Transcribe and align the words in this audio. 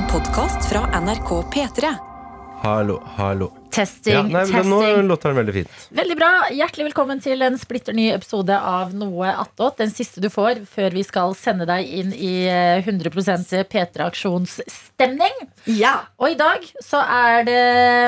En 0.00 0.06
podkast 0.06 0.68
fra 0.68 1.00
NRK 1.00 1.28
P3. 1.28 1.94
Hallo, 2.62 3.02
hallo. 3.16 3.59
Testing, 3.70 4.12
Ja, 4.14 4.22
nei, 4.22 4.44
testing. 4.46 4.70
nå 4.70 5.02
låter 5.02 5.28
den 5.28 5.36
veldig 5.36 5.52
fint. 5.54 5.70
Veldig 5.94 6.16
bra. 6.18 6.30
Hjertelig 6.50 6.88
velkommen 6.88 7.20
til 7.22 7.42
en 7.46 7.58
splitter 7.58 7.94
ny 7.94 8.08
episode 8.10 8.56
av 8.58 8.90
Noe 8.98 9.30
attåt. 9.44 9.76
Den 9.78 9.90
siste 9.94 10.20
du 10.20 10.26
får 10.32 10.64
før 10.66 10.90
vi 10.96 11.04
skal 11.06 11.34
sende 11.38 11.66
deg 11.70 11.86
inn 11.86 12.10
i 12.16 12.32
eh, 12.50 12.82
100 12.82 13.10
P3-aksjonsstemning. 13.70 15.36
Ja, 15.78 16.00
Og 16.18 16.32
i 16.32 16.38
dag 16.40 16.66
så 16.82 16.98
er 17.04 17.44
det 17.46 17.60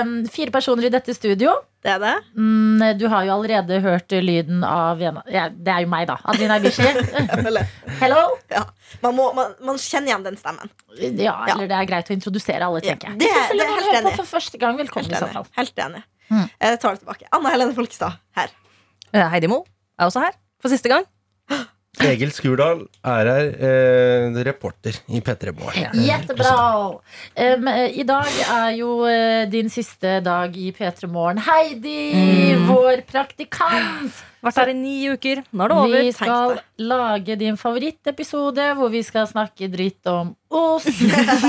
mm, 0.08 0.16
fire 0.34 0.50
personer 0.54 0.88
i 0.88 0.93
dette 0.94 1.14
studio. 1.14 1.54
det 1.82 1.90
er 1.94 1.98
det. 2.02 2.14
Mm, 2.36 2.98
Du 2.98 3.06
har 3.08 3.24
jo 3.26 3.32
allerede 3.38 3.80
hørt 3.82 4.10
lyden 4.18 4.64
av 4.66 5.00
en 5.02 5.22
ja, 5.30 5.48
Det 5.50 5.72
er 5.72 5.80
jo 5.86 5.88
meg, 5.94 6.06
da. 6.10 6.18
Adelina 6.24 6.58
Ibishi. 6.58 6.82
Hello. 8.02 8.22
ja. 8.50 8.64
man, 9.02 9.14
må, 9.16 9.30
man, 9.34 9.54
man 9.62 9.79
kjenner 9.79 10.08
igjen 10.12 10.24
den 10.26 10.36
stemmen. 10.40 10.70
Ja, 10.98 11.38
eller 11.48 11.66
det 11.70 11.76
er 11.79 11.86
greit 11.88 12.10
å 12.10 12.14
introdusere 12.16 12.66
alle, 12.66 12.80
tenker 12.85 13.08
jeg. 13.14 13.18
det- 13.22 13.30
I 13.30 13.57
det 13.58 13.64
er 13.64 13.71
helt 13.72 13.88
på 13.93 13.96
enig. 14.02 14.16
for 14.18 14.29
første 14.29 14.58
gang. 14.60 14.76
Velkommen 14.79 15.10
i 15.10 15.16
så 15.22 15.29
fall. 15.32 15.46
Helt 15.58 15.76
enig. 15.84 16.02
Mm. 16.32 16.46
Jeg 16.61 16.80
tar 16.80 16.94
det 16.96 17.02
tilbake. 17.04 17.26
Anna 17.32 17.50
Helene 17.52 17.74
Folkestad 17.76 18.18
her. 18.38 18.48
Eh, 19.12 19.26
Heidi 19.34 19.50
Mo 19.52 19.62
er 19.98 20.08
også 20.08 20.22
her 20.24 20.32
for 20.62 20.72
siste 20.72 20.88
gang. 20.88 21.04
Egil 22.00 22.30
Skurdal 22.32 22.86
er 23.04 23.29
her, 23.29 23.48
eh, 23.68 24.38
reporter 24.48 24.96
i 25.12 25.20
P3 25.20 25.52
Morgen. 25.58 25.98
Jättebra! 26.07 26.54
Um, 27.36 27.68
eh, 27.68 27.98
I 28.00 28.07
dag 28.08 28.30
er 28.48 28.70
jo 28.79 28.94
eh, 29.04 29.44
din 29.52 29.68
siste 29.70 30.20
dag 30.24 30.57
i 30.57 30.70
P3 30.72 31.07
Morgen. 31.12 31.43
Heidi, 31.44 31.98
Mm. 32.56 32.66
vår 32.70 33.02
praktikant! 33.12 34.22
Vært 34.42 34.56
her 34.58 34.70
i 34.72 34.74
ni 34.74 34.96
uker. 35.06 35.44
Nå 35.55 35.64
er 35.64 35.70
det 35.70 35.77
over. 35.78 35.92
Vi 36.02 36.12
skal 36.16 36.56
lage 36.82 37.36
din 37.38 37.58
favorittepisode 37.60 38.64
hvor 38.74 38.91
vi 38.91 39.02
skal 39.06 39.28
snakke 39.30 39.68
dritt 39.70 40.10
om 40.10 40.32
ost. 40.50 40.88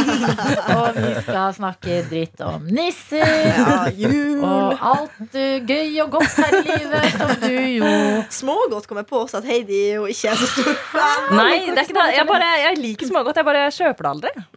og 0.76 1.00
vi 1.00 1.14
skal 1.24 1.56
snakke 1.58 2.04
dritt 2.12 2.44
om 2.46 2.68
nisser. 2.70 3.26
Ja, 3.50 3.80
jul. 3.98 4.44
Og 4.46 4.86
alt 4.92 5.40
eh, 5.42 5.66
gøy 5.66 5.98
og 6.06 6.14
godt 6.20 6.38
her 6.38 6.60
i 6.60 6.62
livet 6.68 7.10
som 7.18 7.34
du 7.42 7.58
jo 7.80 7.96
Smågodt 8.34 8.86
kommer 8.90 9.10
på 9.10 9.24
også 9.24 9.42
at 9.42 9.50
Heidi 9.50 9.82
jo 9.96 10.06
ikke 10.06 10.30
er 10.36 10.38
så 10.38 10.52
stor 10.54 10.78
fan. 10.94 11.34
Nei, 11.34 11.66
det 11.72 11.80
er 11.82 11.90
ikke 11.90 11.98
det. 11.98 12.08
Jeg, 12.20 12.30
bare, 12.30 12.54
jeg 12.68 12.82
liker 12.84 13.10
smågodt. 13.10 13.42
Jeg 13.42 13.50
bare 13.50 13.68
kjøper 13.74 14.06
det 14.06 14.14
aldri. 14.14 14.48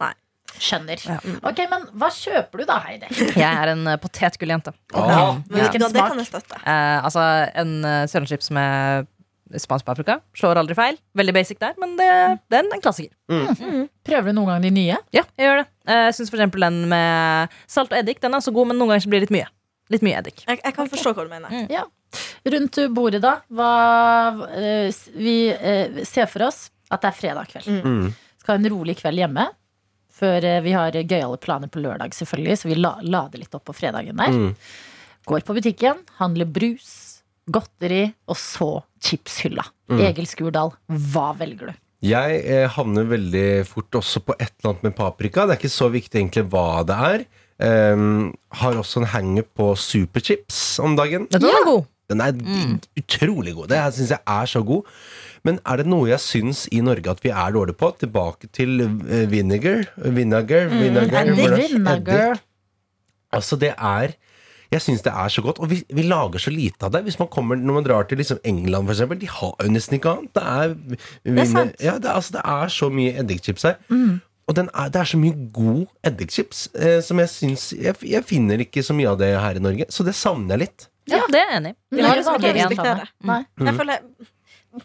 Skjønner. 0.63 1.01
Ja. 1.07 1.17
Ok, 1.47 1.61
Men 1.71 1.85
hva 1.97 2.09
kjøper 2.13 2.63
du 2.63 2.65
da, 2.69 2.79
Heidi? 2.85 3.09
Jeg 3.43 3.49
er 3.49 3.73
en 3.73 3.83
uh, 3.87 3.97
potetgulljente. 4.01 4.73
Ja, 4.95 5.35
Hvilken 5.51 5.85
Ja, 5.85 5.91
det 5.93 6.07
kan 6.13 6.21
jeg 6.23 6.29
støtte. 6.29 6.59
Eh, 6.63 6.97
altså 7.05 7.23
en 7.57 7.77
uh, 7.85 8.01
sørlandschips 8.09 8.51
med 8.55 9.07
spansk 9.55 9.85
paprika. 9.87 10.17
Slår 10.35 10.59
aldri 10.59 10.75
feil. 10.77 10.97
Veldig 11.17 11.33
basic 11.35 11.59
der, 11.61 11.75
men 11.79 11.95
det, 11.99 12.07
det 12.51 12.59
er 12.59 12.65
en, 12.65 12.81
klassiker. 12.83 13.13
Prøver 14.07 14.31
du 14.31 14.35
noen 14.35 14.49
gang 14.51 14.65
de 14.65 14.71
nye? 14.75 14.97
Ja, 15.15 15.23
jeg 15.39 15.47
gjør 15.49 15.61
det. 15.61 15.67
Eh, 15.87 16.01
Jeg 16.09 16.17
synes 16.17 16.31
for 16.33 16.39
eksempel 16.39 16.65
den 16.67 16.81
med 16.91 17.53
salt 17.69 17.93
og 17.93 17.99
eddik 18.01 18.19
Den 18.23 18.35
er 18.35 18.43
så 18.43 18.51
god, 18.55 18.69
men 18.71 18.79
noen 18.79 18.91
ganger 18.93 19.05
så 19.05 19.11
blir 19.13 19.23
det 19.23 19.29
litt 19.29 19.37
mye. 19.37 19.51
Litt 19.93 20.03
mye 20.03 20.17
eddik. 20.19 20.43
Jeg, 20.47 20.59
jeg 20.63 20.75
kan 20.75 20.89
forstå 20.91 21.13
hva 21.15 21.27
du 21.27 21.31
mener. 21.31 21.87
Rundt 22.47 22.79
bordet, 22.95 23.21
da. 23.23 23.37
Hva, 23.51 23.71
eh, 24.55 25.05
vi 25.15 25.37
eh, 25.55 26.01
ser 26.07 26.27
for 26.31 26.47
oss 26.49 26.67
at 26.91 27.03
det 27.03 27.11
er 27.11 27.17
fredag 27.17 27.49
kveld. 27.51 27.71
Mm. 27.83 28.11
Skal 28.41 28.55
ha 28.55 28.59
en 28.61 28.69
rolig 28.71 28.97
kveld 28.99 29.23
hjemme. 29.23 29.47
Før 30.17 30.45
eh, 30.45 30.61
vi 30.65 30.73
har 30.75 30.95
gøyale 30.97 31.39
planer 31.41 31.71
på 31.71 31.81
lørdag, 31.83 32.15
selvfølgelig, 32.17 32.59
så 32.61 32.71
vi 32.71 32.79
la, 32.79 32.95
lader 33.05 33.43
litt 33.43 33.57
opp 33.57 33.67
på 33.69 33.75
fredagen 33.77 34.17
der. 34.17 34.33
Mm. 34.33 34.53
Går 35.27 35.43
på 35.45 35.57
butikken, 35.57 35.99
handler 36.21 36.49
brus, 36.49 36.93
godteri, 37.51 38.05
og 38.27 38.39
så 38.39 38.69
chipshylla. 39.03 39.65
Mm. 39.91 39.99
Egil 40.09 40.29
Skurdal, 40.29 40.73
hva 40.87 41.31
velger 41.37 41.71
du? 41.71 41.83
Jeg 42.07 42.41
eh, 42.45 42.67
havner 42.75 43.09
veldig 43.09 43.47
fort 43.65 43.97
også 43.97 44.21
på 44.25 44.35
et 44.37 44.51
eller 44.59 44.73
annet 44.73 44.87
med 44.89 44.97
paprika. 44.97 45.45
Det 45.45 45.55
er 45.55 45.61
ikke 45.61 45.73
så 45.73 45.89
viktig 45.93 46.21
egentlig 46.21 46.45
hva 46.53 46.83
det 46.87 46.97
er. 47.11 47.27
Um, 47.57 48.35
har 48.53 48.77
også 48.77 49.01
en 49.01 49.09
hanger 49.09 49.45
på 49.57 49.71
superchips 49.81 50.77
om 50.83 50.93
dagen. 50.97 51.25
Den 51.33 51.47
er 51.49 51.63
god. 51.65 51.87
Den 52.07 52.23
er 52.23 52.35
utrolig 52.99 53.53
god. 53.57 53.71
Det 53.71 53.79
syns 53.97 54.13
jeg 54.15 54.23
er 54.23 54.45
så 54.51 54.61
god. 54.63 54.93
Men 55.47 55.59
er 55.67 55.81
det 55.81 55.89
noe 55.91 56.07
jeg 56.09 56.23
syns 56.23 56.65
i 56.71 56.79
Norge 56.83 57.11
at 57.11 57.23
vi 57.23 57.33
er 57.33 57.55
dårlige 57.55 57.79
på? 57.79 57.91
Tilbake 57.99 58.49
til 58.55 58.79
eh, 58.85 59.25
vinegar. 59.31 59.89
Vinegar, 59.97 60.71
vinegar 60.71 61.27
mm, 61.27 61.41
Vinegar. 61.41 62.39
Altså, 63.35 63.59
det 63.59 63.73
er 63.75 64.15
jeg 64.67 64.83
syns 64.83 65.03
det 65.05 65.13
er 65.15 65.31
så 65.31 65.41
godt, 65.41 65.61
og 65.63 65.69
vi, 65.71 65.77
vi 65.95 66.03
lager 66.03 66.41
så 66.43 66.51
lite 66.51 66.83
av 66.83 66.91
det. 66.91 67.05
Hvis 67.07 67.19
man 67.19 67.29
kommer, 67.31 67.55
Når 67.55 67.73
man 67.73 67.85
drar 67.85 68.03
til 68.03 68.19
liksom 68.19 68.39
England, 68.43 68.89
eksempel, 68.89 69.19
de 69.21 69.29
har 69.31 69.55
jo 69.63 69.71
nesten 69.71 69.95
ikke 69.95 70.11
annet. 70.11 70.33
Det 70.35 70.43
er, 70.43 70.73
er 71.31 71.45
sant. 71.47 71.77
Ja, 71.79 71.95
det, 71.97 72.11
altså, 72.11 72.33
det 72.35 72.41
er 72.43 72.67
så 72.67 72.89
mye 72.91 73.13
eddikchips 73.21 73.63
her. 73.63 73.77
Mm. 73.87 74.19
Og 74.47 74.55
den 74.55 74.69
er, 74.73 74.89
det 74.91 74.99
er 74.99 75.09
så 75.11 75.19
mye 75.19 75.47
god 75.53 75.85
eddikchips 76.07 76.67
eh, 76.75 76.99
som 77.03 77.19
jeg 77.19 77.31
syns 77.31 77.73
jeg, 77.75 77.95
jeg 78.03 78.23
finner 78.27 78.63
ikke 78.63 78.83
så 78.83 78.95
mye 78.95 79.09
av 79.11 79.19
det 79.19 79.33
her 79.35 79.59
i 79.59 79.63
Norge, 79.63 79.87
så 79.91 80.05
det 80.07 80.15
savner 80.15 80.55
jeg 80.55 80.67
litt. 80.67 80.87
Ja, 81.11 81.21
det 81.31 81.39
er 81.41 81.45
jeg 81.51 81.57
enig 81.61 81.71
i. 81.71 81.77
Vi 81.95 82.01
har 82.03 82.15
liksom 82.19 82.35
ikke 82.39 82.53
respektere. 82.57 83.05
sånn. 83.07 83.29
Nei. 83.31 83.39
Mm. 83.59 83.65
Jeg 83.71 83.75
føler 83.81 83.99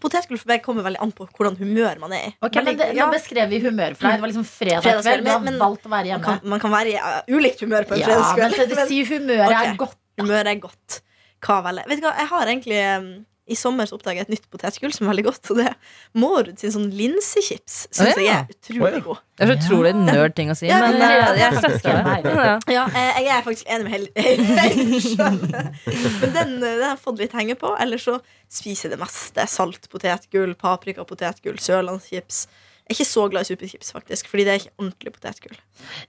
Potetgull 0.00 0.38
for 0.40 0.48
meg 0.48 0.62
kommer 0.64 0.84
veldig 0.86 1.00
an 1.04 1.10
på 1.12 1.26
hvordan 1.36 1.56
humør 1.58 1.98
man 2.00 2.12
er 2.16 2.28
i. 2.30 2.34
Ok, 2.46 2.54
men 2.64 2.76
det, 2.78 2.86
ja, 2.96 3.04
Nå 3.04 3.12
beskrev 3.12 3.50
vi 3.52 3.58
humør 3.60 3.92
for 3.98 4.06
deg. 4.08 4.14
Det 4.14 4.22
var 4.24 4.30
liksom 4.30 4.46
fredag 4.48 4.84
Fredagskveld, 4.86 5.04
kveld. 5.04 5.24
Du 5.26 5.30
har 5.32 5.40
men- 5.42 5.52
men- 5.52 5.60
valgt 5.60 5.84
å 5.84 5.90
være 5.92 6.12
man, 6.14 6.22
kan, 6.22 6.38
man 6.48 6.60
kan 6.62 6.70
være 6.72 6.88
i 6.88 6.96
uh, 6.96 7.36
ulikt 7.36 7.60
humør 7.60 7.84
på 7.84 7.94
en 7.98 8.00
Ja, 8.00 8.06
men 8.08 8.22
fredagskveld. 8.22 8.54
så 8.56 8.68
det 8.70 8.88
sier 8.88 9.10
humøret 9.12 9.52
er 9.52 9.74
godt. 9.76 9.78
godt. 9.82 9.98
Humøret 10.22 10.46
er 10.54 10.60
godt. 10.62 11.00
Hva 11.42 11.58
vel? 11.66 11.82
Vet 11.90 12.00
du 12.00 12.06
hva, 12.06 12.14
jeg 12.22 12.28
har 12.32 12.46
egentlig 12.46 12.80
um, 13.02 13.10
I 13.50 13.56
sommer 13.58 13.88
så 13.90 13.96
oppdaga 13.98 14.20
jeg 14.22 14.28
et 14.28 14.32
nytt 14.36 14.44
potetgull 14.54 14.92
som 14.94 15.06
er 15.08 15.10
veldig 15.16 15.24
godt. 15.26 15.50
Og 15.50 15.56
det 15.58 15.64
er 15.66 15.74
Mårud 16.14 16.60
sin 16.62 16.70
sånn 16.70 16.84
linsechips. 16.94 17.88
Syns 17.90 18.14
jeg 18.16 18.28
er 18.30 18.46
utrolig 18.54 19.00
god. 19.02 19.18
Det 19.36 19.42
er 19.42 19.50
så 19.50 19.56
utrolig 19.58 19.92
nerd 19.98 20.36
ting 20.36 20.52
å 20.52 20.54
si, 20.56 20.68
Ja, 20.70 20.78
men 20.78 20.98
men 20.98 21.10
jeg, 21.10 21.24
det- 21.26 21.40
jeg 21.42 21.52
støtter 21.58 21.98
det. 21.98 22.22
det- 22.22 22.74
Ja. 22.76 22.84
Eh, 22.86 23.20
jeg 23.24 23.32
er 23.34 23.42
faktisk 23.42 23.66
enig 23.66 23.84
med 23.84 23.92
Hel- 23.92 24.12
Heidi. 24.62 25.16
Men 26.20 26.32
den, 26.32 26.54
eh, 26.54 26.60
den 26.60 26.82
har 26.82 26.94
jeg 26.94 27.00
fått 27.04 27.18
litt 27.18 27.32
henge 27.32 27.56
på. 27.58 27.74
Ellers 27.82 28.04
så 28.06 28.20
spiser 28.48 28.88
jeg 28.90 28.94
det 28.98 29.00
meste. 29.02 29.46
Salt 29.48 29.88
potetgull, 29.90 30.54
paprika 30.54 31.04
potetgull, 31.04 31.58
sørlandschips. 31.58 32.46
Jeg 32.92 32.98
er 32.98 33.00
ikke 33.00 33.08
så 33.08 33.22
glad 33.32 33.46
i 33.46 33.48
superchips, 33.48 33.92
faktisk, 33.94 34.28
fordi 34.28 34.44
det 34.44 34.52
er 34.52 34.58
ikke 34.60 34.74
ordentlig 34.76 35.12
potetgull. 35.14 35.56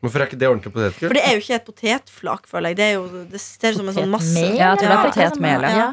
Hvorfor 0.03 0.19
er 0.19 0.27
ikke 0.27 0.39
det 0.41 0.47
ordentlig 0.49 0.73
potetgull? 0.73 1.07
For 1.07 1.15
det 1.17 1.23
er 1.23 1.37
jo 1.37 1.41
ikke 1.43 1.55
et 1.55 1.67
potetflak, 1.67 2.47
føler 2.49 2.73
jeg. 2.73 2.77
Det, 2.79 2.85
er 2.89 2.97
jo, 2.97 3.21
det 3.31 3.41
ser 3.41 3.71
ut 3.71 3.79
som 3.79 3.91
en 3.91 3.95
sånn 3.95 4.11
masse 4.11 4.33
Potetmel, 4.33 4.57
Ja, 4.59 4.73
jeg 4.73 4.81
tror 4.81 4.91
det 4.91 4.97
er 4.97 5.07
potetmel, 5.07 5.65
ja. 5.65 5.71
Ja. 5.79 5.87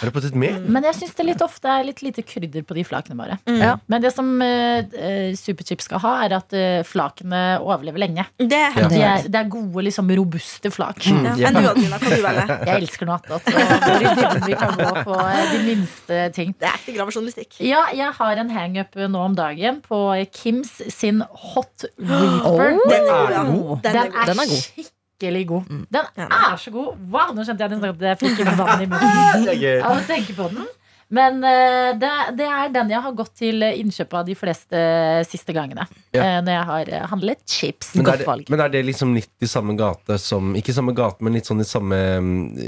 Er 0.00 0.08
det 0.08 0.14
potetmel? 0.14 0.56
Men 0.72 0.86
jeg 0.88 0.96
syns 1.00 1.16
det 1.18 1.26
litt 1.28 1.44
ofte 1.44 1.74
er 1.74 1.84
litt 1.90 2.00
lite 2.04 2.24
krydder 2.24 2.64
på 2.66 2.76
de 2.78 2.84
flakene 2.88 3.18
bare. 3.18 3.36
Mm. 3.50 3.60
Ja. 3.60 3.74
Men 3.92 4.04
det 4.04 4.14
som 4.14 4.30
eh, 4.44 5.34
superchips 5.36 5.90
skal 5.90 6.02
ha, 6.04 6.14
er 6.24 6.36
at 6.38 6.56
uh, 6.56 6.80
flakene 6.88 7.42
overlever 7.60 8.00
lenge. 8.02 8.24
Det 8.40 8.56
er 8.56 8.78
Ja. 8.80 8.88
De 8.90 9.00
er, 9.04 9.26
det 9.28 9.36
er 9.36 9.48
gode, 9.52 9.84
liksom 9.84 10.08
robuste 10.16 10.72
flak. 10.72 11.04
Mm. 11.04 11.26
ja. 11.36 11.50
Enn 11.50 11.58
du, 11.58 11.66
Adelina, 11.68 12.00
kan 12.00 12.16
du 12.16 12.24
velger? 12.24 12.54
Jeg 12.70 12.80
elsker 12.80 13.10
noe 13.10 13.18
attåt. 13.20 13.50
og 13.50 14.46
vi 14.46 14.56
kan 14.56 14.74
gå 14.78 14.90
på 15.04 15.18
de 15.52 15.60
minste 15.66 16.22
ting. 16.36 16.54
Det 16.56 16.68
er 16.68 16.78
ekte 16.78 16.94
gravejournalistikk. 16.96 17.60
Ja, 17.64 17.82
jeg 17.96 18.14
har 18.16 18.40
en 18.40 18.50
hangup 18.54 18.96
nå 18.96 19.22
om 19.30 19.36
dagen 19.36 19.80
på 19.84 20.00
Kims 20.32 20.70
sin 20.94 21.22
Hot 21.54 21.84
Reaper. 21.98 22.76
Oh. 22.76 22.88
Den 22.90 23.10
er 23.10 23.52
god, 23.52 23.78
Den 23.84 23.96
er 23.96 24.02
Den 24.02 24.12
god. 24.12 24.28
er, 24.28 24.34
god. 24.34 24.62
skikkelig 24.62 25.46
god. 25.48 25.62
Mm. 25.70 25.86
Den 25.92 26.04
er 26.16 26.56
så 26.56 26.70
god. 26.74 26.90
Wow, 27.12 27.34
nå 27.36 27.44
kjente 27.44 27.64
jeg 27.66 27.82
at 27.88 28.04
jeg 28.10 28.18
fikk 28.22 28.44
vann 28.58 28.82
i 28.84 28.86
munnen 28.90 29.48
Det 29.50 29.72
av 29.84 29.96
å 29.96 30.04
tenke 30.08 30.36
på 30.38 30.48
den. 30.54 30.66
Men 31.10 31.42
eh, 31.42 31.90
det, 31.98 32.10
det 32.38 32.46
er 32.46 32.68
den 32.74 32.90
jeg 32.92 33.02
har 33.02 33.14
gått 33.18 33.32
til 33.40 33.64
innkjøp 33.66 34.12
av 34.14 34.28
de 34.28 34.34
fleste 34.38 34.80
siste 35.26 35.54
gangene. 35.56 35.86
Ja. 36.14 36.22
eh, 36.22 36.36
når 36.42 36.52
jeg 36.54 36.66
har 36.68 36.88
eh, 36.96 37.06
handlet 37.10 37.40
chips. 37.50 37.92
Men 37.96 38.04
er, 38.06 38.10
Godt 38.10 38.22
det, 38.22 38.26
valg. 38.28 38.48
men 38.50 38.62
er 38.64 38.70
det 38.72 38.82
liksom 38.86 39.12
litt 39.14 39.42
i 39.42 39.48
samme 39.50 39.74
gate 39.78 40.16
som 40.22 40.52
Ikke 40.58 40.74
samme 40.74 40.94
gate, 40.96 41.22
men 41.22 41.34
litt 41.38 41.46
sånn 41.50 41.62
i 41.62 41.66
samme 41.66 41.98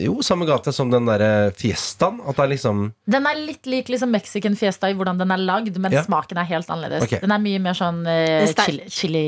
Jo, 0.02 0.16
samme 0.22 0.46
gate 0.48 0.72
som 0.74 0.90
den 0.92 1.06
derre 1.08 1.50
Fiestaen? 1.58 2.20
At 2.26 2.38
det 2.38 2.44
er 2.46 2.52
liksom 2.54 2.84
Den 3.16 3.26
er 3.30 3.40
litt 3.40 3.66
lik 3.70 3.90
liksom 3.94 4.10
Mexican 4.14 4.54
fiesta 4.58 4.90
i 4.90 4.94
hvordan 4.98 5.18
den 5.22 5.34
er 5.34 5.42
lagd, 5.42 5.78
men 5.82 5.92
Ja. 5.94 6.02
smaken 6.06 6.38
er 6.42 6.48
helt 6.50 6.70
annerledes. 6.70 7.06
Okay. 7.08 7.22
Den 7.22 7.34
er 7.34 7.42
mye 7.42 7.58
mer 7.62 7.74
sånn 7.78 8.02
eh, 8.06 8.42
er 8.42 8.52
sterk. 8.54 8.86
chili, 8.88 8.88
chili 8.90 9.24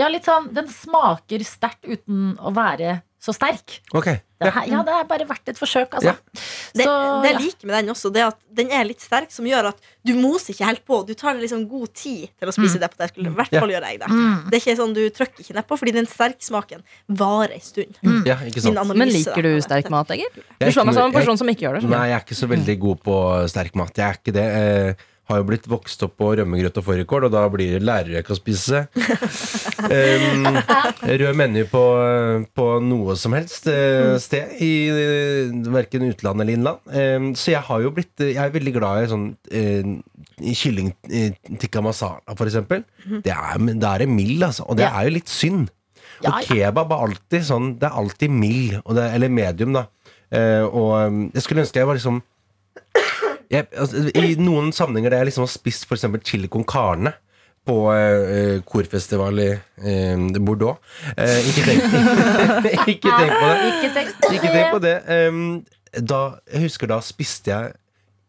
Ja, 0.00 0.08
litt 0.12 0.24
sånn 0.28 0.50
Den 0.54 0.68
smaker 0.72 1.44
sterkt 1.48 1.84
uten 1.88 2.34
å 2.40 2.52
være 2.54 3.00
så 3.24 3.32
sterk. 3.32 3.78
Ok. 3.96 4.10
Den 4.44 4.52
her, 4.52 4.66
ja, 4.68 4.80
det 4.84 4.92
er 4.92 5.04
bare 5.08 5.24
verdt 5.24 5.48
et 5.48 5.56
forsøk, 5.56 5.94
altså. 5.96 6.10
Ja. 6.12 6.14
Det, 6.76 6.84
Så, 6.84 6.94
det 7.22 7.30
jeg 7.30 7.38
liker 7.40 7.68
med 7.70 7.74
den 7.78 7.92
også, 7.94 8.10
det 8.12 8.24
at 8.26 8.36
den 8.58 8.68
er 8.76 8.84
litt 8.84 9.00
sterk, 9.00 9.30
som 9.32 9.46
gjør 9.48 9.70
at 9.70 9.78
du 10.04 10.12
moser 10.18 10.52
ikke 10.52 10.66
helt 10.68 10.82
på. 10.84 10.98
Du 11.08 11.14
tar 11.16 11.32
deg 11.38 11.46
liksom 11.46 11.62
god 11.70 11.94
tid 11.96 12.26
til 12.36 12.50
å 12.50 12.52
spise 12.52 12.80
det 12.82 12.90
potetgullet. 12.92 13.30
I 13.32 13.38
hvert 13.38 13.54
Ja. 13.56 13.62
fall 13.64 13.72
gjør 13.72 13.86
jeg 13.88 14.00
det. 14.02 14.10
Mm. 14.10 14.50
Det 14.50 14.58
er 14.58 14.60
ikke 14.60 14.76
sånn 14.82 14.92
du 14.98 15.00
trykker 15.16 15.40
ikke 15.46 15.56
nedpå, 15.56 15.78
fordi 15.80 15.94
den 15.96 16.10
sterksmaken 16.10 16.84
varer 17.08 17.54
en 17.56 17.64
stund. 17.64 17.96
Ja, 18.28 18.36
ikke 18.44 18.60
sant. 18.60 18.76
analyse, 18.76 18.98
Men 18.98 19.08
liker 19.16 19.42
du 19.42 19.50
da. 19.54 19.64
sterk 19.64 19.88
mat, 19.90 20.10
Egil? 20.10 20.28
Du 20.60 20.66
slår 20.68 20.84
meg 20.90 20.94
som 21.00 21.08
en 21.08 21.16
person 21.16 21.38
som 21.40 21.48
ikke 21.48 21.64
gjør 21.64 21.74
det. 21.80 21.82
Sånn. 21.86 21.96
Nei, 21.96 22.04
jeg 22.12 22.18
er 22.20 22.24
ikke 22.26 22.40
så 22.42 22.48
veldig 22.52 22.78
god 22.84 23.02
på 23.08 23.16
sterk 23.48 23.74
mat. 23.80 23.94
Jeg 23.96 24.04
er 24.10 24.20
ikke 24.20 24.32
det. 24.36 24.44
Jeg 24.44 24.96
har 25.30 25.40
jo 25.40 25.46
blitt 25.48 25.66
vokst 25.70 26.02
opp 26.04 26.18
på 26.20 26.30
rømmegrøt 26.38 26.78
og 26.80 26.84
fårikål, 26.84 27.26
og 27.28 27.32
da 27.32 27.44
blir 27.52 27.76
det 27.76 27.84
lærerrøyk 27.86 28.30
å 28.30 28.36
spise. 28.36 28.82
um, 29.88 30.48
rød 31.22 31.38
menu 31.40 31.62
på, 31.70 31.84
på 32.56 32.66
noe 32.84 33.16
som 33.20 33.36
helst 33.36 33.70
eh, 33.72 34.14
sted, 34.20 34.52
i 34.60 34.72
verken 35.72 36.04
utland 36.10 36.44
eller 36.44 36.58
innland. 36.58 36.82
Um, 36.92 37.30
så 37.38 37.54
jeg 37.54 37.64
har 37.64 37.84
jo 37.84 37.94
blitt 37.96 38.20
Jeg 38.20 38.40
er 38.40 38.52
veldig 38.54 38.74
glad 38.76 39.04
i 39.04 39.08
sånn 39.14 39.26
uh, 39.32 39.94
kylling 40.60 40.92
tikka 41.62 41.80
masala, 41.84 42.36
for 42.36 42.50
eksempel. 42.50 42.84
Det 43.24 43.32
er, 43.32 43.64
det 43.72 43.94
er 43.94 44.06
mild, 44.10 44.44
altså. 44.50 44.68
Og 44.68 44.78
det 44.80 44.90
er 44.90 45.08
jo 45.08 45.16
litt 45.16 45.32
synd. 45.32 45.72
Ja, 46.22 46.30
og 46.30 46.46
kebab 46.46 46.92
er 46.94 47.08
alltid 47.08 47.42
sånn 47.42 47.72
Det 47.80 47.88
er 47.88 47.96
alltid 47.98 48.30
mild, 48.30 48.76
eller 48.86 49.32
medium, 49.32 49.74
da. 49.80 49.88
Uh, 50.34 50.64
og 50.68 50.92
um, 51.08 51.26
jeg 51.32 51.44
skulle 51.44 51.64
ønske 51.64 51.80
jeg 51.80 51.88
var 51.88 51.96
liksom 51.96 52.20
jeg, 53.54 53.68
altså, 53.72 54.06
I 54.14 54.34
noen 54.40 54.72
sammenhenger 54.74 55.14
der 55.14 55.22
jeg 55.22 55.32
liksom 55.32 55.46
har 55.46 55.52
spist 55.52 55.86
eksempel 55.94 56.22
chili 56.26 56.50
con 56.50 56.66
carne 56.68 57.14
på 57.64 57.76
uh, 57.88 58.58
korfestival 58.68 59.38
i 59.40 59.50
uh, 59.56 60.40
Bordeaux. 60.44 60.76
Uh, 61.16 61.38
ikke, 61.48 61.64
tenk, 61.64 61.86
ikke 62.96 63.14
tenk 63.14 63.32
på 63.38 63.46
det. 63.48 63.70
Ikke 63.70 63.92
tenk 63.94 64.28
Ikke 64.34 64.50
tenk 64.50 64.74
på 64.74 64.82
det. 64.84 64.96
Um, 65.08 65.46
da, 65.94 66.20
jeg 66.52 66.66
husker 66.66 66.90
da 66.90 67.00
spiste 67.04 67.52
jeg 67.52 67.72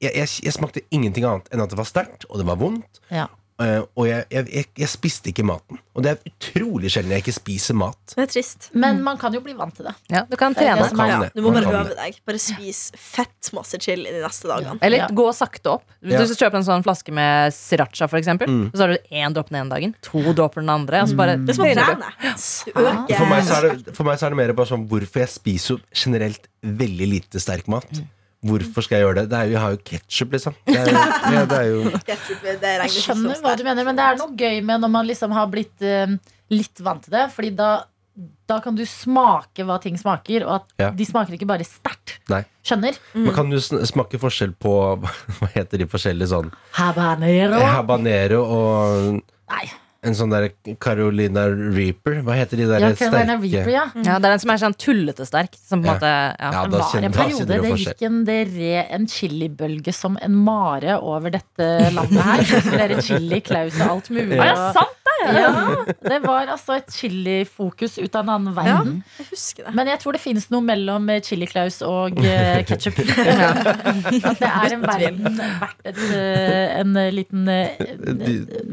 jeg, 0.04 0.12
jeg 0.12 0.28
jeg 0.44 0.54
smakte 0.54 0.84
ingenting 0.94 1.26
annet 1.28 1.48
enn 1.54 1.64
at 1.64 1.72
det 1.72 1.80
var 1.80 1.88
sterkt, 1.88 2.28
og 2.30 2.40
det 2.40 2.48
var 2.48 2.60
vondt. 2.60 3.00
Ja. 3.10 3.30
Eh, 3.62 3.82
og 3.96 4.08
jeg, 4.08 4.26
jeg, 4.32 4.48
jeg, 4.52 4.66
jeg 4.78 4.90
spiste 4.92 5.30
ikke 5.32 5.46
maten. 5.48 5.80
Og 5.96 6.04
det 6.04 6.12
er 6.12 6.30
utrolig 6.30 6.90
sjelden 6.92 7.12
jeg 7.16 7.24
ikke 7.24 7.34
spiser 7.38 7.78
mat. 7.80 7.98
Det 8.16 8.24
er 8.26 8.28
trist. 8.34 8.70
Men 8.76 9.02
man 9.04 9.18
kan 9.18 9.34
jo 9.34 9.40
bli 9.46 9.54
vant 9.56 9.74
til 9.78 9.86
det. 9.88 9.94
Ja, 10.12 10.26
du 10.28 10.36
kan 10.36 10.54
trene. 10.56 10.84
det 10.90 11.08
Ja, 11.08 11.20
det. 11.24 11.30
du 11.36 11.42
må 11.46 11.54
bare 11.56 11.72
øve 11.86 11.96
deg. 11.96 12.18
Bare 12.28 12.40
spis 12.44 12.92
fett 13.00 13.52
masse 13.56 13.80
chili 13.80 14.12
de 14.12 14.20
neste 14.24 14.48
dagene. 14.52 14.78
Eller 14.84 14.98
Ja. 15.06 15.08
gå 15.08 15.28
sakte 15.34 15.72
opp. 15.78 15.84
Hvis 16.04 16.12
Ja. 16.20 16.26
du 16.26 16.34
kjøper 16.36 16.56
en 16.60 16.68
sånn 16.68 16.84
flaske 16.84 17.14
med 17.14 17.54
sriracha, 17.54 18.08
for 18.10 18.18
eksempel, 18.20 18.48
Mm. 18.50 18.72
så 18.74 18.78
har 18.80 18.88
du 18.88 18.98
én 19.12 19.34
dråpe 19.34 19.50
den 19.50 19.62
ene 19.62 19.70
dagen, 19.70 19.96
to 20.02 20.20
dropper 20.34 20.62
den 20.62 20.70
andre. 20.70 21.02
Og 21.02 21.08
så 21.10 21.16
bare 21.16 21.38
Det 21.38 21.56
er. 21.58 21.96
Du 22.66 22.82
øker 22.82 23.18
For 23.18 23.26
meg, 23.26 23.44
så 23.44 23.56
er 23.58 23.62
det, 23.76 23.96
for 23.98 24.04
meg 24.04 24.20
så 24.20 24.26
er 24.28 24.30
det 24.30 24.38
mer 24.38 24.54
bare 24.54 24.68
sånn 24.68 24.88
hvorfor 24.90 25.22
jeg 25.24 25.30
spiser 25.30 25.80
generelt 25.94 26.48
veldig 26.64 27.08
lite 27.10 27.40
sterk 27.40 27.68
mat. 27.72 27.88
Hvorfor 28.46 28.86
skal 28.86 29.00
jeg 29.00 29.06
gjøre 29.08 29.18
det? 29.24 29.26
det 29.32 29.40
er 29.42 29.50
vi 29.52 29.58
har 29.64 29.74
jo 29.76 29.80
ketsjup, 29.90 30.32
liksom. 30.38 30.56
Det 30.68 30.78
er, 30.78 30.92
ja, 31.36 31.42
det 31.50 31.58
er 31.58 31.68
jo 31.72 31.82
ketchup. 32.06 32.46
Det 32.46 32.72
Jeg 32.84 32.94
skjønner 33.00 33.42
hva 33.42 33.56
du 33.58 33.64
mener, 33.66 33.88
men 33.88 33.98
det 33.98 34.06
er 34.06 34.20
noe 34.22 34.36
gøy 34.38 34.62
med 34.68 34.84
når 34.86 34.92
man 35.00 35.10
liksom 35.10 35.34
har 35.36 35.50
blitt 35.52 35.86
uh, 35.86 36.16
litt 36.54 36.82
vant 36.86 37.04
til 37.08 37.16
det. 37.16 37.24
Fordi 37.34 37.50
da, 37.58 37.70
da 38.50 38.60
kan 38.64 38.78
du 38.78 38.84
smake 38.88 39.66
hva 39.66 39.80
ting 39.84 39.98
smaker, 40.00 40.46
og 40.46 40.60
at 40.60 40.76
Ja. 40.86 40.90
de 40.96 41.08
smaker 41.10 41.38
ikke 41.40 41.48
bare 41.50 41.66
sterkt. 41.68 42.20
Skjønner? 42.26 42.46
Skjønner? 42.66 43.00
Men 43.14 43.34
kan 43.38 43.50
du 43.54 43.58
smake 43.62 44.18
forskjell 44.22 44.54
på 44.62 44.76
Hva 45.40 45.50
heter 45.54 45.82
de 45.82 45.90
forskjellige 45.90 46.32
sånn 46.32 46.54
Habanero. 46.78 47.60
Habanero 47.62 48.44
og 48.46 49.20
Nei. 49.52 49.66
En 50.06 50.16
sånn 50.18 50.32
der 50.34 50.50
Carolina 50.82 51.46
Reaper? 51.50 52.22
Hva 52.26 52.36
heter 52.38 52.58
de 52.62 52.68
der 52.70 52.80
Ja, 52.84 52.90
sterke 52.96 53.38
Reaper, 53.42 53.72
ja. 53.74 53.86
Ja, 54.06 54.18
det 54.20 54.26
er 54.30 54.36
den 54.36 54.40
som 54.44 54.52
er 54.54 54.62
sånn 54.62 54.76
tullete 54.78 55.26
sterk. 55.28 55.56
Som 55.68 55.82
på 55.84 55.90
en 55.90 55.92
Ja. 55.92 55.94
måte 55.96 56.12
ja. 56.12 56.52
Ja, 56.52 56.66
da 56.68 56.80
kjenner- 56.92 57.06
en 57.06 57.12
da 57.12 57.18
periode 57.24 57.46
kjenner 57.46 57.62
det 57.62 57.80
gikk 57.86 58.06
en, 58.10 58.24
det 58.26 58.40
red 58.56 58.86
en 59.00 59.08
chilibølge 59.08 59.94
som 59.94 60.18
en 60.22 60.36
mare 60.36 61.00
over 61.02 61.30
dette 61.32 61.70
landet 61.94 62.22
her. 62.22 62.44
Så 62.44 62.62
skulle 62.62 62.88
dere 62.88 63.02
chili, 63.02 63.42
Klaus 63.42 63.80
og 63.82 63.90
alt 63.98 64.10
mulig. 64.10 64.36
Ja, 64.38 64.44
det 64.44 64.58
er 64.58 64.74
sant, 64.74 65.05
Ja, 65.24 65.52
det 66.12 66.20
var 66.26 66.50
altså 66.54 66.76
et 66.80 66.92
chilifokus 66.94 67.98
ut 68.02 68.16
av 68.16 68.26
en 68.26 68.34
annen 68.36 68.68
Ja, 68.68 68.80
jeg 69.20 69.28
husker 69.32 69.68
det. 69.70 69.74
Men 69.78 69.90
jeg 69.92 70.02
tror 70.04 70.18
det 70.18 70.22
finnes 70.24 70.50
noe 70.54 70.66
mellom 70.66 71.08
eh, 71.14 71.22
Chili 71.26 71.48
Klaus 71.50 71.80
og 71.86 72.20
uh, 72.20 72.60
ketsjup. 72.68 73.00
At 73.00 74.42
det 74.42 74.50
er 74.50 74.76
en 74.76 74.84
verden 74.86 75.40
verdt 75.40 75.88
et, 75.92 76.04
eh, 76.18 76.76
en 76.82 76.96
eh, 77.00 77.12
liten 77.16 77.48
eh, 77.52 77.80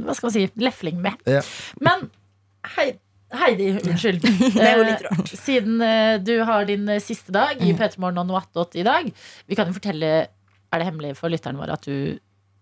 Hva 0.02 0.16
skal 0.16 0.28
man 0.28 0.34
si 0.34 0.44
lefling 0.62 1.00
med. 1.04 1.22
Ja. 1.30 1.44
Men 1.82 2.08
Hei, 2.76 2.92
Heidi, 3.34 3.70
unnskyld. 3.80 4.22
Det 4.54 4.62
er 4.62 4.76
jo 4.78 4.84
litt 4.86 5.00
Eh, 5.02 5.08
rart. 5.16 5.30
Siden 5.40 5.80
eh, 5.82 6.18
du 6.22 6.34
har 6.46 6.66
din 6.68 6.84
eh, 6.92 7.00
siste 7.02 7.32
dag 7.34 7.58
i 7.64 7.72
P3 7.74 7.98
Morgen 8.02 8.20
og 8.22 8.28
noe 8.28 8.42
attåt 8.42 8.76
i 8.78 8.84
dag, 8.86 9.08
vi 9.48 9.58
kan 9.58 9.66
jo 9.70 9.74
fortelle 9.78 10.10
Er 10.72 10.80
det 10.80 10.86
hemmelig 10.86 11.16
for 11.18 11.32
lytterne 11.32 11.58
våre 11.60 11.74
at 11.74 11.84
du 11.88 12.18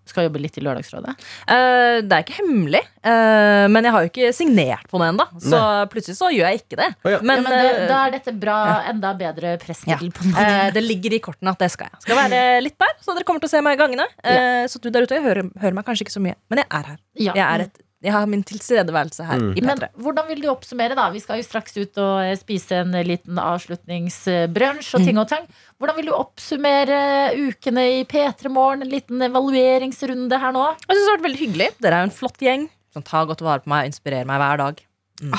skal 0.08 0.25
jobbe 0.26 0.41
litt 0.43 0.56
i 0.58 0.62
Lørdagsrådet? 0.64 1.12
Uh, 1.47 2.00
det 2.02 2.17
er 2.17 2.25
ikke 2.25 2.38
hemmelig, 2.41 2.81
uh, 3.06 3.67
men 3.70 3.87
jeg 3.87 3.93
har 3.94 4.06
jo 4.06 4.11
ikke 4.11 4.31
signert 4.35 4.88
på 4.91 4.99
det 5.02 5.11
ennå. 5.12 5.26
Så 5.44 5.61
plutselig 5.93 6.17
så 6.19 6.31
gjør 6.35 6.49
jeg 6.50 6.62
ikke 6.64 6.79
det. 6.81 6.88
Oh, 7.05 7.11
ja. 7.12 7.20
Men, 7.23 7.43
ja, 7.43 7.44
men 7.47 7.55
det, 7.55 7.69
eh, 7.76 7.85
da 7.91 7.99
er 8.08 8.14
dette 8.17 8.35
bra, 8.43 8.56
enda 8.91 9.12
bedre 9.20 9.52
pressmiddel 9.62 10.11
på 10.17 10.26
noe. 10.31 10.47
eh, 10.47 10.70
det 10.75 10.82
ligger 10.87 11.14
i 11.14 11.20
kortene 11.23 11.52
at 11.55 11.62
det 11.62 11.70
skal 11.75 11.91
jeg. 11.93 12.02
Skal 12.08 12.19
være 12.23 12.41
litt 12.64 12.79
der, 12.81 12.97
så 13.05 13.14
dere 13.14 13.29
kommer 13.29 13.44
til 13.44 13.50
å 13.52 13.55
se 13.55 13.62
meg 13.67 13.79
i 13.79 13.82
gangene. 13.85 14.08
Eh, 14.25 14.64
Så 14.70 14.81
du 14.82 14.91
der 14.91 15.06
ute 15.06 15.20
hører, 15.23 15.47
hører 15.61 15.76
meg 15.79 15.87
kanskje 15.87 16.06
ikke 16.08 16.17
så 16.19 16.25
mye, 16.25 16.35
men 16.50 16.62
jeg 16.64 16.69
er 16.81 16.91
her. 16.94 16.99
Ja. 17.20 17.32
Jeg, 17.37 17.47
er 17.47 17.67
et, 17.69 17.81
jeg 18.02 18.12
har 18.14 18.26
min 18.26 18.43
tilstedeværelse 18.49 19.26
her 19.29 19.38
Mm. 19.41 19.50
i 19.56 19.61
Men 19.61 19.79
P3. 19.79 19.88
hvordan 20.00 20.29
vil 20.29 20.41
du 20.41 20.49
oppsummere, 20.49 20.94
da? 20.97 21.11
Vi 21.12 21.20
skal 21.20 21.37
jo 21.37 21.44
straks 21.44 21.76
ut 21.76 21.99
og 22.00 22.23
eh, 22.25 22.37
spise 22.41 22.79
en 22.81 22.93
liten 23.05 23.37
avslutningsbrunsj 23.38 24.94
og 24.97 25.05
ting 25.05 25.19
og 25.20 25.29
tang. 25.29 25.47
Hvordan 25.81 25.97
vil 25.99 26.08
du 26.11 26.14
oppsummere 26.17 27.00
ukene 27.37 27.85
i 28.00 28.05
P3 28.08 28.49
Morgen? 28.52 28.82
En 28.87 28.93
liten 28.93 29.20
evalueringsrunde 29.23 30.38
her 30.41 30.52
nå? 30.56 30.67
Jeg 30.87 30.97
synes 30.97 31.05
det 31.05 31.11
har 31.11 31.19
vært 31.19 31.26
veldig 31.29 31.43
hyggelig. 31.44 31.69
Dere 31.81 31.94
er 31.99 32.05
jo 32.06 32.11
en 32.11 32.19
flott 32.20 32.38
gjeng 32.44 32.69
som 32.93 33.02
tar 33.06 33.26
godt 33.31 33.44
vare 33.44 33.62
på 33.62 33.70
meg 33.70 33.85
og 33.87 33.93
inspirerer 33.93 34.26
meg 34.26 34.41
hver 34.43 34.56
dag. 34.64 34.81
Mm. 35.20 35.35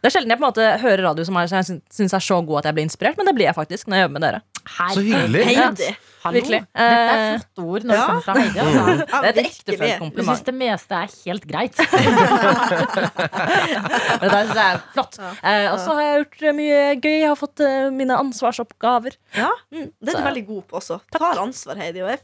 Det 0.00 0.08
er 0.08 0.12
sjelden 0.14 0.32
jeg 0.32 0.38
på 0.40 0.44
en 0.46 0.48
måte 0.48 0.66
hører 0.80 1.02
radio 1.04 1.24
som 1.28 1.36
som 1.36 1.58
jeg 1.60 1.80
syns 1.92 2.14
er 2.16 2.22
så 2.24 2.38
god 2.46 2.62
at 2.62 2.70
jeg 2.70 2.74
blir 2.78 2.86
inspirert, 2.88 3.18
men 3.20 3.26
det 3.28 3.34
blir 3.36 3.44
jeg 3.50 3.54
faktisk 3.58 3.86
når 3.86 3.96
jeg 3.98 4.06
jobber 4.06 4.16
med 4.18 4.24
dere. 4.24 4.40
Her. 4.76 4.92
Så 4.94 5.00
hyggelig. 5.06 5.42
Heidi. 5.48 5.88
Hallo. 6.18 6.34
Virkelig. 6.34 6.58
Dette 6.74 7.12
er 7.14 7.38
flotte 7.38 7.62
ord 7.62 7.84
når 7.86 7.94
det 7.94 8.06
kommer 8.08 8.24
fra 8.26 8.34
Heidi. 8.36 8.58
Altså. 8.58 8.82
Det 8.98 9.18
er 9.18 9.28
et 9.28 9.38
ektefølt 9.38 9.48
ektefølt 9.48 9.78
Du 9.78 9.84
syns 9.86 10.00
kompliment. 10.02 10.46
det 10.48 10.54
meste 10.58 10.92
er 10.98 11.08
helt 11.24 11.44
greit? 11.48 11.76
Det 12.98 14.30
der 14.32 14.42
synes 14.44 14.58
jeg 14.58 14.72
er 14.72 14.80
flott. 14.94 15.18
Eh, 15.20 15.66
og 15.72 15.78
så 15.82 15.94
har 15.94 16.02
jeg 16.04 16.18
gjort 16.18 16.42
mye 16.58 16.80
gøy. 17.02 17.14
Jeg 17.22 17.28
har 17.30 17.38
fått 17.38 17.62
eh, 17.64 17.88
mine 17.94 18.18
ansvarsoppgaver. 18.18 19.16
Ja, 19.38 19.50
Mm, 19.68 19.90
det 20.00 20.14
er 20.14 20.16
du 20.22 20.24
veldig 20.24 20.44
god 20.48 20.62
på 20.70 20.76
også. 20.80 20.96
Tar 21.12 21.38
ansvar, 21.42 21.76
Heidi. 21.76 22.00
Og 22.02 22.08
jeg 22.08 22.20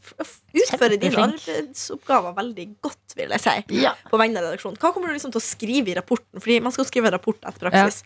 utfører 0.64 0.96
dine 1.00 1.25
arbeidsoppgaver 1.26 2.32
veldig 2.38 2.67
godt, 2.82 3.14
vil 3.19 3.35
jeg 3.37 3.43
si. 3.44 3.55
Ja. 3.85 3.93
På 4.11 4.17
vegne 4.20 4.41
av 4.41 4.46
redaksjonen. 4.49 4.79
Hva 4.81 4.93
kommer 4.94 5.12
du 5.12 5.17
liksom 5.19 5.32
til 5.35 5.43
å 5.43 5.44
skrive 5.44 5.93
i 5.93 5.96
rapporten? 5.99 6.41
Fordi 6.41 6.56
man 6.64 6.73
skal 6.75 6.88
skrive 6.88 7.12
rapport 7.14 7.38
etter 7.44 7.69
praksis. 7.69 8.00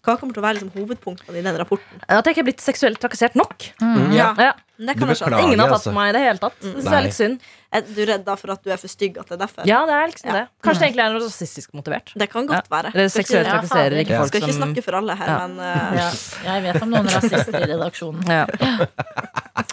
Hva 0.00 0.14
kommer 0.16 0.32
til 0.32 0.40
å 0.40 0.46
være 0.46 0.56
liksom 0.60 0.70
hovedpunktene 0.74 1.36
i 1.36 1.42
den 1.44 1.56
rapporten? 1.60 2.00
At 2.08 2.24
jeg 2.24 2.32
ikke 2.34 2.40
er 2.40 2.48
blitt 2.48 2.62
seksuelt 2.64 3.00
trakassert 3.02 3.34
nok. 3.36 3.66
Mm. 3.82 4.12
Ja, 4.16 4.34
Ja. 4.38 4.52
det 4.80 4.94
kan 4.96 5.08
skjønne. 5.12 5.28
beklager. 5.28 5.44
Ingen 5.44 5.60
har 5.60 5.68
tatt 5.68 5.76
altså. 5.76 5.92
meg 5.92 6.08
i 6.08 6.12
det 6.16 6.22
hele 6.24 6.38
tatt. 6.40 6.56
Det 6.60 6.70
synes 6.72 6.84
jeg 6.88 6.94
er 6.94 7.02
litt 7.04 7.18
synd. 7.18 7.40
Er 7.70 7.82
du 7.86 8.00
redd 8.08 8.24
da 8.24 8.34
for 8.40 8.50
at 8.50 8.62
du 8.64 8.70
er 8.72 8.76
for 8.80 8.88
stygg 8.90 9.18
at 9.20 9.28
det 9.28 9.36
er 9.36 9.42
derfor? 9.44 9.66
Ja, 9.68 9.84
det 9.86 9.92
er 9.94 10.06
liksom 10.10 10.26
Ja. 10.26 10.32
det. 10.32 10.48
Kanskje 10.64 10.80
det 10.80 10.88
egentlig 10.88 11.04
er 11.04 11.12
noe 11.12 11.20
rasistisk 11.28 11.74
motivert. 11.74 12.12
Det 12.16 12.30
kan 12.32 12.46
godt 12.48 12.70
være. 12.72 12.90
Eller 12.94 13.08
seksuelt 13.12 13.46
trakasserer 13.46 14.00
ikke 14.00 14.10
Ja. 14.16 14.18
folk 14.24 14.28
skal 14.32 14.40
ikke 14.48 14.56
snakke 14.58 14.82
for 14.82 14.96
alle 14.96 15.14
her, 15.20 15.26
Ja. 15.26 15.46
men 15.46 15.58
uh, 15.60 15.94
Ja. 16.00 16.10
Jeg 16.48 16.62
vet 16.64 16.82
om 16.82 16.90
noen 16.90 17.06
rasister 17.06 17.60
i 17.60 17.66
redaksjonen. 17.70 18.24
ja. 18.26 18.46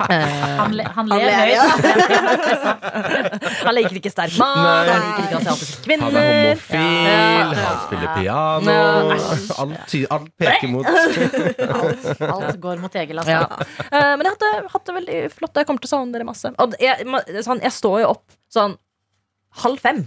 Eh, 0.09 0.57
Han, 0.57 0.73
le, 0.77 0.83
han 0.83 0.93
Han 0.95 1.07
ler 1.09 1.31
høyt. 1.37 1.53
ja. 1.53 1.65
Han 3.67 3.75
liker 3.75 3.97
ikke 3.99 4.11
sterk 4.11 4.35
mat, 4.39 4.89
han 4.89 5.03
liker 5.03 5.23
ikke 5.25 5.39
asiatiske 5.41 5.83
kvinner. 5.85 6.05
Han 6.07 6.17
er 6.21 6.27
homofil, 6.31 7.07
Ja. 7.07 7.45
han 7.57 7.79
spiller 7.85 8.09
piano 8.17 8.71
Ja. 8.71 8.83
alt, 9.63 9.95
alt 10.17 10.29
peker 10.39 10.67
mot 10.71 10.85
Alt, 10.87 12.21
alt 12.21 12.59
går 12.63 12.81
mot 12.83 12.95
Egil, 13.01 13.19
altså. 13.21 13.31
Ja. 13.31 13.45
Eh, 13.91 14.11
men 14.17 14.25
jeg 14.27 14.33
hadde 14.35 14.51
hatt 14.73 14.85
det, 14.89 14.95
veldig 14.99 15.19
flott. 15.35 15.55
Jeg 15.61 15.67
kommer 15.69 15.81
til 15.83 15.89
å 15.89 15.93
savne 15.95 16.13
dere 16.15 16.27
masse. 16.27 16.51
Og 16.57 16.75
jeg, 16.81 17.07
sånn, 17.45 17.61
jeg 17.63 17.73
står 17.75 18.01
jo 18.03 18.11
opp 18.15 18.25
sånn 18.53 18.77
halv 19.63 19.79
fem 19.83 20.03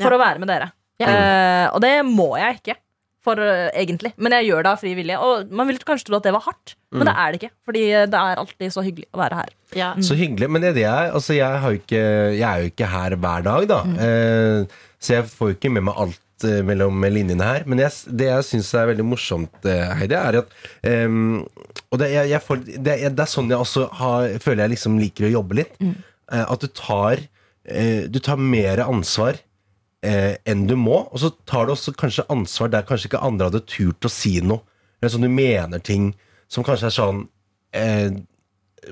for 0.00 0.10
Ja. 0.10 0.16
å 0.16 0.20
være 0.22 0.38
med 0.42 0.48
dere. 0.48 0.70
Ja. 1.00 1.06
Eh, 1.08 1.66
og 1.74 1.80
det 1.80 1.94
må 2.04 2.36
jeg 2.38 2.60
ikke. 2.60 2.76
For, 3.20 3.36
eh, 3.36 3.68
egentlig 3.76 4.14
Men 4.16 4.32
jeg 4.38 4.48
gjør 4.48 4.64
det 4.64 4.70
av 4.72 4.80
fri 4.80 4.94
vilje. 4.96 5.16
Og 5.20 5.50
man 5.52 5.68
ville 5.68 5.84
kanskje 5.84 6.08
tro 6.08 6.16
at 6.20 6.26
det 6.26 6.32
var 6.32 6.46
hardt, 6.46 6.74
men 6.94 7.08
det 7.08 7.14
er 7.14 7.32
det 7.32 7.40
ikke. 7.40 7.52
Fordi 7.68 7.82
det 8.12 8.20
er 8.20 8.40
alltid 8.40 8.72
så 8.72 8.84
hyggelig 8.86 9.08
å 9.12 9.20
være 9.20 9.40
her. 9.42 9.52
Ja. 9.76 9.90
Så 10.02 10.16
hyggelig. 10.18 10.48
Men 10.50 10.64
det 10.64 10.72
er 10.72 10.78
det 10.78 10.86
jeg 10.86 11.12
Altså, 11.20 11.36
jeg, 11.36 11.60
har 11.64 11.76
ikke, 11.76 12.00
jeg 12.38 12.46
er 12.48 12.64
jo 12.64 12.70
ikke 12.72 12.90
her 12.94 13.16
hver 13.20 13.44
dag, 13.46 13.68
da. 13.70 13.80
Eh, 14.06 14.80
så 15.00 15.18
jeg 15.18 15.30
får 15.32 15.52
jo 15.52 15.56
ikke 15.58 15.72
med 15.74 15.86
meg 15.88 16.00
alt 16.04 16.46
eh, 16.48 16.62
mellom 16.66 17.04
linjene 17.12 17.50
her. 17.50 17.66
Men 17.68 17.82
jeg, 17.84 17.92
det 18.20 18.30
jeg 18.30 18.48
syns 18.48 18.72
er 18.76 18.88
veldig 18.92 19.06
morsomt, 19.08 19.60
eh, 19.68 19.92
Heidi, 20.00 20.16
er 20.16 20.40
at 20.42 20.56
um, 21.06 21.44
Og 21.90 22.00
det, 22.00 22.10
jeg, 22.14 22.32
jeg 22.32 22.44
får, 22.46 22.64
det, 22.70 22.96
det 23.04 23.26
er 23.26 23.30
sånn 23.34 23.52
jeg 23.52 23.60
også 23.60 23.86
har, 24.00 24.32
føler 24.40 24.64
jeg 24.64 24.74
liksom 24.76 24.98
liker 25.02 25.28
å 25.28 25.34
jobbe 25.36 25.60
litt. 25.60 25.76
Mm. 25.80 25.94
at 26.30 26.62
du 26.62 26.68
tar 26.72 27.20
eh, 27.66 28.08
Du 28.08 28.20
tar 28.22 28.40
mer 28.40 28.84
ansvar 28.86 29.40
eh, 30.06 30.34
enn 30.48 30.66
du 30.68 30.76
må. 30.80 31.02
Og 31.10 31.22
så 31.22 31.32
tar 31.48 31.68
du 31.68 31.74
også 31.74 31.94
kanskje 31.98 32.26
ansvar 32.32 32.72
der 32.72 32.86
kanskje 32.88 33.10
ikke 33.10 33.24
andre 33.26 33.50
hadde 33.50 33.64
turt 33.68 34.06
å 34.06 34.12
si 34.12 34.38
noe. 34.44 34.64
Eller 35.00 35.14
sånn 35.14 35.24
du 35.24 35.32
mener 35.32 35.80
ting 35.84 36.12
som 36.50 36.66
kanskje 36.66 36.90
er 36.90 36.92
sånn 36.92 37.22
eh, 37.76 38.10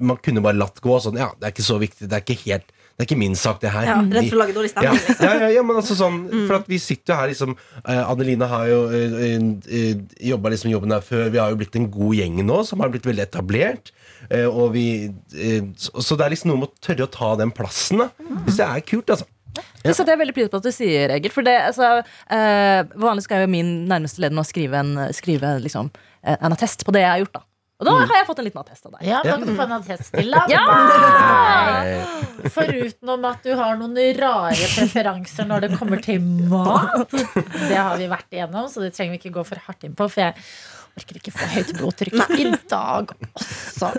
Man 0.05 0.21
kunne 0.25 0.41
bare 0.45 0.57
latt 0.57 0.81
gå. 0.85 0.99
Sånn, 1.03 1.19
ja, 1.21 1.31
det 1.37 1.49
er 1.49 1.55
ikke 1.57 1.67
så 1.67 1.79
viktig. 1.81 2.09
Det 2.09 2.17
er 2.17 2.25
ikke 2.25 2.43
helt 2.47 2.69
Det 2.69 3.05
er 3.05 3.07
ikke 3.09 3.19
min 3.21 3.37
sak, 3.39 3.61
det 3.63 3.71
her. 3.71 3.85
ja, 3.87 3.97
Rett 4.15 4.31
for 4.31 4.39
å 4.39 4.41
lage 4.41 4.55
dårlig 4.57 4.71
stemning. 4.73 4.99
Liksom. 5.05 5.27
ja, 5.27 5.35
ja, 5.45 5.51
ja, 5.55 5.63
men 5.63 5.77
altså 5.79 5.95
sånn 5.99 6.17
For 6.49 6.57
at 6.59 6.71
vi 6.71 6.81
sitter 6.83 7.13
jo 7.15 7.19
her 7.21 7.31
liksom 7.31 7.55
eh, 7.85 8.01
Adelina 8.03 8.49
har 8.51 8.67
jo 8.73 8.81
uh, 8.91 9.93
jobba 10.33 10.53
liksom 10.55 10.73
jobben 10.73 10.97
her 10.97 11.05
før. 11.07 11.29
Vi 11.31 11.41
har 11.41 11.53
jo 11.53 11.61
blitt 11.61 11.79
en 11.79 11.91
god 11.95 12.19
gjeng 12.19 12.43
nå, 12.43 12.59
som 12.67 12.83
har 12.83 12.91
blitt 12.95 13.07
veldig 13.07 13.25
etablert. 13.29 13.93
Eh, 14.29 14.47
og 14.49 14.73
vi 14.75 14.87
eh, 15.09 15.65
så, 15.79 16.03
så 16.03 16.19
det 16.19 16.27
er 16.27 16.35
liksom 16.35 16.51
noe 16.53 16.63
med 16.65 16.73
å 16.73 16.85
tørre 16.85 17.07
å 17.07 17.13
ta 17.13 17.33
den 17.39 17.53
plassen, 17.55 18.03
da. 18.03 18.09
Hvis 18.47 18.59
det 18.59 18.67
er 18.67 18.87
kult, 18.87 19.13
altså. 19.15 19.29
Det 19.57 19.95
setter 19.95 20.13
jeg 20.15 20.21
veldig 20.21 20.35
pris 20.37 20.49
på 20.53 20.59
at 20.61 20.67
du 20.67 20.73
sier, 20.75 21.13
Egil. 21.15 21.33
For 21.35 21.47
det, 21.47 21.55
altså, 21.71 21.91
eh, 22.35 22.81
vanligvis 22.99 23.29
skal 23.29 23.45
jo 23.45 23.51
min 23.53 23.71
nærmeste 23.91 24.23
leder 24.23 24.37
nå 24.37 24.45
skrive 24.47 24.81
en, 24.83 24.97
skrive, 25.17 25.57
liksom, 25.65 25.91
eh, 26.23 26.37
en 26.37 26.55
attest 26.55 26.85
på 26.87 26.95
det 26.95 27.05
jeg 27.05 27.11
har 27.15 27.23
gjort. 27.25 27.39
da 27.39 27.43
Og 27.79 27.87
da 27.87 27.95
har 28.11 28.17
jeg 28.19 28.27
fått 28.27 28.41
en 28.43 28.49
liten 28.49 28.63
attest 28.63 28.87
av 28.89 28.95
deg. 28.97 29.03
Ja, 29.09 29.23
kan 29.23 29.45
du 29.47 29.53
få 29.55 29.67
en 29.69 29.77
attest 29.79 30.11
til, 30.15 30.31
da? 30.35 30.45
Ja! 30.55 30.65
Foruten 32.55 33.13
om 33.15 33.25
at 33.29 33.45
du 33.47 33.53
har 33.59 33.79
noen 33.79 33.99
rare 34.19 34.71
preferanser 34.75 35.47
når 35.49 35.67
det 35.67 35.71
kommer 35.79 36.03
til 36.03 36.21
mat. 36.51 37.15
Det 37.15 37.79
har 37.79 37.97
vi 37.99 38.11
vært 38.11 38.35
igjennom, 38.35 38.67
så 38.71 38.83
det 38.85 38.93
trenger 38.97 39.17
vi 39.17 39.23
ikke 39.23 39.37
gå 39.39 39.47
for 39.47 39.63
hardt 39.69 39.87
inn 39.87 39.95
på. 39.99 40.11
For 40.11 40.27
jeg 40.29 40.35
orker 40.97 41.19
ikke 41.21 41.33
få 41.35 41.49
høyt 41.53 41.73
blodtrykk 41.79 42.33
i 42.39 42.47
dag 42.71 43.13
også. 43.39 43.91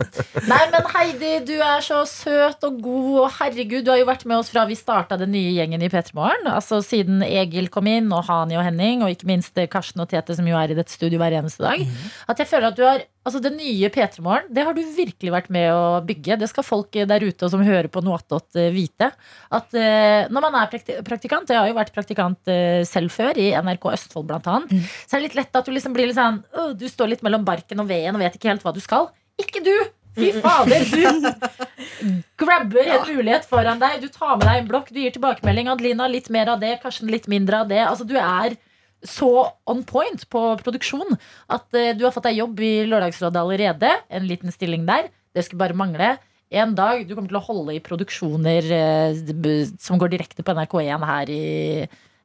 Nei, 0.49 0.61
men 0.73 0.87
Heidi, 0.93 1.33
du 1.47 1.55
er 1.57 1.83
så 1.85 2.01
søt 2.09 2.65
og 2.67 2.79
god, 2.83 3.11
og 3.25 3.29
herregud, 3.37 3.83
du 3.85 3.93
har 3.93 4.01
jo 4.01 4.09
vært 4.09 4.25
med 4.29 4.39
oss 4.41 4.51
fra 4.53 4.65
vi 4.69 4.77
starta 4.79 5.19
den 5.19 5.33
nye 5.35 5.53
gjengen 5.55 5.83
i 5.85 5.91
P3 5.91 6.15
Morgen. 6.17 6.49
Altså 6.51 6.81
siden 6.85 7.23
Egil 7.25 7.69
kom 7.73 7.89
inn, 7.91 8.11
og 8.15 8.25
Hani 8.29 8.57
og 8.59 8.65
Henning, 8.65 9.05
og 9.05 9.13
ikke 9.13 9.29
minst 9.29 9.59
Karsten 9.71 10.03
og 10.03 10.09
Tete, 10.11 10.35
som 10.37 10.47
jo 10.49 10.57
er 10.59 10.73
i 10.73 10.77
dette 10.77 10.93
studioet 10.93 11.21
hver 11.23 11.39
eneste 11.41 11.65
dag. 11.65 11.85
At 12.29 12.41
jeg 12.41 12.51
føler 12.51 12.71
at 12.71 12.79
du 12.79 12.85
har 12.87 13.05
Altså 13.27 13.41
Det 13.43 13.51
nye 13.51 13.89
P3 13.91 14.23
Morgen, 14.23 14.47
det 14.55 14.63
har 14.63 14.75
du 14.75 14.79
virkelig 14.95 15.33
vært 15.33 15.49
med 15.51 15.67
å 15.73 15.99
bygge. 16.07 16.37
Det 16.39 16.47
skal 16.49 16.65
folk 16.65 16.95
der 16.95 17.25
ute 17.25 17.45
og 17.45 17.51
som 17.51 17.63
hører 17.65 17.89
på 17.91 18.01
Noatot 18.05 18.55
eh, 18.57 18.71
vite. 18.73 19.11
At 19.51 19.75
eh, 19.75 20.29
når 20.31 20.45
man 20.45 20.57
er 20.61 20.71
praktikant, 21.05 21.51
jeg 21.51 21.59
har 21.59 21.67
jo 21.67 21.77
vært 21.77 21.93
praktikant 21.95 22.51
eh, 22.51 22.81
selv 22.87 23.11
før, 23.13 23.35
i 23.37 23.51
NRK 23.59 23.89
Østfold 23.91 24.29
blant 24.29 24.47
annet, 24.49 24.87
så 25.03 25.17
er 25.17 25.19
det 25.19 25.27
litt 25.27 25.39
lett 25.41 25.59
at 25.59 25.67
du 25.67 25.75
liksom 25.75 25.95
blir 25.95 26.09
litt 26.09 26.17
sånn 26.17 26.39
øh, 26.55 26.71
Du 26.79 26.87
står 26.89 27.11
litt 27.11 27.25
mellom 27.25 27.43
barken 27.47 27.83
og 27.83 27.89
veden 27.91 28.15
og 28.15 28.23
vet 28.23 28.39
ikke 28.39 28.53
helt 28.53 28.63
hva 28.65 28.73
du 28.75 28.81
skal. 28.83 29.11
Ikke 29.39 29.63
du! 29.67 29.75
Fy 30.19 30.31
fader, 30.41 30.87
du 30.89 31.27
grabber 32.41 32.87
en 32.95 33.05
mulighet 33.05 33.45
foran 33.47 33.79
deg. 33.79 33.99
Du 34.01 34.09
tar 34.11 34.39
med 34.39 34.47
deg 34.47 34.63
en 34.63 34.71
blokk, 34.71 34.89
du 34.95 35.03
gir 35.03 35.13
tilbakemelding. 35.15 35.69
Adelina 35.71 36.07
litt 36.09 36.31
mer 36.33 36.55
av 36.55 36.63
det, 36.63 36.79
Karsten 36.81 37.11
litt 37.11 37.29
mindre 37.31 37.61
av 37.63 37.69
det. 37.69 37.83
Altså 37.85 38.07
Du 38.07 38.15
er 38.17 38.57
så 39.05 39.29
on 39.69 39.83
point 39.87 40.25
på 40.31 40.41
produksjon 40.59 41.15
at 41.51 41.77
eh, 41.77 41.93
du 41.95 42.03
har 42.05 42.13
fått 42.15 42.27
deg 42.27 42.41
jobb 42.41 42.59
i 42.63 42.73
Lørdagsrådet 42.89 43.39
allerede. 43.41 43.93
En 44.11 44.27
liten 44.27 44.51
stilling 44.51 44.85
der. 44.89 45.07
Det 45.35 45.45
skulle 45.45 45.63
bare 45.63 45.77
mangle. 45.77 46.17
En 46.49 46.73
dag 46.75 47.05
du 47.05 47.13
kommer 47.13 47.29
til 47.29 47.39
å 47.39 47.45
holde 47.45 47.75
i 47.77 47.83
produksjoner 47.85 48.69
eh, 48.75 49.73
som 49.79 50.01
går 50.01 50.15
direkte 50.15 50.43
på 50.43 50.55
NRK1 50.57 51.05
her 51.11 51.31
i 51.31 51.43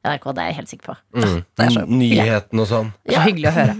NRK. 0.05 0.25
Det 0.37 0.43
er 0.43 0.47
jeg 0.51 0.55
helt 0.59 0.71
sikker 0.71 0.85
på. 0.91 0.95
Mm. 1.17 1.35
Det 1.57 1.65
er 1.65 1.71
så- 1.75 1.85
Nyheten 1.89 2.61
og 2.63 2.67
sånn. 2.69 2.91
Så 3.09 3.23
hyggelig 3.25 3.49
å 3.49 3.55
høre. 3.55 3.75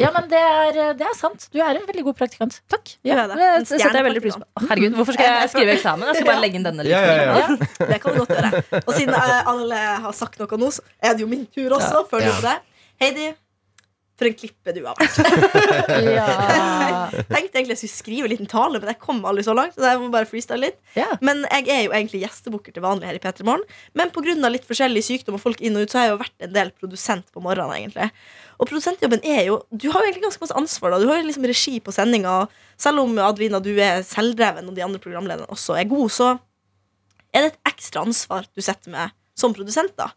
Ja, 0.00 0.10
men 0.14 0.28
det 0.30 0.40
er, 0.40 0.78
det 0.98 1.06
er 1.08 1.16
sant. 1.18 1.48
Du 1.52 1.58
er 1.60 1.76
en 1.80 1.86
veldig 1.88 2.04
god 2.08 2.16
praktikant. 2.22 2.60
Takk. 2.72 2.94
Ja, 3.04 3.26
det. 3.30 3.36
Det 3.38 3.68
setter 3.74 3.98
jeg 4.00 4.06
veldig 4.08 4.22
pris 4.24 4.38
på. 4.40 4.46
Herregud, 4.68 4.96
Hvorfor 4.98 5.16
skal 5.18 5.30
jeg 5.32 5.52
skrive 5.52 5.74
eksamen? 5.76 6.06
Jeg 6.12 6.20
skal 6.22 6.30
bare 6.32 6.42
legge 6.46 6.60
inn 6.60 6.66
denne 6.66 6.86
Ja, 6.88 7.00
ja, 7.04 7.38
ja. 7.42 7.56
Det 7.92 8.00
kan 8.02 8.14
du 8.16 8.22
godt 8.24 8.34
gjøre. 8.38 8.82
Og 8.86 8.92
siden 8.94 9.14
eh, 9.18 9.42
alle 9.52 9.80
har 10.06 10.12
sagt 10.16 10.38
noe 10.42 10.58
nå, 10.62 10.70
så 10.78 10.80
er 11.02 11.14
det 11.18 11.26
jo 11.26 11.30
min 11.30 11.46
tur 11.54 11.70
også. 11.78 12.04
Før 12.10 12.20
du 12.22 12.26
Ja. 12.26 12.32
gjør 12.32 12.42
det. 12.50 12.58
Heidi, 13.02 13.28
for 14.22 14.30
en 14.30 14.36
klippe 14.38 14.74
du 14.76 14.82
har 14.86 14.98
vært. 14.98 15.18
Ja. 16.12 16.26
Jeg 17.12 17.26
tenkte 17.28 17.58
egentlig 17.58 17.74
jeg 17.74 17.80
skulle 17.80 17.92
skrive 17.92 18.26
en 18.26 18.32
liten 18.32 18.48
tale, 18.50 18.78
men 18.80 18.88
jeg 18.90 18.98
kom 19.02 19.18
aldri 19.28 19.42
så 19.44 19.54
langt. 19.56 19.74
Så 19.76 19.84
jeg 19.84 20.00
må 20.00 20.08
bare 20.12 20.28
freestyle 20.28 20.60
litt 20.62 20.78
yeah. 20.96 21.12
Men 21.24 21.42
jeg 21.44 21.68
er 21.72 21.80
jo 21.86 21.92
egentlig 21.94 22.22
gjestebukker 22.22 22.74
til 22.74 22.84
vanlig 22.84 23.08
her 23.08 23.18
i 23.18 23.20
P3 23.22 23.44
Morgen. 23.46 23.64
Men 23.98 24.12
pga. 24.14 24.34
litt 24.52 24.66
forskjellig 24.68 25.02
sykdom 25.06 25.36
og 25.36 25.42
folk 25.42 25.60
inn 25.64 25.76
og 25.78 25.86
ut, 25.86 25.92
så 25.92 26.00
har 26.00 26.06
jeg 26.06 26.14
jo 26.14 26.20
vært 26.22 26.46
en 26.46 26.54
del 26.54 26.72
produsent 26.78 27.28
på 27.34 27.42
morgenen. 27.44 27.74
egentlig 27.76 28.08
Og 28.58 28.70
produsentjobben 28.70 29.24
er 29.24 29.44
jo 29.50 29.60
Du 29.70 29.90
har 29.90 30.00
jo 30.00 30.08
egentlig 30.08 30.24
ganske 30.28 30.44
masse 30.44 30.58
ansvar. 30.62 30.94
da 30.94 31.02
Du 31.02 31.08
har 31.10 31.20
jo 31.20 31.28
liksom 31.28 31.48
regi 31.50 31.76
på 31.80 31.94
sendinga. 31.94 32.46
Selv 32.80 33.04
om 33.04 33.18
Adelina, 33.18 33.60
du 33.60 33.72
er 33.76 34.02
selvdreven, 34.06 34.68
og 34.68 34.74
de 34.78 34.86
andre 34.86 35.02
programlederne 35.02 35.50
også 35.52 35.76
er 35.78 35.90
gode, 35.90 36.10
så 36.10 36.36
er 37.32 37.46
det 37.46 37.52
et 37.52 37.72
ekstra 37.72 38.04
ansvar 38.06 38.48
du 38.52 38.62
setter 38.64 38.92
med 38.92 39.14
som 39.38 39.54
produsent. 39.56 39.96
da 39.96 40.12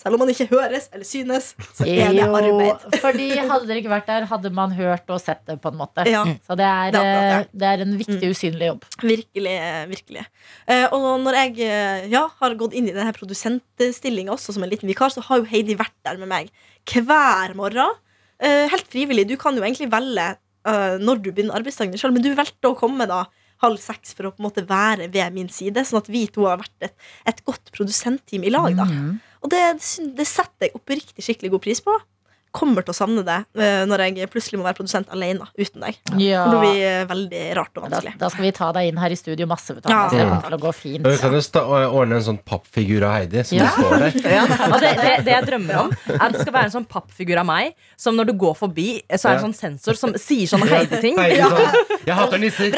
Selv 0.00 0.16
om 0.16 0.22
man 0.22 0.30
ikke 0.32 0.46
høres 0.50 0.88
eller 0.94 1.06
synes, 1.06 1.50
så 1.76 1.84
er 1.84 2.14
det 2.16 2.24
arbeid. 2.24 2.84
fordi 3.04 3.28
hadde 3.36 3.68
dere 3.68 3.80
ikke 3.82 3.92
vært 3.92 4.08
der, 4.10 4.26
hadde 4.30 4.52
man 4.56 4.74
hørt 4.76 5.12
og 5.12 5.20
sett 5.22 5.42
det, 5.48 5.58
på 5.62 5.72
en 5.72 5.78
måte. 5.80 6.06
Ja. 6.08 6.22
Så 6.46 6.56
det 6.58 6.66
er, 6.66 6.92
Det 6.94 7.00
er 7.00 7.10
akkurat 7.10 7.48
eh, 7.50 7.58
det 7.62 7.70
er 7.70 7.84
en 7.84 7.96
viktig 8.00 8.30
usynlig 8.32 8.70
jobb. 8.70 8.86
Virkelig. 9.02 9.56
virkelig 9.92 10.24
Eh, 10.66 10.86
Og 10.96 11.20
når 11.24 11.38
jeg 11.42 11.56
eh, 11.66 12.06
ja, 12.12 12.26
har 12.40 12.54
gått 12.60 12.76
inn 12.76 12.88
i 12.88 12.94
denne 12.96 13.12
produsentstillinga 13.16 14.32
også 14.36 14.56
som 14.56 14.64
en 14.64 14.72
liten 14.72 14.88
vikar, 14.90 15.12
så 15.12 15.24
har 15.26 15.42
jo 15.42 15.48
Heidi 15.50 15.76
vært 15.78 15.96
der 16.06 16.20
med 16.20 16.30
meg 16.30 16.52
hver 16.90 17.56
morgen. 17.58 17.98
Eh, 18.40 18.68
helt 18.72 18.88
frivillig. 18.88 19.28
Du 19.28 19.36
kan 19.40 19.56
jo 19.56 19.64
egentlig 19.66 19.90
velge 19.92 20.32
når 20.60 21.22
du 21.24 21.30
begynner 21.32 21.56
arbeidsdagen 21.56 21.94
selv 21.94 22.02
sjøl, 22.02 22.12
men 22.12 22.20
du 22.20 22.34
valgte 22.36 22.68
å 22.68 22.76
komme 22.76 23.06
da 23.08 23.22
halv 23.62 23.80
seks 23.82 24.14
for 24.16 24.28
å 24.28 24.32
på 24.34 24.40
en 24.42 24.48
måte 24.48 24.64
være 24.68 25.10
ved 25.12 25.34
min 25.36 25.50
side, 25.52 25.84
sånn 25.84 26.00
at 26.00 26.08
vi 26.12 26.26
to 26.32 26.46
har 26.48 26.60
vært 26.62 26.88
et, 26.88 26.94
et 27.28 27.42
godt 27.44 27.72
produsentteam 27.76 28.46
i 28.46 28.52
lag. 28.54 28.72
da 28.76 28.86
Og 29.40 29.52
det, 29.52 29.60
det 30.16 30.26
setter 30.28 30.68
jeg 30.68 30.76
oppriktig 30.76 31.24
skikkelig 31.24 31.54
god 31.54 31.62
pris 31.64 31.80
på. 31.84 31.94
Kommer 32.50 32.82
til 32.82 32.90
å 32.90 32.96
savne 32.98 33.22
det 33.22 33.36
eh, 33.62 33.84
når 33.86 34.02
jeg 34.08 34.26
plutselig 34.32 34.58
må 34.58 34.64
være 34.66 34.74
produsent 34.80 35.06
alene 35.14 35.46
uten 35.54 35.84
deg. 35.84 35.98
Ja. 36.18 36.44
Det 36.50 36.58
blir 36.64 36.80
eh, 36.88 37.04
veldig 37.06 37.42
rart 37.60 37.76
og 37.78 37.84
vanskelig. 37.86 38.14
da 38.18 38.30
skal 38.32 38.42
vi 38.46 38.50
ta 38.56 38.70
deg 38.74 38.88
inn 38.90 38.98
her 38.98 39.14
i 39.14 39.18
studio 39.20 39.46
masse. 39.46 39.76
Du, 39.76 39.80
Ja. 39.86 40.00
det 40.10 40.24
kommer 40.26 40.42
til 40.48 40.56
å 40.56 40.60
gå 40.64 40.72
fint. 40.74 41.06
Vi 41.06 41.16
kan 41.22 41.32
jo 41.36 41.42
sta 41.46 41.62
ordne 41.86 42.18
en 42.18 42.26
sånn 42.26 42.40
pappfigur 42.42 43.06
av 43.06 43.12
Heidi 43.20 43.44
som 43.46 43.58
Ja. 43.60 43.68
står 43.76 43.90
der. 44.02 44.12
Og 44.74 44.78
det, 44.82 44.90
det, 44.98 45.12
det 45.28 45.34
jeg 45.36 45.46
drømmer 45.46 45.78
om, 45.84 45.94
er 46.10 46.18
at 46.26 46.32
det 46.34 46.40
skal 46.42 46.56
være 46.58 46.70
en 46.72 46.74
sånn 46.78 46.88
pappfigur 46.90 47.38
av 47.42 47.46
meg 47.48 47.70
som 48.00 48.16
når 48.18 48.32
du 48.32 48.34
går 48.42 48.54
forbi, 48.58 48.88
så 49.14 49.28
er 49.30 49.38
det 49.38 49.44
en 49.44 49.46
sånn 49.52 49.58
sensor 49.60 49.94
som 50.00 50.14
sier 50.18 50.50
sånne 50.50 50.66
Heidi-ting. 50.70 51.18
Heidi 51.20 51.42
sånn 51.46 52.06
Jeg 52.08 52.16
hater 52.18 52.38
nisser! 52.42 52.74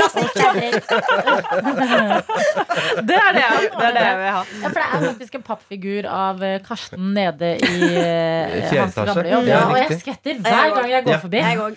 Det 3.02 3.16
er 3.16 3.32
det 3.34 3.42
jeg, 3.42 3.70
det 3.72 3.86
er 3.86 3.94
det 3.96 4.02
jeg 4.04 4.18
vil 4.20 4.28
ha. 4.36 4.42
Ja, 4.62 4.68
for 4.68 4.78
det 4.78 4.84
er 4.84 5.04
faktisk 5.08 5.36
en 5.38 5.44
pappfigur 5.46 6.08
av 6.10 6.42
eh, 6.46 6.58
Karsten 6.66 7.12
nede 7.16 7.54
i 7.56 7.88
eh, 7.88 8.68
hans 8.76 8.94
gamle 8.98 9.26
jobb. 9.32 9.48
Ja, 9.50 9.61
Ja, 9.62 9.70
og 9.70 9.78
jeg 9.80 9.98
skvetter 10.02 10.38
hver 10.44 10.76
gang 10.76 10.88
jeg 10.92 11.04
går 11.08 11.14
Ja. 11.16 11.20
forbi. 11.24 11.42
Jeg 11.42 11.60
òg. 11.62 11.76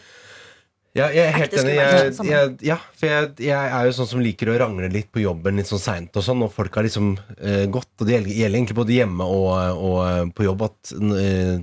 Ja, 0.96 1.10
jeg 1.12 1.26
er 1.28 1.34
helt 1.36 1.54
enig. 1.60 1.74
Jeg, 1.76 2.12
jeg, 2.24 2.52
ja, 2.64 2.76
for 2.96 3.10
jeg, 3.12 3.32
jeg 3.44 3.72
er 3.76 3.88
jo 3.90 3.96
sånn 3.98 4.08
som 4.08 4.22
liker 4.24 4.48
å 4.54 4.58
rangle 4.62 4.88
litt 4.94 5.10
på 5.12 5.20
jobben 5.26 5.58
litt 5.60 5.68
sånn 5.68 5.82
seint 5.84 6.16
og 6.16 6.24
sånn, 6.24 6.44
og 6.46 6.54
folk 6.56 6.78
har 6.80 6.88
liksom 6.88 7.10
uh, 7.20 7.66
gått, 7.68 7.90
og 8.00 8.08
det 8.08 8.14
gjelder, 8.16 8.32
gjelder 8.32 8.60
egentlig 8.62 8.78
både 8.80 8.96
hjemme 8.96 9.28
og, 9.28 9.82
og 9.90 10.32
på 10.38 10.46
jobb, 10.48 10.64
at 10.70 10.94
eh, 10.96 11.58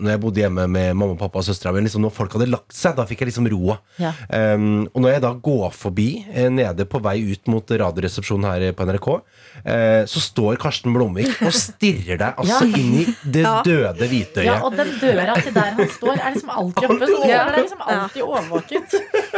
når 0.00 0.10
jeg 0.14 0.20
bodde 0.22 0.40
hjemme 0.40 0.64
med 0.72 0.94
mamma, 0.96 1.16
pappa 1.20 1.40
og 1.42 1.44
søstera 1.46 1.72
mi, 1.74 1.82
liksom, 1.84 2.00
når 2.04 2.12
folk 2.16 2.32
hadde 2.36 2.48
lagt 2.48 2.72
seg, 2.76 2.94
da 2.96 3.04
fikk 3.08 3.20
jeg 3.24 3.28
liksom 3.30 3.48
roa. 3.52 3.76
Ja. 4.00 4.12
Um, 4.54 4.86
og 4.94 5.02
når 5.04 5.12
jeg 5.16 5.22
da 5.26 5.32
går 5.48 5.74
forbi, 5.76 6.06
eh, 6.32 6.48
nede 6.52 6.86
på 6.88 7.00
vei 7.04 7.16
ut 7.32 7.50
mot 7.52 7.72
radioresepsjonen 7.82 8.46
her 8.48 8.72
på 8.76 8.86
NRK, 8.88 9.08
uh, 9.16 10.02
så 10.08 10.22
står 10.24 10.56
Karsten 10.62 10.94
Blomvik 10.96 11.42
og 11.44 11.52
stirrer 11.56 12.20
deg 12.22 12.40
altså 12.40 12.64
Ja. 12.66 12.80
inn 12.80 12.94
i 13.02 13.04
det 13.24 13.44
Ja. 13.44 13.62
døde 13.66 14.08
hvitøyet. 14.08 14.44
Ja, 14.48 14.60
og 14.64 14.76
den 14.76 14.92
døra 15.00 15.34
til 15.42 15.52
der 15.52 15.70
han 15.76 15.88
står, 15.88 16.14
er 16.16 16.34
liksom 16.34 16.50
alltid 16.50 16.90
oppe. 16.90 17.06
Så 17.06 17.28
Ja. 17.28 17.44
det 17.44 17.54
er 17.58 17.62
liksom 17.62 17.82
alltid 17.86 18.22
overvåket. 18.22 18.90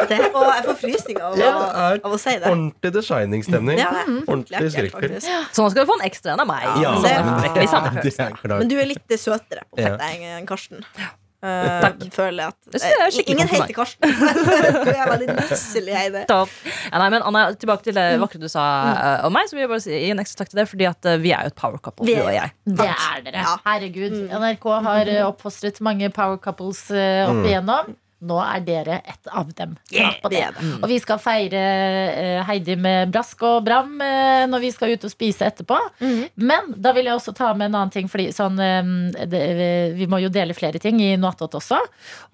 Det, 0.09 0.21
og 0.35 0.45
jeg 0.55 0.65
får 0.69 0.79
frysninger 0.83 1.23
av, 1.23 1.39
er 1.39 2.01
av 2.05 2.13
å 2.13 2.19
si 2.19 2.31
det. 2.39 2.47
Ordentlig 2.47 2.93
The 2.93 3.03
Shining-stemning. 3.03 3.79
Mm. 3.79 4.25
Ordentlig 4.29 4.71
skrekkfilm. 4.73 5.19
Så 5.53 5.63
nå 5.65 5.71
skal 5.71 5.85
du 5.85 5.91
få 5.91 5.99
en 6.01 6.07
ekstra 6.09 6.33
en 6.33 6.41
av 6.41 6.47
meg. 6.47 6.63
Ja, 6.83 6.95
det- 7.03 7.17
de 7.19 8.03
det 8.03 8.19
er 8.19 8.31
klart. 8.37 8.59
Men 8.59 8.69
du 8.69 8.79
er 8.79 8.87
litt 8.87 9.09
søtere 9.19 9.63
på 9.73 9.79
Ja. 9.79 9.97
Enn 10.37 10.47
Karsten. 10.49 10.85
Uh, 11.39 12.09
føler 12.11 12.41
jeg 12.43 12.51
at 12.51 12.73
Det 12.75 12.81
jeg 13.15 13.25
Ingen 13.31 13.47
heter 13.47 13.71
Karsten. 13.77 14.11
du 14.11 14.89
er 14.91 15.05
veldig 15.07 15.37
nusselig, 15.37 15.95
Heidi. 15.95 16.25
Topp. 16.27 16.51
Ja, 16.89 16.99
nei, 16.99 17.07
men 17.15 17.23
Anna, 17.23 17.45
tilbake 17.55 17.87
til 17.87 17.95
det 17.95 18.07
vakre 18.19 18.41
du 18.43 18.49
sa 18.51 18.65
eh, 18.91 19.27
om 19.29 19.37
meg. 19.37 19.47
Så 19.47 19.55
vil 19.55 19.63
jeg 19.63 19.71
bare 19.71 19.85
si 19.85 19.95
gi 19.95 20.11
en 20.11 20.19
ekstra 20.19 20.43
takk 20.43 20.51
til 20.51 20.63
det, 20.65 20.67
fordi 20.73 20.89
at 20.91 21.07
eh, 21.07 21.21
vi 21.23 21.31
er 21.37 21.47
jo 21.47 21.53
et 21.53 21.59
power 21.61 21.79
couple, 21.79 22.09
Vi 22.09 22.17
du 22.19 22.25
og 22.25 22.35
jeg. 22.35 22.51
Det 22.67 22.89
er 22.91 23.23
dere. 23.29 23.45
Ja. 23.47 23.55
Herregud. 23.69 24.19
NRK 24.35 24.69
har 24.89 25.13
oppfostret 25.29 25.79
mange 25.85 26.11
power 26.11 26.43
couples 26.43 26.83
opp 26.91 27.47
igjennom. 27.47 27.95
Nå 28.19 28.39
er 28.43 28.63
dere 28.67 28.97
et 29.07 29.31
av 29.31 29.51
dem. 29.55 29.77
Yeah, 29.95 30.17
det 30.27 30.39
det. 30.39 30.47
Mm. 30.59 30.81
Og 30.83 30.89
vi 30.91 30.99
skal 30.99 31.21
feire 31.23 31.61
eh, 31.61 32.41
Heidi 32.49 32.75
med 32.79 33.13
brask 33.15 33.43
og 33.47 33.61
bram 33.67 33.93
eh, 34.03 34.43
når 34.51 34.65
vi 34.65 34.71
skal 34.75 34.95
ut 34.95 35.07
og 35.07 35.13
spise 35.13 35.47
etterpå. 35.47 35.79
Mm. 36.03 36.25
Men 36.51 36.73
da 36.75 36.93
vil 36.97 37.07
jeg 37.07 37.19
også 37.19 37.35
ta 37.39 37.53
med 37.55 37.71
en 37.71 37.79
annen 37.79 37.95
ting, 37.95 38.11
Fordi 38.11 38.31
sånn, 38.35 38.59
eh, 38.59 38.91
det, 39.31 39.43
vi 39.99 40.09
må 40.11 40.19
jo 40.25 40.33
dele 40.35 40.57
flere 40.57 40.83
ting 40.83 40.99
i 41.05 41.13
Noatot 41.21 41.55
også. 41.61 41.79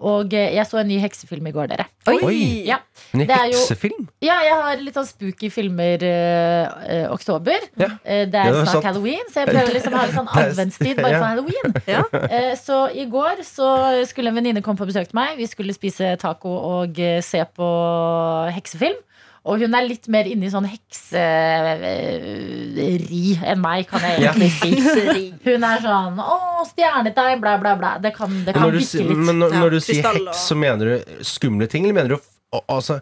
Og 0.09 0.33
jeg 0.33 0.65
så 0.65 0.81
en 0.81 0.89
ny 0.89 0.97
heksefilm 1.03 1.51
i 1.51 1.53
går, 1.55 1.69
dere. 1.75 1.87
Oi. 2.09 2.65
Ja. 2.65 2.81
En 3.15 3.21
Det 3.29 3.37
jo- 3.53 3.59
heksefilm? 3.59 4.03
Ja, 4.25 4.37
jeg 4.45 4.55
har 4.61 4.81
litt 4.83 4.97
sånn 4.99 5.07
spooky 5.07 5.47
filmer 5.53 6.03
eh, 6.03 6.63
eh, 6.95 7.05
oktober. 7.13 7.59
Ja. 7.79 7.89
Eh, 8.03 8.25
det 8.27 8.35
er 8.41 8.51
Ja, 8.51 8.51
det 8.51 8.61
er 8.61 8.65
snart 8.73 8.89
halloween, 8.91 9.25
så 9.31 9.35
jeg 9.43 9.47
prøver 9.53 9.73
liksom 9.77 9.95
å 9.95 10.01
ha 10.01 10.05
en 10.09 10.17
sånn 10.19 10.31
adventstid 10.43 10.95
bare 11.01 11.15
ja. 11.15 11.19
for 11.23 11.29
halloween. 11.33 11.67
Ja. 11.95 12.03
Eh, 12.29 12.53
så 12.59 12.77
i 12.93 13.05
går 13.09 13.35
så 13.47 13.67
skulle 14.09 14.29
en 14.33 14.37
venninne 14.41 14.61
komme 14.65 14.79
på 14.81 14.87
besøk 14.89 15.07
til 15.11 15.17
meg. 15.19 15.29
Vi 15.39 15.47
skulle 15.47 15.73
spise 15.75 16.15
taco 16.21 16.51
og 16.75 16.99
se 17.23 17.41
på 17.55 17.67
heksefilm. 18.55 18.99
Og 19.45 19.59
hun 19.61 19.75
er 19.77 19.85
litt 19.85 20.07
mer 20.09 20.25
inne 20.25 20.47
i 20.47 20.49
sånn 20.49 20.65
hekseri 20.65 21.21
enn 23.45 23.59
meg, 23.61 23.83
kan 23.91 24.01
jeg 24.01 24.23
egentlig 24.23 24.47
si. 24.57 24.71
Hun 25.45 25.61
er 25.69 25.83
sånn 25.83 26.17
'Å, 26.17 26.37
stjernetegn', 26.71 27.43
bla, 27.43 27.53
bla, 27.61 27.75
bla. 27.77 27.91
Det 28.01 28.09
kan, 28.15 28.33
det 28.47 28.55
kan 28.57 28.71
du, 28.73 28.79
litt. 28.79 28.95
men 29.05 29.37
når, 29.43 29.53
Ja, 29.53 29.59
når 29.61 29.69
du 29.75 29.79
sier 29.85 30.01
heks, 30.01 30.41
så 30.49 30.57
mener 30.57 30.95
du 30.95 31.21
skumle 31.21 31.67
ting, 31.69 31.85
eller 31.85 31.93
mener 31.99 32.15
du 32.15 32.17
altså 32.71 32.99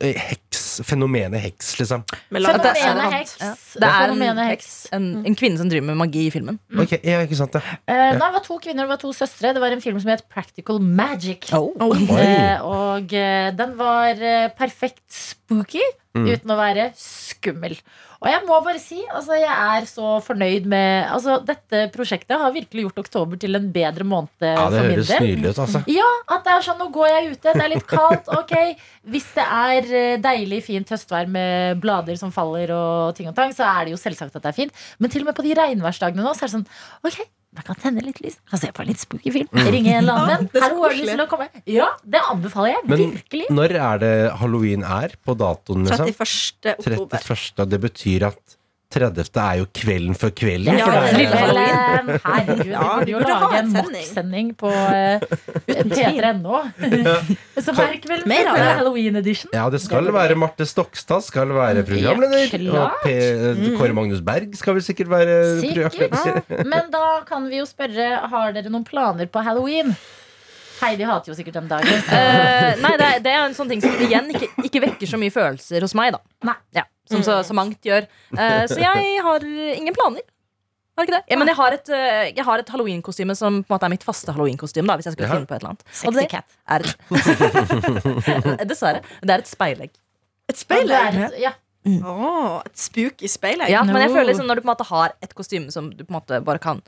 eh, 0.00 0.16
heks 0.30 0.64
Fenomenet 0.84 1.40
heks, 1.40 1.70
liksom. 1.78 2.02
Er 2.34 2.42
Fenomenet 2.76 3.14
heks. 3.14 3.36
Ja. 3.40 3.52
Det 3.80 3.88
er 3.88 4.12
en, 4.12 4.40
heks, 4.44 4.70
en, 4.92 5.06
en 5.24 5.36
kvinne 5.38 5.56
som 5.60 5.70
driver 5.72 5.86
med 5.88 5.96
magi 6.02 6.26
i 6.26 6.32
filmen. 6.34 6.58
Ok, 6.76 6.98
ja, 7.00 7.22
ikke 7.24 7.38
sant 7.38 7.56
det. 7.56 7.62
Eh, 7.88 7.94
nei, 7.94 8.18
det 8.18 8.32
var 8.34 8.44
to 8.44 8.58
kvinner, 8.60 8.84
det 8.84 8.92
var 8.92 9.00
to 9.00 9.12
søstre. 9.16 9.54
Det 9.56 9.62
var 9.62 9.72
en 9.72 9.84
film 9.84 10.00
som 10.02 10.12
het 10.12 10.26
Practical 10.28 10.82
Magic. 10.82 11.48
Oh. 11.56 11.70
Oh. 11.80 11.96
Eh, 12.20 12.60
og 12.66 13.16
den 13.56 13.76
var 13.80 14.20
perfekt 14.58 14.76
perfekt 14.76 15.36
spooky 15.46 15.84
Mm. 16.16 16.30
uten 16.32 16.48
å 16.48 16.54
være 16.56 16.84
skummel. 16.96 17.74
Og 18.24 18.28
jeg 18.30 18.40
må 18.48 18.56
bare 18.64 18.78
si, 18.80 19.02
altså 19.12 19.36
jeg 19.36 19.52
er 19.52 19.84
så 19.84 20.14
fornøyd 20.24 20.64
med 20.64 21.10
Altså 21.12 21.34
Dette 21.44 21.82
prosjektet 21.92 22.40
har 22.40 22.54
virkelig 22.54 22.86
gjort 22.86 23.02
oktober 23.02 23.36
til 23.36 23.52
en 23.58 23.66
bedre 23.74 24.06
måned 24.08 24.30
Ja, 24.40 24.64
det 24.72 24.80
høres 24.80 25.10
del. 25.10 25.20
nydelig 25.26 25.50
ut, 25.52 25.60
altså. 25.66 25.82
Ja, 25.92 26.08
at 26.32 26.42
det 26.48 26.54
er 26.54 26.64
sånn, 26.64 26.78
nå 26.80 26.88
går 26.94 27.10
jeg 27.12 27.34
ute, 27.36 27.52
det 27.52 27.64
er 27.66 27.68
litt 27.74 27.86
kaldt, 27.86 28.32
ok 28.32 28.54
Hvis 29.12 29.28
det 29.36 29.44
er 29.44 29.92
eh, 29.92 30.16
deilig, 30.24 30.62
fint 30.64 30.88
høstvær 30.96 31.28
med 31.28 31.82
blader 31.84 32.16
som 32.16 32.32
faller 32.32 32.72
og 32.72 33.12
ting 33.20 33.28
og 33.28 33.36
tang, 33.36 33.52
så 33.52 33.68
er 33.68 33.84
det 33.84 33.92
jo 33.92 34.00
selvsagt 34.00 34.40
at 34.40 34.40
det 34.48 34.54
er 34.54 34.60
fint. 34.62 34.72
Men 34.98 35.12
til 35.12 35.20
og 35.20 35.28
med 35.28 35.36
på 35.36 35.44
de 35.44 35.52
regnværsdagene 35.60 36.24
nå, 36.24 36.32
så 36.32 36.46
er 36.46 36.48
det 36.48 36.56
sånn, 36.56 36.68
ok, 37.04 37.20
man 37.56 37.64
kan 37.66 37.78
tenne 37.80 38.04
litt 38.04 38.20
lys, 38.24 38.36
jeg 38.36 38.52
kan 38.52 38.60
se 38.62 38.70
på 38.76 38.84
en 38.84 38.90
litt 38.90 39.00
spooky 39.02 39.32
film, 39.34 39.48
ringe 39.56 39.94
en 39.94 40.02
eller 40.02 40.20
annen 40.20 40.32
venn. 40.32 40.48
det 40.52 40.60
er 40.60 40.64
så 40.64 40.68
Hallo, 40.68 40.82
har 40.84 40.92
du 40.94 41.00
lyst 41.00 41.12
til 41.14 41.24
å 41.24 41.28
komme? 41.30 41.48
Ja, 41.72 41.88
det 42.04 42.22
anbefaler 42.34 42.74
jeg, 42.74 42.82
Men 42.90 43.02
virkelig. 43.16 43.48
når 43.56 43.76
er 43.88 44.02
det 44.04 44.12
halloween 44.42 44.84
er 44.84 45.16
på 45.24 45.36
datoen, 45.40 45.88
liksom? 45.88 46.12
31. 46.12 46.76
oktober. 46.76 47.24
31. 47.32 47.66
Det 47.72 47.82
betyr 47.86 48.28
at 48.32 48.55
30. 48.94 49.24
er 49.42 49.54
jo 49.60 49.66
kvelden 49.74 50.14
før 50.16 50.30
kvelden. 50.38 50.76
Ja, 50.78 50.84
for 50.86 50.94
er 50.94 51.16
lille 51.18 51.36
Halloween. 51.36 52.10
eh, 52.10 52.20
Herregud, 52.26 52.64
vi 52.64 52.70
Ja, 52.70 52.82
burde 52.86 53.04
vi 53.06 53.12
jo 53.12 53.18
burde 53.18 53.34
ha 53.34 53.40
lage 53.46 53.58
en 53.62 53.72
mokksending 53.74 54.50
på 54.60 54.70
uh, 54.70 55.24
p3.no. 55.66 56.60
Så 57.66 57.74
hver 57.76 57.96
kvelden 58.04 58.28
Mer 58.30 58.50
av 58.52 58.58
det. 58.60 58.68
Halloween 58.80 59.16
edition. 59.20 59.50
ja, 59.54 59.64
det 59.72 59.80
skal 59.82 60.10
være 60.14 60.36
Marte 60.38 60.66
Stokstad 60.68 61.24
skal 61.26 61.52
være 61.56 61.82
programleder. 61.88 62.60
Ja, 62.62 62.84
Og. 62.86 63.00
P 63.04 63.76
Kåre 63.80 63.96
Magnus 63.96 64.22
Berg 64.24 64.54
skal 64.58 64.78
vel 64.78 64.86
sikkert 64.86 65.10
være 65.12 65.36
Sikkert. 65.60 65.96
programleder. 65.98 66.64
Men 66.70 66.90
da 66.94 67.04
kan 67.28 67.48
vi 67.50 67.58
jo 67.62 67.66
spørre 67.68 68.10
Har 68.30 68.52
dere 68.56 68.70
noen 68.72 68.84
planer 68.86 69.26
på 69.26 69.42
halloween. 69.44 69.96
Heidi 70.82 71.04
hater 71.08 71.32
jo 71.32 71.36
sikkert 71.38 71.54
den 71.58 71.68
dagen. 71.70 71.88
Eh, 72.12 72.76
nei, 72.82 72.92
det 73.00 73.06
er, 73.06 73.20
det 73.24 73.32
er 73.32 73.42
en 73.46 73.54
sånn 73.56 73.68
ting 73.72 73.80
som 73.80 73.94
igjen 74.04 74.28
ikke, 74.34 74.48
ikke 74.68 74.82
vekker 74.84 75.06
så 75.08 75.18
mye 75.20 75.32
følelser 75.32 75.80
hos 75.86 75.94
meg. 75.96 76.12
da 76.16 76.20
Nei. 76.50 76.56
ja, 76.76 76.84
Som 77.10 77.22
så, 77.26 77.38
så 77.46 77.54
mangt 77.56 77.80
gjør. 77.86 78.04
Uh, 78.34 78.64
så 78.68 78.76
jeg 78.82 79.20
har 79.24 79.46
ingen 79.48 79.94
planer. 79.96 80.24
Har 80.96 81.04
ikke 81.04 81.16
det? 81.18 81.24
Ja, 81.28 81.36
men 81.36 81.48
jeg 81.50 81.56
har 81.58 81.74
et, 81.76 81.88
eh, 81.92 82.30
jeg 82.38 82.44
har 82.46 82.58
et 82.62 82.70
halloweenkostyme 82.72 83.34
som 83.36 83.58
på 83.62 83.68
en 83.68 83.74
måte 83.76 83.84
er 83.84 83.92
mitt 83.92 84.04
faste 84.06 84.32
halloweenkostyme. 84.32 84.94
Hvis 84.96 85.10
jeg 85.10 85.16
skulle 85.16 85.28
Ja. 85.28 85.34
finne 85.36 85.48
på 85.50 85.52
et 85.52 85.60
eller 85.60 85.74
annet 85.74 85.84
Og 85.84 85.92
Sexy 85.92 86.20
det 86.20 86.28
cat. 86.32 86.48
er 86.72 88.64
Dessverre. 88.70 89.02
Det 89.20 89.30
er 89.34 89.42
et 89.44 89.50
speilegg. 89.50 89.92
Et 90.48 90.56
speilegg? 90.60 91.18
Ja. 91.20 91.30
Ja. 91.50 91.52
Åh, 91.86 92.62
et 92.66 92.80
spooky 92.80 93.28
speilegg? 93.30 93.68
Ja, 93.70 93.82
men 93.86 93.94
jeg 94.02 94.10
føler 94.10 94.30
liksom 94.32 94.48
når 94.48 94.58
du 94.58 94.64
på 94.64 94.68
en 94.70 94.72
måte 94.74 94.88
har 94.88 95.12
et 95.22 95.34
kostyme 95.38 95.70
som 95.74 95.90
du 95.92 96.00
på 96.04 96.10
en 96.10 96.16
måte 96.18 96.40
bare 96.48 96.58
kan 96.62 96.80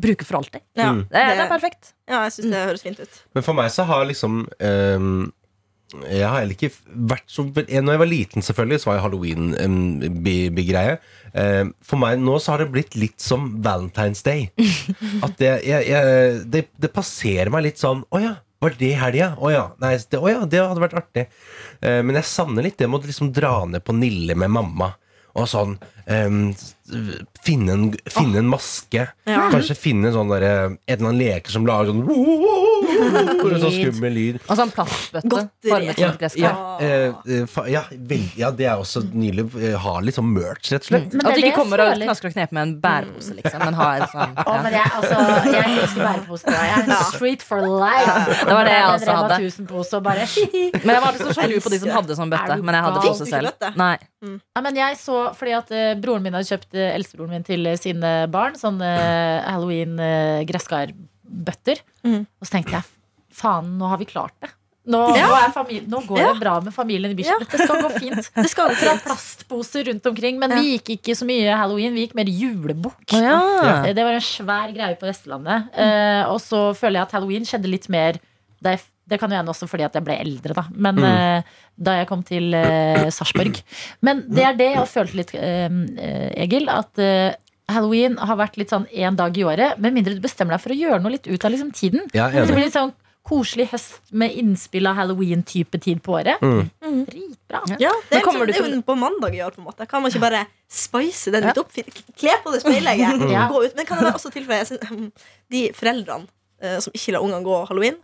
bruke 0.00 0.24
for 0.26 0.40
alltid. 0.40 0.62
Ja, 0.76 0.90
Mm. 0.92 1.04
Det, 1.10 1.16
er- 1.20 1.36
det 1.36 1.44
er 1.44 1.52
perfekt. 1.52 1.92
ja 2.08 2.22
jeg 2.26 2.32
syns 2.32 2.50
det 2.50 2.64
høres 2.66 2.82
fint 2.82 3.00
ut. 3.00 3.20
Men 3.34 3.42
for 3.46 3.54
meg 3.54 3.70
så 3.70 3.84
har 3.86 4.04
liksom 4.08 4.46
um 4.60 5.32
Jeg 6.06 6.22
har 6.22 6.38
heller 6.38 6.54
ikke 6.54 6.70
vært 7.10 7.24
så 7.26 7.42
Når 7.50 7.66
jeg 7.90 7.98
var 7.98 8.06
liten, 8.06 8.42
selvfølgelig, 8.46 8.78
så 8.78 8.86
var 8.86 8.94
jeg 8.94 9.02
halloween 9.02 9.54
en 9.58 10.00
greie. 10.54 10.98
Ehm, 11.34 11.72
for 11.82 11.98
meg 11.98 12.20
nå 12.22 12.36
så 12.38 12.52
har 12.52 12.58
det 12.62 12.70
blitt 12.70 12.94
litt 12.94 13.18
som 13.20 13.60
Valentine's 13.60 14.22
Day. 14.22 14.52
At 15.24 15.34
det, 15.38 15.64
jeg, 15.66 15.88
jeg, 15.90 16.44
det, 16.46 16.68
det 16.78 16.92
passerer 16.94 17.50
meg 17.50 17.64
litt 17.64 17.78
sånn 17.82 18.04
Å 18.14 18.20
ja, 18.22 18.36
var 18.62 18.70
det 18.78 18.92
helga? 19.00 19.32
Å 19.40 19.50
ja. 19.50 19.64
Nei, 19.82 19.96
det, 19.98 20.18
å 20.20 20.28
ja, 20.30 20.44
det 20.46 20.62
hadde 20.62 20.80
vært 20.84 20.94
artig. 21.02 21.26
Eh, 21.82 22.02
men 22.06 22.14
jeg 22.20 22.24
savner 22.36 22.62
litt 22.62 22.78
det 22.78 22.86
med 22.88 23.00
å 23.02 23.10
liksom 23.10 23.32
dra 23.34 23.64
ned 23.66 23.82
på 23.82 23.92
Nille 23.98 24.36
med 24.38 24.50
mamma. 24.50 24.92
Og 25.34 25.46
sånn 25.50 25.74
ehm, 26.06 26.54
finne, 27.44 27.72
en, 27.72 27.84
finne 28.10 28.38
en 28.38 28.48
maske. 28.50 29.04
Ja. 29.28 29.44
Kanskje 29.52 29.76
finne 29.78 30.10
en 30.10 30.16
sånn 30.16 30.32
der, 30.32 30.46
En 30.50 30.78
eller 30.86 31.08
annen 31.08 31.20
leker 31.20 31.52
som 31.54 31.66
lager 31.68 31.92
sånn 31.92 32.06
Sånn 32.90 33.74
skummel 33.74 34.12
lyd. 34.14 34.38
Og 34.46 34.58
sånn 34.58 34.72
plastbøtte 34.74 35.42
formet 35.68 35.94
som 35.94 36.02
Ja, 36.02 36.10
gresskar. 36.18 36.40
ja, 36.40 36.52
eh, 36.82 37.70
ja, 37.72 37.82
vel, 37.90 38.24
ja, 38.36 38.50
det 38.50 38.66
er 38.66 38.80
også 38.82 39.02
nydelig. 39.12 39.46
Eh, 39.60 39.76
Ha 39.80 39.94
litt 40.04 40.16
sånn 40.18 40.28
merch, 40.32 40.70
rett 40.72 40.82
og 40.84 40.88
slett. 40.90 41.14
Mm. 41.14 41.22
At 41.24 41.34
du 41.34 41.40
ikke 41.40 41.56
kommer 41.56 41.82
og 41.84 41.94
knasker 42.00 42.30
og 42.30 42.34
kneper 42.34 42.56
med 42.58 42.62
en 42.66 42.74
bærepose, 42.82 43.36
liksom, 43.38 43.62
men 43.64 43.78
har 43.78 44.04
sånn 44.10 44.34
ja. 44.36 44.44
oh, 44.46 44.58
men 44.64 44.76
jeg, 44.76 44.92
altså, 44.98 45.20
jeg 45.54 45.78
elsker 45.78 46.02
bæreposer. 46.04 46.58
Jeg 46.58 46.84
er 46.84 47.04
street 47.14 47.42
for 47.46 47.64
life. 47.64 48.36
Det 48.44 48.54
var 48.58 48.68
det 48.68 48.76
jeg 48.76 48.88
også 48.96 49.16
hadde. 49.20 49.40
1000-pose 49.40 49.96
og 50.00 50.04
bare 50.04 50.26
Men 50.84 50.94
jeg 50.94 51.02
var 51.04 51.16
ikke 51.16 51.30
så 51.30 51.36
sjalu 51.40 51.56
på 51.64 51.72
de 51.72 51.80
som 51.84 51.94
hadde 51.96 52.18
sånn 52.18 52.32
bøtte. 52.32 52.60
Men 52.60 52.76
jeg 52.78 52.88
hadde 52.88 53.04
pose 53.06 53.30
selv. 53.30 53.70
Nei. 53.80 53.96
Mm. 54.20 54.36
Ja, 54.56 54.60
men 54.66 54.76
jeg 54.76 54.98
så, 55.00 55.20
fordi 55.38 55.54
at 55.56 55.70
eh, 55.72 55.89
Broren 56.00 56.22
min 56.22 56.34
hadde 56.36 56.48
kjøpt 56.50 56.74
eh, 56.78 56.94
eldstebroren 56.96 57.30
min 57.34 57.44
til 57.46 57.66
eh, 57.66 57.76
sine 57.80 58.12
barn 58.30 58.54
sånne 58.60 58.86
uh, 58.86 59.50
halloween-gresskarbøtter. 60.50 61.80
Mm. 62.06 62.22
Og 62.40 62.46
så 62.48 62.52
tenkte 62.56 62.78
jeg 62.78 62.84
faen, 63.40 63.76
nå 63.80 63.88
har 63.90 63.98
vi 64.00 64.08
klart 64.10 64.34
det. 64.42 64.50
Nå, 64.90 64.98
nå, 65.12 65.26
er 65.36 65.52
famili- 65.54 65.84
nå 65.86 66.00
går 66.08 66.18
Ja. 66.18 66.30
det 66.32 66.40
bra 66.40 66.54
med 66.64 66.72
familien 66.74 67.12
i 67.12 67.14
Bislett. 67.14 67.44
Det 67.52 67.60
skal 67.62 67.82
gå 67.84 67.90
fint. 68.00 68.30
Det 68.34 68.48
skal 68.50 68.70
gå 68.72 68.74
Fra 68.80 68.94
plastposer 69.04 69.84
rundt 69.90 70.06
omkring. 70.08 70.38
Men 70.40 70.50
vi 70.56 70.72
gikk 70.78 70.88
ikke 70.96 71.14
så 71.14 71.24
mye 71.28 71.52
halloween, 71.54 71.94
vi 71.94 72.06
gikk 72.06 72.14
mer 72.18 72.24
julebukk. 72.32 73.12
Ja. 73.12 73.36
Eh, 73.84 73.92
Det 73.94 74.02
var 74.02 74.12
en 74.16 74.24
svær 74.24 74.72
greie 74.74 74.96
på 74.98 75.06
Vestlandet. 75.06 75.68
Eh, 75.76 76.24
og 76.32 76.40
så 76.42 76.72
føler 76.74 76.96
jeg 77.00 77.06
at 77.06 77.12
halloween 77.18 77.44
skjedde 77.46 77.70
litt 77.70 77.88
mer 77.92 78.18
da 78.60 78.70
er- 78.74 78.88
det 79.10 79.18
kan 79.20 79.32
jo 79.32 79.36
hende 79.40 79.50
også 79.52 79.66
fordi 79.70 79.84
at 79.88 79.96
jeg 79.98 80.06
ble 80.06 80.16
eldre, 80.22 80.54
da. 80.54 80.64
Men 80.70 80.98
eh, 81.02 81.42
da 81.80 81.96
jeg 81.98 82.08
kom 82.10 82.22
til 82.26 82.54
uh, 82.54 83.08
Sarpsborg. 83.10 83.58
Men 84.06 84.22
det 84.30 84.44
er 84.46 84.58
det 84.58 84.68
jeg 84.70 84.78
har 84.78 84.90
følt 84.90 85.14
litt, 85.18 85.34
eh, 85.34 85.68
Egil. 86.44 86.68
At 86.70 87.00
halloween 87.70 88.16
har 88.18 88.38
vært 88.40 88.58
litt 88.60 88.72
sånn 88.72 88.86
én 88.90 89.16
dag 89.18 89.36
i 89.38 89.44
året. 89.46 89.78
Med 89.82 89.94
mindre 89.96 90.16
du 90.16 90.22
bestemmer 90.24 90.56
deg 90.56 90.62
for 90.64 90.74
å 90.74 90.78
gjøre 90.80 91.00
noe 91.02 91.14
litt 91.16 91.28
ut 91.30 91.44
av 91.46 91.54
liksom, 91.54 91.70
tiden. 91.76 92.06
Ja, 92.16 92.28
Det 92.30 92.48
blir 92.50 92.66
litt 92.66 92.76
sånn 92.76 92.92
koselig 93.26 93.68
høst 93.70 94.10
med 94.16 94.32
innspill 94.40 94.88
av 94.90 94.96
halloween-type 94.96 95.78
tid 95.84 96.00
på 96.02 96.16
året. 96.18 96.40
Mm. 96.42 96.70
Dritbra. 97.06 97.60
Ja, 97.78 97.92
det 98.08 98.18
er, 98.18 98.24
kommer 98.24 98.48
liksom, 98.48 98.48
det 98.48 98.56
er 98.56 98.64
til- 98.64 98.78
jo 98.80 98.86
på 98.88 98.96
mandag 98.98 99.36
i 99.36 99.42
år, 99.44 99.52
på 99.54 99.60
en 99.62 99.68
måte. 99.68 99.86
Kan 99.86 100.02
man 100.02 100.10
ikke 100.10 100.24
bare 100.24 100.46
spice 100.66 101.30
den 101.30 101.44
Ja. 101.44 101.52
litt 101.52 101.58
opp? 101.58 101.70
Kle 102.18 102.36
på 102.42 102.52
det 102.54 102.62
speilegget. 102.64 103.26
Ja. 103.36 103.48
Gå 103.52 103.64
ut. 103.66 103.76
Men 103.76 103.86
kan 103.86 104.02
jeg 104.02 104.14
også 104.14 104.32
tilføye 104.34 105.12
De 105.50 105.66
foreldrene 105.76 106.26
som 106.80 106.92
ikke 106.92 107.14
lar 107.14 107.22
ungene 107.24 107.44
gå 107.44 107.66
halloween 107.68 107.96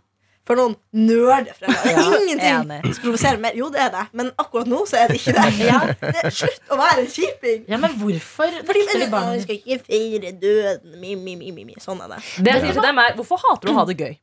For 0.47 0.59
noen 0.59 0.75
nerdeforeldre. 0.95 1.91
Ja, 1.97 2.03
Ingenting 2.21 2.53
enig. 2.53 2.93
som 2.95 3.03
provoserer 3.03 3.41
mer. 3.43 3.55
Jo, 3.57 3.67
det 3.73 3.81
er 3.83 3.89
det, 3.93 4.05
men 4.15 4.29
akkurat 4.39 4.69
nå 4.71 4.83
så 4.87 5.01
er 5.01 5.11
det 5.11 5.19
ikke 5.19 5.35
det. 5.35 5.47
Ja. 5.67 5.81
det 5.99 6.21
er 6.23 6.31
slutt 6.33 6.71
å 6.71 6.77
være 6.79 7.03
en 7.03 7.09
kjiping! 7.11 7.65
Ja, 7.67 7.79
men 7.81 7.97
hvorfor 7.99 8.53
Fordi 8.69 8.85
men, 8.93 9.09
barn? 9.11 9.33
Vi 9.35 9.43
skal 9.43 9.59
ikke 9.59 9.81
feire 9.89 10.31
døden. 10.39 10.95
Mi, 11.01 11.17
mi, 11.19 11.35
mi, 11.39 11.51
mi, 11.51 11.67
mi. 11.67 11.75
Sånn 11.83 11.99
er 12.05 12.15
det. 12.15 12.21
Det 12.45 12.55
jeg 12.55 12.77
ja. 12.77 12.87
dem 12.87 13.03
er 13.03 13.19
Hvorfor 13.19 13.43
hater 13.43 13.67
du 13.67 13.73
å 13.73 13.77
ha 13.81 13.85
det 13.89 13.97
gøy? 13.99 14.15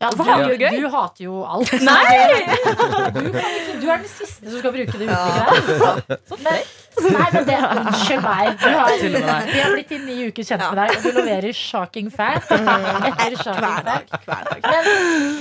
Ja, 0.00 0.08
du, 0.16 0.22
hater 0.24 0.48
du 0.48 0.62
gøy? 0.64 0.76
du 0.80 0.86
hater 0.88 1.24
jo 1.26 1.40
alt. 1.44 1.72
Nei! 1.84 2.04
Du, 3.10 3.26
ikke, 3.26 3.74
du 3.82 3.88
er 3.90 3.98
den 4.00 4.08
siste 4.08 4.48
som 4.48 4.60
skal 4.62 4.72
bruke 4.72 5.00
det 5.00 5.08
uttrykket 5.10 5.82
der. 5.82 6.38
Men, 6.44 6.62
nei, 7.06 7.26
men 7.34 7.46
det, 7.48 7.58
unnskyld 7.66 8.24
meg. 8.24 8.50
Du 8.60 8.66
har, 8.68 8.94
vi 9.50 9.60
har 9.60 9.74
blitt 9.74 9.92
i 9.96 10.00
ni 10.04 10.16
uker 10.28 10.46
kjent 10.46 10.64
med 10.66 10.80
deg, 10.80 10.96
og 10.96 11.04
du 11.04 11.20
leverer 11.20 11.56
shocking 11.56 12.10
fact 12.14 12.50
etter 12.54 13.36
shocking 13.40 13.60
Hver 13.66 13.86
dag. 13.86 14.10
fact. 14.10 14.26
Hver 14.26 14.50
dag. 14.50 14.66
Men 14.66 14.90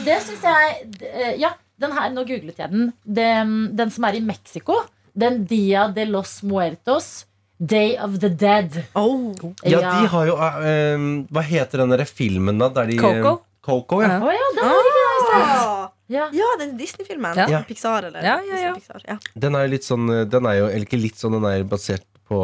det 0.05 0.19
syns 0.27 0.45
jeg 0.49 0.85
eh, 1.09 1.33
Ja, 1.41 1.53
den 1.79 1.95
her, 1.95 2.11
nå 2.15 2.25
googlet 2.27 2.59
jeg 2.59 2.71
den. 2.73 2.91
Den, 3.03 3.57
den 3.79 3.91
som 3.95 4.07
er 4.09 4.19
i 4.19 4.23
Mexico. 4.23 4.81
Den 5.19 5.43
Dia 5.49 5.87
de 5.95 6.05
los 6.09 6.39
Muertos. 6.43 7.25
Day 7.59 7.97
of 7.99 8.19
the 8.23 8.29
Dead. 8.29 8.85
Oh. 8.95 9.33
Ja, 9.67 9.79
de 9.83 10.07
har 10.07 10.27
jo 10.29 10.35
uh, 10.39 11.25
Hva 11.27 11.41
heter 11.43 11.81
den 11.83 11.91
derre 11.91 12.05
filmen, 12.07 12.55
da? 12.61 12.69
Der 12.71 12.87
de, 12.87 12.95
Coco? 13.01 13.33
Coco, 13.65 13.99
ja. 14.01 14.15
Oh, 14.23 14.31
ja, 14.31 14.45
den 14.55 14.63
har 14.63 14.87
ikke 14.87 15.01
jeg 15.03 15.25
sett. 15.27 15.78
Ja. 16.09 16.27
Ja, 16.33 16.47
den 16.59 16.75
Disney-filmen. 16.79 17.37
Ja. 17.37 17.61
Pixar, 17.69 18.07
eller 18.09 18.23
Ja, 18.25 18.39
ja, 18.41 18.61
ja. 18.63 18.73
Disney 18.73 18.81
Pixar. 18.81 19.01
Ja. 19.07 19.17
Den 19.45 19.55
er 19.55 19.67
jo 19.67 19.73
litt 19.75 19.85
sånn 19.85 20.07
Den 20.29 20.45
er 20.49 20.55
jo 20.57 20.65
eller 20.69 20.85
ikke 20.87 20.99
litt 21.01 21.19
sånn, 21.21 21.35
den 21.37 21.45
er 21.45 21.63
basert 21.69 22.05
på 22.29 22.39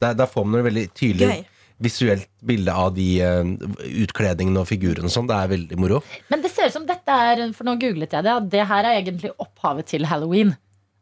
Der, 0.00 0.14
der 0.14 0.26
får 0.26 0.44
man 0.46 0.60
et 0.60 0.66
veldig 0.72 0.86
tydelig 0.96 1.28
Gøy. 1.28 1.44
visuelt 1.84 2.28
bilde 2.44 2.72
av 2.72 2.94
de 2.96 3.08
eh, 3.20 3.52
utkledningene 4.04 4.60
og 4.62 4.68
figurene 4.68 5.08
og 5.08 5.12
sånn. 5.14 5.28
Det 5.28 5.36
er 5.36 5.48
veldig 5.52 5.78
moro. 5.80 6.00
Men 6.32 6.42
det 6.44 6.50
ser 6.54 6.68
ut 6.70 6.76
som 6.76 6.86
dette 6.88 7.08
er 7.28 7.44
For 7.56 7.64
nå 7.68 7.76
googlet 7.80 8.12
jeg 8.16 8.24
det, 8.26 8.34
at 8.40 8.48
det 8.52 8.66
her 8.70 8.84
er 8.88 9.00
egentlig 9.02 9.32
opphavet 9.42 9.86
til 9.92 10.04
halloween. 10.10 10.54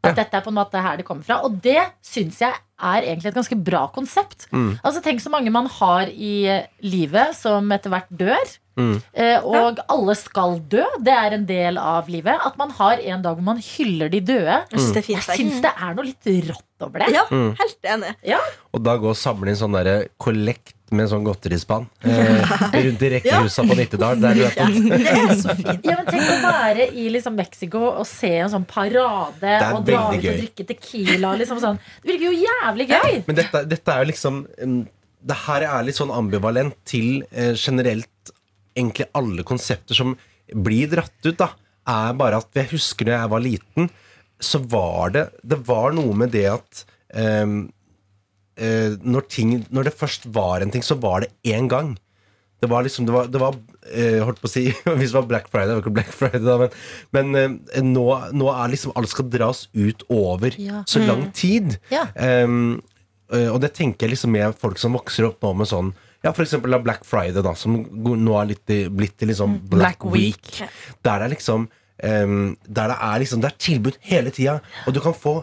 At 0.03 0.11
Ja. 0.17 0.23
dette 0.23 0.35
er 0.37 0.41
på 0.43 0.51
en 0.51 0.57
måte 0.59 0.81
her 0.83 0.97
det 0.99 1.05
kommer 1.07 1.23
fra. 1.23 1.41
Og 1.47 1.61
det 1.63 1.79
syns 2.03 2.39
jeg 2.43 2.53
er 2.81 3.05
egentlig 3.05 3.31
et 3.31 3.37
ganske 3.37 3.57
bra 3.63 3.85
konsept. 3.93 4.47
Mm. 4.51 4.79
Altså 4.83 5.01
Tenk 5.05 5.21
så 5.21 5.29
mange 5.33 5.51
man 5.53 5.67
har 5.79 6.09
i 6.09 6.33
eh, 6.49 6.65
livet 6.81 7.35
som 7.37 7.69
etter 7.71 7.93
hvert 7.93 8.09
dør. 8.09 8.53
Mm. 8.73 8.95
Eh, 9.13 9.37
og 9.45 9.77
alle 9.93 10.15
skal 10.17 10.57
dø. 10.71 10.81
Det 11.05 11.13
er 11.13 11.35
en 11.37 11.45
del 11.45 11.77
av 11.77 12.09
livet. 12.09 12.39
At 12.41 12.57
man 12.57 12.71
har 12.79 12.97
en 12.97 13.21
dag 13.21 13.37
hvor 13.37 13.45
man 13.53 13.61
hyller 13.61 14.09
de 14.09 14.19
døde. 14.25 14.59
Jeg 14.73 14.79
syns 14.79 14.93
det 14.97 15.03
er 15.03 15.11
Jeg 15.13 15.39
syns 15.43 15.59
det 15.61 15.73
er 15.77 15.93
noe 15.99 16.07
litt 16.09 16.31
rått 16.49 16.87
over 16.87 16.99
det. 17.05 17.11
Ja, 17.13 17.23
Mm. 17.29 17.51
helt 17.59 17.83
enig. 17.83 18.15
Og 18.73 18.81
da 18.83 18.97
gå 18.97 19.09
og 19.13 19.15
samle 19.19 19.53
inn 19.53 19.55
sånn 19.59 19.71
derre 19.77 20.07
kollekt 20.19 20.73
med 20.93 21.07
sånn 21.09 21.23
godterispann 21.25 21.87
eh, 22.05 22.51
rundt 22.83 23.01
i 23.01 23.07
rekkehusa 23.15 23.63
på 23.65 23.77
Nittedal. 23.77 24.19
Der 24.21 24.35
du 24.37 24.43
er 24.45 24.57
Ja, 24.57 24.67
det 24.67 25.07
er 25.09 25.31
så 25.39 25.55
fint. 25.57 25.85
Ja, 25.87 25.95
men 25.97 26.05
Tenk 26.05 26.27
å 26.29 26.35
være 26.43 26.85
i 26.93 27.07
liksom 27.09 27.33
Mexico 27.39 27.79
og 27.89 28.05
se 28.05 28.29
en 28.43 28.51
sånn 28.53 28.65
parade 28.69 29.41
er 29.55 29.73
og 29.73 29.85
dra 29.87 30.03
ut 30.11 30.19
og 30.19 30.27
drikke 30.27 30.67
tequila. 30.69 31.31
Liksom 31.39 31.61
sånn. 31.63 31.79
Det 32.03 32.11
virker 32.13 32.27
jo 32.29 32.35
jævlig 32.43 32.62
gøy! 32.89 33.23
Men 33.27 33.39
dette, 33.39 33.63
dette 33.69 33.93
er 33.93 34.03
jo 34.03 34.09
liksom 34.11 34.43
Det 35.23 35.37
her 35.45 35.65
er 35.67 35.85
litt 35.87 35.99
sånn 35.99 36.13
ambivalent 36.13 36.75
til 36.89 37.23
eh, 37.31 37.53
generelt 37.55 38.33
egentlig 38.75 39.07
alle 39.15 39.45
konsepter 39.47 39.95
som 39.95 40.15
blir 40.53 40.89
dratt 40.91 41.27
ut, 41.27 41.37
da. 41.39 41.53
Er 41.87 42.15
bare 42.19 42.39
at 42.41 42.55
jeg 42.57 42.71
husker 42.73 43.07
da 43.07 43.19
jeg 43.21 43.31
var 43.31 43.43
liten, 43.43 43.89
så 44.43 44.59
var 44.59 45.13
det 45.15 45.27
Det 45.43 45.59
var 45.67 45.95
noe 45.95 46.15
med 46.15 46.33
det 46.35 46.47
at 46.51 46.83
eh, 47.15 47.45
når, 49.03 49.27
ting, 49.31 49.55
når 49.73 49.87
det 49.89 49.97
først 49.97 50.27
var 50.35 50.61
en 50.61 50.71
ting, 50.73 50.83
så 50.85 50.95
var 50.99 51.23
det 51.23 51.31
én 51.55 51.69
gang. 51.71 51.95
Det 52.63 52.69
var 52.71 52.85
liksom, 52.87 53.05
det 53.09 53.13
var, 53.15 53.27
det 53.33 53.41
var 53.41 53.57
eh, 53.91 54.21
holdt 54.23 54.39
på 54.39 54.47
å 54.47 54.53
si 54.53 54.63
Hvis 54.99 55.11
det 55.11 55.17
var 55.17 55.27
Black 55.27 55.49
Friday, 55.51 55.73
det 55.73 55.75
var 55.75 55.83
ikke 55.83 55.95
Black 55.99 56.13
Friday 56.15 56.45
da, 56.47 56.55
men, 56.63 56.79
men 57.17 57.35
eh, 57.75 57.83
nå, 57.83 58.05
nå 58.39 58.47
er 58.53 58.71
liksom 58.73 58.95
alt 58.95 59.11
skal 59.11 59.27
dras 59.33 59.65
ut 59.75 60.05
over 60.13 60.55
Ja. 60.61 60.81
så 60.87 61.03
lang 61.03 61.27
tid. 61.35 61.75
Ja. 61.91 62.05
Um, 62.15 62.79
eh, 63.33 63.49
og 63.51 63.59
det 63.65 63.73
tenker 63.75 64.07
jeg 64.07 64.15
liksom 64.15 64.31
med 64.35 64.55
folk 64.61 64.79
som 64.81 64.95
vokser 64.95 65.27
opp 65.27 65.43
nå 65.43 65.51
med 65.61 65.69
sånn 65.69 65.91
Ja, 66.23 66.31
for 66.31 66.45
eksempel 66.45 66.71
da 66.71 66.79
Black 66.79 67.03
Friday, 67.03 67.43
da, 67.43 67.51
som 67.59 67.81
nå 67.83 68.35
er 68.39 68.53
litt, 68.53 68.63
i- 68.71 68.87
blitt 68.87 69.17
til 69.19 69.27
liksom 69.33 69.57
Black, 69.67 69.99
Black 69.99 70.13
Week. 70.13 70.53
Der 71.03 71.19
det 71.19 71.25
er 71.27 71.33
liksom 71.35 71.65
um, 71.67 72.37
Der 72.63 72.93
det 72.93 72.99
er 73.09 73.19
liksom 73.25 73.41
Det 73.43 73.49
er 73.51 73.57
tilbud 73.67 73.97
hele 74.07 74.31
tida, 74.31 74.61
og 74.87 74.95
du 74.95 75.01
kan 75.03 75.13
få 75.17 75.41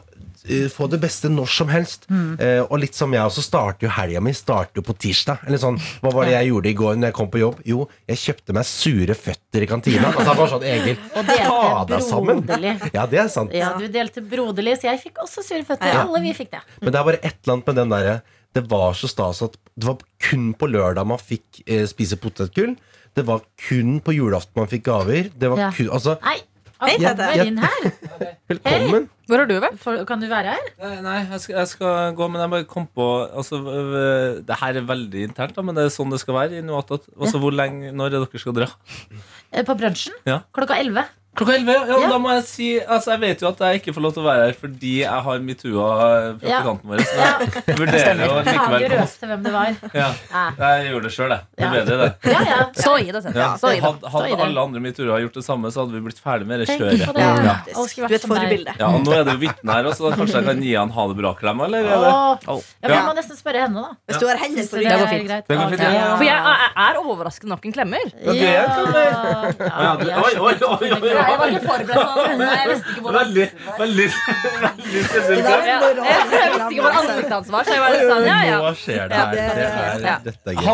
få 0.72 0.86
det 0.90 0.98
beste 1.02 1.28
når 1.28 1.48
som 1.52 1.68
helst. 1.68 2.06
Eh, 2.10 2.60
og 2.64 2.78
litt 2.80 2.94
som 2.96 3.12
jeg 3.12 3.20
også 3.22 3.42
starter 3.44 3.86
jo 3.86 3.90
helga 3.92 4.20
mi 4.24 4.32
starter 4.36 4.80
jo 4.80 4.84
på 4.86 4.94
tirsdag. 4.96 5.42
Eller 5.46 5.60
sånn, 5.60 5.76
Hva 6.00 6.12
var 6.14 6.24
det 6.28 6.32
jeg 6.36 6.48
gjorde 6.50 6.70
i 6.70 6.74
går 6.78 6.96
når 6.96 7.10
jeg 7.10 7.16
kom 7.20 7.30
på 7.30 7.42
jobb? 7.42 7.60
Jo, 7.68 7.88
jeg 8.08 8.16
kjøpte 8.24 8.56
meg 8.56 8.64
sure 8.68 9.14
føtter 9.18 9.66
i 9.66 9.70
kantina. 9.70 10.10
Altså, 10.14 10.34
bare 10.38 10.50
sånn 10.54 10.66
Egil, 10.70 10.96
Og 11.20 11.26
ta 11.30 11.84
deg 11.92 12.04
sammen! 12.08 12.44
Ja, 12.94 13.06
det 13.06 13.20
er 13.24 13.28
sant. 13.32 13.52
Ja, 13.56 13.72
du 13.78 13.86
delte 13.92 14.22
broderlig, 14.24 14.78
så 14.80 14.88
jeg 14.90 15.02
fikk 15.04 15.20
også 15.24 15.44
sure 15.46 15.64
føtter. 15.68 15.92
Ja. 15.92 16.04
Alle 16.06 16.22
vi 16.24 16.32
fikk 16.36 16.50
det. 16.56 16.62
Men 16.80 16.92
det 16.94 17.00
er 17.02 17.08
bare 17.12 17.20
et 17.24 17.36
eller 17.42 17.56
annet 17.58 17.66
med 17.72 17.80
den 17.84 17.92
derre 17.96 18.20
Det 18.56 18.62
var 18.70 18.94
så 18.98 19.06
stas 19.06 19.42
at 19.46 19.54
det 19.78 19.86
var 19.86 20.00
kun 20.26 20.52
på 20.58 20.66
lørdag 20.66 21.06
man 21.06 21.20
fikk 21.22 21.62
eh, 21.66 21.84
spise 21.86 22.16
potetgull. 22.18 22.72
Det 23.14 23.24
var 23.26 23.40
kun 23.68 24.00
på 24.02 24.12
julaften 24.14 24.58
man 24.58 24.68
fikk 24.70 24.84
gaver. 24.88 25.28
Det 25.34 25.48
var 25.50 25.58
Ja. 25.58 25.70
kun, 25.74 25.88
altså, 25.94 26.16
Nei, 26.22 26.36
Hei, 26.80 26.96
Tete. 26.96 27.26
inn 27.44 27.58
her. 27.60 27.86
velkommen! 28.48 29.08
Hvor 29.28 29.42
har 29.42 29.48
du 29.50 29.54
vært? 29.62 29.76
For, 29.82 30.00
kan 30.08 30.22
du 30.22 30.26
være 30.30 30.54
her? 30.56 30.70
Nei, 30.80 30.94
nei 31.04 31.16
jeg, 31.28 31.40
skal, 31.44 31.56
jeg 31.58 31.70
skal 31.74 32.14
gå, 32.16 32.28
men 32.32 32.40
jeg 32.42 32.52
bare 32.54 32.66
kom 32.70 32.86
på 32.88 33.06
altså, 33.28 33.60
Det 34.48 34.56
her 34.62 34.80
er 34.80 34.88
veldig 34.88 35.26
internt, 35.28 35.54
da, 35.58 35.64
men 35.66 35.76
det 35.76 35.86
er 35.86 35.92
sånn 35.94 36.12
det 36.12 36.22
skal 36.22 36.38
være. 36.38 36.62
Altså, 36.64 37.42
hvor 37.42 37.54
lenge, 37.54 37.92
Når 37.92 38.10
er 38.10 38.16
dere 38.24 38.42
skal 38.42 38.56
dra? 38.56 38.70
Eh, 39.52 39.64
På 39.66 39.76
brunsjen? 39.76 40.16
Ja. 40.28 40.40
Klokka 40.56 40.80
11. 40.80 41.04
Klokka 41.40 41.54
11? 41.56 41.72
Ja, 41.72 41.98
Ja. 42.00 42.08
Da 42.10 42.18
må 42.20 42.28
jeg 42.34 42.44
si 42.44 42.66
altså, 42.80 43.14
Jeg 43.14 43.20
vet 43.22 43.40
jo 43.40 43.48
at 43.48 43.60
jeg 43.64 43.80
ikke 43.80 43.94
får 43.96 44.02
lov 44.04 44.12
til 44.12 44.22
å 44.22 44.26
være 44.28 44.42
her 44.44 44.56
fordi 44.60 44.92
jeg 45.00 45.22
har 45.26 45.38
metoo 45.40 45.84
praktikanten 46.40 46.90
vår. 46.90 47.00
Så 47.00 47.16
Ja. 47.16 47.30
jeg 47.40 47.76
vurderer 47.80 48.20
å 48.28 48.42
likevel 48.44 48.60
komme. 48.60 48.90
røpe 48.92 49.30
hvem 49.30 49.42
det 49.46 49.52
var? 49.54 49.70
Ja, 49.94 50.08
Ja. 50.34 50.44
jeg 50.60 50.90
gjorde 50.92 51.02
det 51.08 51.12
sjøl, 51.16 51.30
jeg. 51.32 51.40
Det 51.56 51.64
Ja. 51.64 51.70
er 51.70 51.72
bedre, 51.80 51.96
det. 51.96 52.32
Ja, 52.34 52.40
ja. 52.50 52.58
Så 52.76 52.92
i 53.00 53.10
det. 53.10 53.22
Ja. 53.34 53.48
Så 53.56 53.68
i 53.72 53.80
det. 53.80 53.84
Hadde, 53.84 54.10
hadde 54.12 54.28
det. 54.36 54.40
alle 54.44 54.60
andre 54.60 54.80
metooer 54.80 55.20
gjort 55.24 55.32
det 55.40 55.44
samme, 55.44 55.66
så 55.72 55.80
hadde 55.86 55.92
vi 55.96 56.00
blitt 56.04 56.20
ferdig 56.20 56.46
med 56.46 56.60
det 56.60 56.68
kjøret. 56.68 56.98
det. 57.00 57.16
Ja. 57.16 57.56
Du 57.64 58.04
er 58.04 58.14
et 58.14 58.28
forbilde. 58.28 58.74
Ja, 58.78 58.86
og 58.92 59.00
nå 59.04 59.12
er 59.16 59.24
det 59.24 59.32
jo 59.32 59.40
vitne 59.48 59.72
her 59.72 59.84
også, 59.84 60.12
så 60.12 60.16
kanskje 60.20 60.36
jeg 60.40 60.44
kan 60.44 60.60
gi 60.62 60.74
han 60.74 60.90
ha 60.90 61.06
det 61.08 61.16
bra-klem? 61.16 61.60
Eller? 61.64 61.80
Oh. 61.96 62.36
det-. 62.36 62.62
Ja, 62.82 62.88
men 62.88 62.96
jeg 62.98 63.04
må 63.08 63.14
nesten 63.16 63.36
spørre 63.40 63.60
henne, 63.64 63.80
da. 63.80 63.90
Hvis 64.08 64.20
du 64.20 64.26
har 64.28 64.36
hendene 64.36 64.68
på 64.68 64.76
Det 64.76 64.84
går 64.92 65.08
fint. 65.08 65.28
Det 65.48 65.56
går 65.56 65.68
fint, 65.70 65.80
ja. 65.80 66.16
For 66.16 66.24
jeg 66.24 66.36
er, 66.36 66.94
overrasket 67.00 67.20
overraskende 67.20 67.48
nok 67.48 67.64
en 67.64 67.72
klemmer. 67.72 68.04
Ja, 68.20 68.32
det 68.32 68.42
er 68.42 68.64
en 68.64 68.92
Ja, 69.60 69.82
Ja, 69.82 69.96
det- 69.96 70.14
oi, 70.16 70.32
så 70.34 70.40
oi, 70.40 70.54
oi, 70.60 70.90
oi, 70.90 71.14
oi. 71.16 71.29
Jeg 71.30 71.38
var 71.40 71.46
ikke 71.50 71.62
forberedt 71.66 72.10
på 72.10 72.22
det. 72.40 72.48
Jeg 72.50 72.68
visste 72.70 72.90
ikke 72.90 73.02
hvor 73.04 73.12
Ja, 75.70 76.88
ansiktet 77.00 77.32
hans 77.32 77.48
var, 77.50 77.64
så 77.64 77.72
jeg 77.74 77.80
var 77.82 77.90
litt 77.94 78.06
sånn, 78.10 78.26
ja, 78.26 78.38
ja. 78.48 78.58
Hva 78.64 78.72
skjer 78.78 79.08
det 79.08 79.16
her? 79.16 79.30
det- 79.30 79.48
Det 79.50 79.64
er, 79.66 80.00
ja. 80.06 80.16
Dette 80.24 80.46
er 80.50 80.54
gøy. 80.54 80.64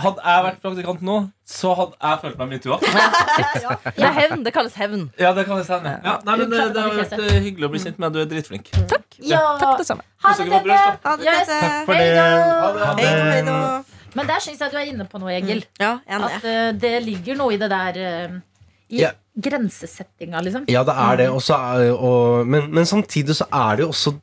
Hadde, 0.00 0.20
jeg 0.24 0.44
vært 0.46 0.60
praktikant 0.64 1.02
nå, 1.02 1.16
så 1.46 1.74
hadde 1.76 1.94
jeg 2.00 2.18
følt 2.22 2.38
meg 2.38 2.48
metoo. 2.54 2.78
Det 2.80 4.04
er 4.06 4.12
hevn. 4.20 4.44
Det 4.44 4.52
kalles 4.54 4.74
hevn. 4.74 5.10
Ja, 5.18 5.32
det 5.36 5.46
kalles 5.46 5.68
hevn. 5.68 5.86
Ja, 6.04 6.18
nei, 6.24 6.36
men 6.36 6.50
det, 6.50 6.74
det 6.74 6.82
har 6.82 6.90
vært 6.90 7.12
eh, 7.18 7.40
hyggelig 7.46 7.66
å 7.68 7.72
bli 7.74 7.80
kjent 7.84 7.98
med. 7.98 8.12
Du 8.12 8.20
er 8.22 8.28
dritflink. 8.30 8.70
Ja. 9.20 9.40
Takk, 9.60 9.78
det 9.78 9.86
samme. 9.86 10.02
Ha 10.24 10.34
det, 10.36 10.44
Tete. 10.50 10.76
Ha 11.04 11.16
det, 11.16 11.24
Yes. 11.24 11.46
Tete. 11.46 11.60
Takk 11.60 11.86
for 11.86 11.94
Hei 11.94 12.04
det. 12.10 12.20
Ha 12.80 12.94
det. 12.96 13.84
Men 14.14 14.26
der 14.26 14.40
syns 14.42 14.58
jeg 14.58 14.72
du 14.72 14.76
er 14.80 14.88
inne 14.90 15.04
på 15.06 15.20
noe, 15.22 15.30
Egil. 15.36 15.60
Ja. 15.78 15.98
At 16.08 16.42
uh, 16.42 16.72
det 16.74 16.96
ligger 17.06 17.36
noe 17.38 17.54
i 17.54 17.58
det 17.60 17.68
der 17.70 17.98
eh, 18.02 18.38
I 18.90 19.00
Ja. 19.04 19.10
grensesettinga, 19.38 20.40
liksom. 20.42 20.64
Ja, 20.68 20.82
det 20.84 20.94
er 20.96 21.16
det. 21.20 21.28
Også, 21.30 21.54
er- 21.54 21.94
og, 21.94 22.46
men, 22.46 22.70
men 22.74 22.84
samtidig 22.88 23.36
så 23.38 23.46
er 23.52 23.76
det 23.76 23.84
jo 23.86 23.92
også 23.94 24.14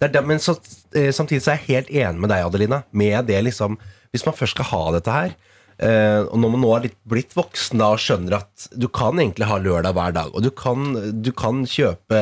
det 0.00 0.12
det, 0.14 0.20
Men 0.26 0.38
så, 0.38 0.54
eh, 0.94 1.10
samtidig 1.10 1.42
så 1.42 1.50
er 1.52 1.58
jeg 1.58 1.66
helt 1.74 1.88
enig 1.90 2.20
med 2.22 2.30
deg, 2.30 2.44
Adelina. 2.46 2.82
Med 2.92 3.26
det 3.26 3.40
liksom 3.44 3.78
Hvis 4.12 4.24
man 4.24 4.34
først 4.38 4.54
skal 4.54 4.68
ha 4.70 4.82
dette 4.94 5.10
her 5.10 5.32
eh, 5.82 6.20
Og 6.30 6.38
når 6.38 6.52
man 6.54 6.60
nå 6.62 6.70
er 6.76 6.84
litt 6.86 6.94
blitt 7.04 7.34
voksen 7.34 7.78
da 7.82 7.88
og 7.96 7.98
skjønner 7.98 8.36
at 8.38 8.68
du 8.78 8.86
kan 8.88 9.18
egentlig 9.18 9.48
ha 9.50 9.58
lørdag 9.58 9.96
hver 9.98 10.14
dag, 10.14 10.30
og 10.34 10.42
du 10.46 10.50
kan, 10.54 10.94
du 11.22 11.32
kan 11.34 11.64
kjøpe 11.66 12.20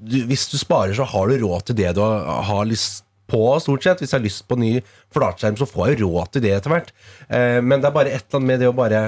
du, 0.00 0.16
Hvis 0.30 0.48
du 0.48 0.56
sparer, 0.56 0.94
så 0.96 1.04
har 1.04 1.28
du 1.28 1.36
råd 1.44 1.66
til 1.68 1.76
det 1.82 1.92
du 1.98 2.00
har, 2.00 2.64
lyst 2.64 3.04
på, 3.30 3.42
stort 3.62 3.84
sett. 3.84 4.00
Hvis 4.00 4.10
jeg 4.14 4.18
har 4.18 4.24
lyst 4.24 4.46
på 4.48 4.56
ny 4.58 4.80
flatskjerm, 5.14 5.58
så 5.60 5.68
får 5.68 5.92
jeg 5.92 6.00
råd 6.00 6.32
til 6.32 6.42
det 6.42 6.54
etter 6.56 6.72
hvert. 6.72 6.88
Eh, 7.28 7.60
men 7.60 7.78
det 7.82 7.86
er 7.90 7.94
bare 7.94 8.10
et 8.16 8.24
eller 8.24 8.40
annet 8.40 8.48
med 8.48 8.60
det 8.64 8.70
å 8.72 8.74
bare 8.74 9.02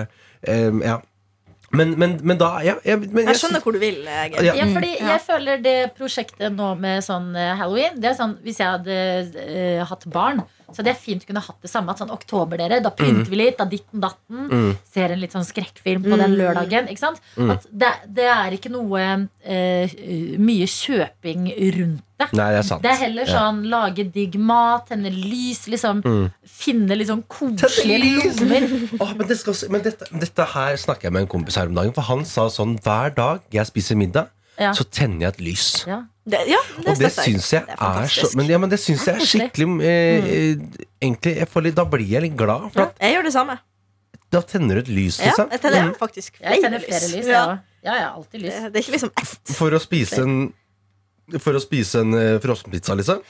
eh, 0.44 0.68
Ja. 0.84 0.98
Men, 1.72 1.94
men, 1.98 2.18
men 2.22 2.36
da 2.40 2.50
ja, 2.60 2.74
jeg, 2.84 2.98
men, 3.08 3.24
Jeg 3.30 3.38
skjønner 3.40 3.62
hvor 3.64 3.72
du 3.72 3.80
vil, 3.80 4.02
Egil. 4.04 4.44
Ja. 4.44 4.54
Ja, 4.60 4.66
fordi 4.74 4.90
Ja. 4.98 5.06
jeg 5.14 5.22
føler 5.24 5.62
det 5.64 5.76
prosjektet 5.96 6.52
nå 6.52 6.74
med 6.80 7.00
sånn 7.06 7.30
eh, 7.38 7.54
halloween 7.56 7.96
Det 8.00 8.10
er 8.10 8.18
sånn, 8.18 8.34
Hvis 8.44 8.60
jeg 8.60 8.68
hadde 8.68 8.98
uh, 9.32 9.84
hatt 9.88 10.04
barn, 10.12 10.42
så 10.72 10.82
hadde 10.82 10.92
jeg 10.94 11.00
fint 11.02 11.26
kunne 11.28 11.40
hatt 11.44 11.58
det 11.62 11.70
samme. 11.70 11.90
At 11.94 11.98
sånn 12.02 12.10
oktober, 12.14 12.56
dere, 12.58 12.80
da 12.84 12.90
pynter 12.90 13.28
vi 13.30 13.36
litt, 13.40 13.58
da 13.58 13.64
ditten 13.68 14.00
datten. 14.02 14.46
Mm. 14.50 14.70
Ser 14.92 15.12
en 15.14 15.20
litt 15.22 15.32
sånn 15.36 15.44
skrekkfilm 15.46 16.02
på 16.08 16.18
den 16.20 16.36
lørdagen. 16.38 16.88
Ikke 16.92 17.04
sant? 17.04 17.20
At 17.38 17.66
det, 17.70 17.92
det 18.08 18.26
er 18.32 18.56
ikke 18.56 18.72
noe 18.72 19.02
eh, 19.44 19.92
mye 20.38 20.66
kjøping 20.70 21.50
rundt 21.76 22.02
det. 22.22 22.28
Nei, 22.38 22.48
det 22.54 22.60
er. 22.62 22.78
Det 22.84 22.90
er 22.92 23.00
heller 23.00 23.26
Ja. 23.26 23.38
sånn 23.40 23.62
lage 23.70 24.04
digg 24.14 24.36
mat, 24.38 24.86
tenne 24.92 25.10
lys, 25.10 25.64
liksom. 25.72 26.02
Finne 26.46 26.94
litt 26.98 27.08
sånn 27.10 27.24
koselige 27.26 28.30
lommer. 28.38 28.68
oh, 29.02 29.12
men 29.18 29.26
det 29.28 29.38
skal, 29.40 29.56
men 29.72 29.82
dette, 29.82 30.06
dette 30.12 30.46
her 30.54 30.76
snakker 30.78 31.08
jeg 31.08 31.12
med 31.16 31.22
en 31.26 31.32
kompis 31.34 31.56
her 31.58 31.66
om 31.72 31.74
dagen, 31.74 31.92
for 31.96 32.06
han 32.06 32.24
sa 32.28 32.46
sånn 32.52 32.76
hver 32.84 33.14
dag 33.16 33.40
jeg 33.50 33.66
spiser 33.72 33.98
middag, 33.98 34.30
Ja. 34.60 34.70
så 34.76 34.84
tenner 34.84 35.26
jeg 35.26 35.34
et 35.34 35.40
lys. 35.40 35.68
Ja. 35.88 36.02
Det, 36.22 36.38
ja, 36.46 36.58
det 36.78 36.86
Og 36.92 36.98
det 37.00 37.08
syns 37.10 37.48
jeg 37.50 37.64
Det 37.66 37.74
er 37.74 37.96
er 38.04 38.06
så. 38.06 38.28
Men, 38.38 38.46
ja, 38.46 38.58
men 38.62 38.70
det 38.70 38.78
syns 38.78 39.02
jeg 39.08 39.18
er 39.18 39.26
skikkelig 39.26 39.66
eh, 39.82 40.22
mm. 40.22 40.68
Egentlig, 41.02 41.32
jeg 41.40 41.48
får 41.50 41.64
litt, 41.66 41.74
Da 41.74 41.84
blir 41.90 42.06
jeg 42.06 42.22
litt 42.22 42.36
glad, 42.38 42.68
for 42.70 42.84
at 42.86 43.02
Jeg 43.02 43.16
gjør 43.16 43.26
det 43.26 43.32
samme. 43.34 43.58
da 44.32 44.40
tenner 44.40 44.78
du 44.78 44.80
et 44.80 44.88
lys, 44.88 45.18
Ja, 45.18 45.32
liksom. 45.32 45.50
jeg 45.50 45.60
tenner 45.60 45.92
faktisk 45.98 46.38
Jeg 46.40 46.62
tenner 46.62 46.84
flere 46.84 47.08
lys, 47.16 47.26
Ja. 47.26 47.44
Ja, 47.82 47.94
ja, 47.98 48.10
alltid 48.14 48.44
lys. 48.44 48.54
Det, 48.54 48.70
det 48.70 48.78
er 48.78 48.84
ikke 48.84 48.94
liksom 48.94 49.10
ett. 49.18 49.54
For 49.58 49.74
å 49.74 49.80
spise 49.82 50.22
en 50.22 50.36
For 51.40 51.58
å 51.58 51.62
spise 51.62 52.04
en 52.04 52.14
uh, 52.14 52.38
frossenpizza, 52.42 52.94
liksom? 52.94 53.22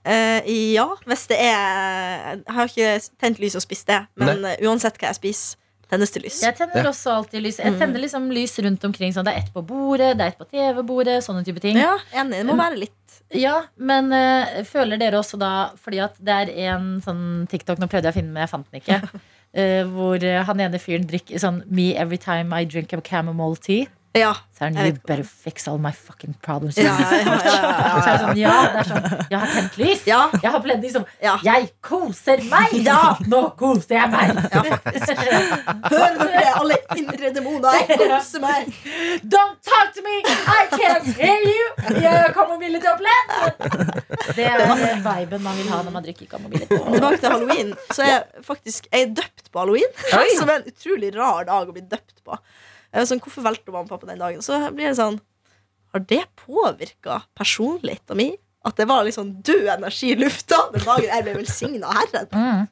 Uh, 0.00 0.40
ja, 0.74 0.88
hvis 1.06 1.26
det 1.30 1.38
er 1.38 2.40
Jeg 2.40 2.54
har 2.56 2.70
ikke 2.72 2.92
tent 3.20 3.38
lys 3.38 3.54
og 3.54 3.62
spist 3.62 3.86
det, 3.86 4.00
men 4.18 4.42
uh, 4.42 4.56
uansett 4.66 4.98
hva 4.98 5.12
jeg 5.12 5.20
spiser, 5.20 5.58
tennes 5.90 6.10
det 6.14 6.22
lys. 6.24 6.40
Jeg 6.42 6.56
tenner 6.56 6.82
Ja. 6.84 6.90
også 6.90 7.10
alltid 7.18 7.42
lys. 7.42 7.58
Jeg 7.58 7.78
tenner 7.78 8.00
liksom 8.00 8.30
lys 8.32 8.58
rundt 8.58 8.84
omkring. 8.84 9.12
Sånn. 9.12 9.24
Det 9.24 9.34
er 9.34 9.38
ett 9.42 9.52
på 9.54 9.62
bordet, 9.66 10.16
det 10.16 10.24
er 10.24 10.32
ett 10.32 10.38
på 10.38 10.48
TV-bordet, 10.50 11.18
sånne 11.26 11.44
type 11.44 11.60
ting. 11.60 11.76
Ja, 11.76 11.96
enig. 12.14 12.44
Det 12.46 12.46
må 12.46 12.56
være 12.56 12.78
litt 12.78 12.96
Ja, 13.32 13.62
men 13.78 14.12
eh, 14.12 14.62
føler 14.66 14.98
dere 14.98 15.18
også 15.20 15.38
da 15.38 15.70
Fordi 15.78 16.00
at 16.02 16.16
det 16.18 16.34
er 16.34 16.50
en 16.74 17.00
sånn 17.00 17.46
TikTok 17.46 17.78
Nå 17.78 17.86
prøvde 17.86 18.08
jeg 18.08 18.14
å 18.14 18.16
finne 18.16 18.26
den, 18.26 18.34
men 18.34 18.42
jeg 18.42 18.50
fant 18.50 18.66
den 18.72 18.80
ikke. 18.80 19.20
eh, 19.54 19.84
hvor 19.86 20.18
han 20.46 20.60
ene 20.60 20.78
fyren 20.82 21.06
drikker 21.06 21.38
sånn 21.38 21.62
Me 21.70 21.94
every 21.94 22.18
time 22.18 22.52
I 22.52 22.64
drink 22.64 22.92
a 22.92 23.00
chamomile 23.00 23.56
tea. 23.56 23.86
Ja. 24.12 24.32
Så 24.58 24.64
er 24.66 24.70
det 24.74 24.86
You 24.90 24.96
better 25.06 25.24
fix 25.24 25.68
all 25.70 25.78
my 25.78 25.92
fucking 25.94 26.34
problems. 26.42 26.76
Ja, 26.78 26.96
ja, 27.00 27.18
ja, 27.22 27.34
ja, 27.46 28.00
Så 28.02 28.08
er 28.10 28.16
det 28.16 28.22
sånn, 28.22 28.38
ja, 28.40 28.54
det 28.72 28.80
er 28.80 28.88
sånn 28.88 29.04
Jeg 29.30 29.38
har 29.42 29.52
tent 29.54 29.76
lys. 29.78 30.00
Ja. 30.08 30.18
Jeg 30.42 30.52
har 30.54 30.62
pledd 30.64 30.82
liksom 30.82 31.04
Ja. 31.22 31.34
Jeg 31.46 31.68
koser 31.86 32.42
meg! 32.50 32.74
Ja. 32.82 32.98
Nå 33.30 33.42
koser 33.60 34.00
jeg 34.00 34.10
meg! 34.10 34.32
Ja, 34.50 34.62
på 34.66 36.26
det, 36.26 36.42
alle 36.58 36.78
indre 36.98 37.30
demoner. 37.36 37.84
Kose 38.00 38.42
meg. 38.42 38.72
Don't 39.22 39.60
talk 39.66 39.94
to 39.94 40.02
me! 40.06 40.16
I 40.26 40.66
can't 40.74 41.06
hear 41.20 41.46
you! 41.46 41.68
Jeg 42.02 42.34
kommer 42.34 42.58
villig 42.58 42.82
til 42.82 42.90
oppledd! 42.90 44.34
Det 44.34 44.48
er 44.48 44.64
den 44.64 45.04
viben 45.06 45.44
man 45.46 45.60
vil 45.60 45.70
ha 45.70 45.84
når 45.86 45.94
man 45.94 46.06
drikker 46.08 46.26
kamomille. 46.30 46.66
Tilbake 46.66 47.20
til 47.22 47.30
halloween. 47.30 47.72
Så 47.94 48.02
er 48.04 48.10
jeg 48.16 48.44
faktisk 48.48 48.90
jeg 48.90 49.06
er 49.06 49.14
døpt 49.22 49.52
på 49.52 49.62
halloween. 49.62 49.94
Som 50.34 50.50
er 50.50 50.60
en 50.60 50.68
utrolig 50.74 51.14
rar 51.14 51.46
dag 51.46 51.70
å 51.70 51.76
bli 51.78 51.86
døpt 51.86 52.18
på. 52.26 52.38
Jeg 52.90 53.00
var 53.02 53.08
sånn, 53.10 53.20
Hvorfor 53.22 53.44
valgte 53.46 53.70
mamma 53.72 53.86
og 53.86 53.92
pappa 53.92 54.08
den 54.10 54.18
dagen? 54.22 54.42
Så 54.42 54.56
blir 54.74 54.88
det 54.90 54.96
sånn 54.98 55.20
Har 55.94 56.02
det 56.10 56.24
påvirka 56.38 57.20
personligheten 57.38 58.18
min? 58.18 58.36
At 58.66 58.76
det 58.76 58.86
var 58.90 59.04
liksom 59.06 59.30
død 59.46 59.68
energi 59.78 60.10
i 60.12 60.16
lufta 60.20 60.58
den 60.74 60.82
dagen 60.84 61.06
jeg 61.08 61.24
ble 61.24 61.34
velsigna 61.38 61.88
av 61.88 62.00
Herren? 62.02 62.66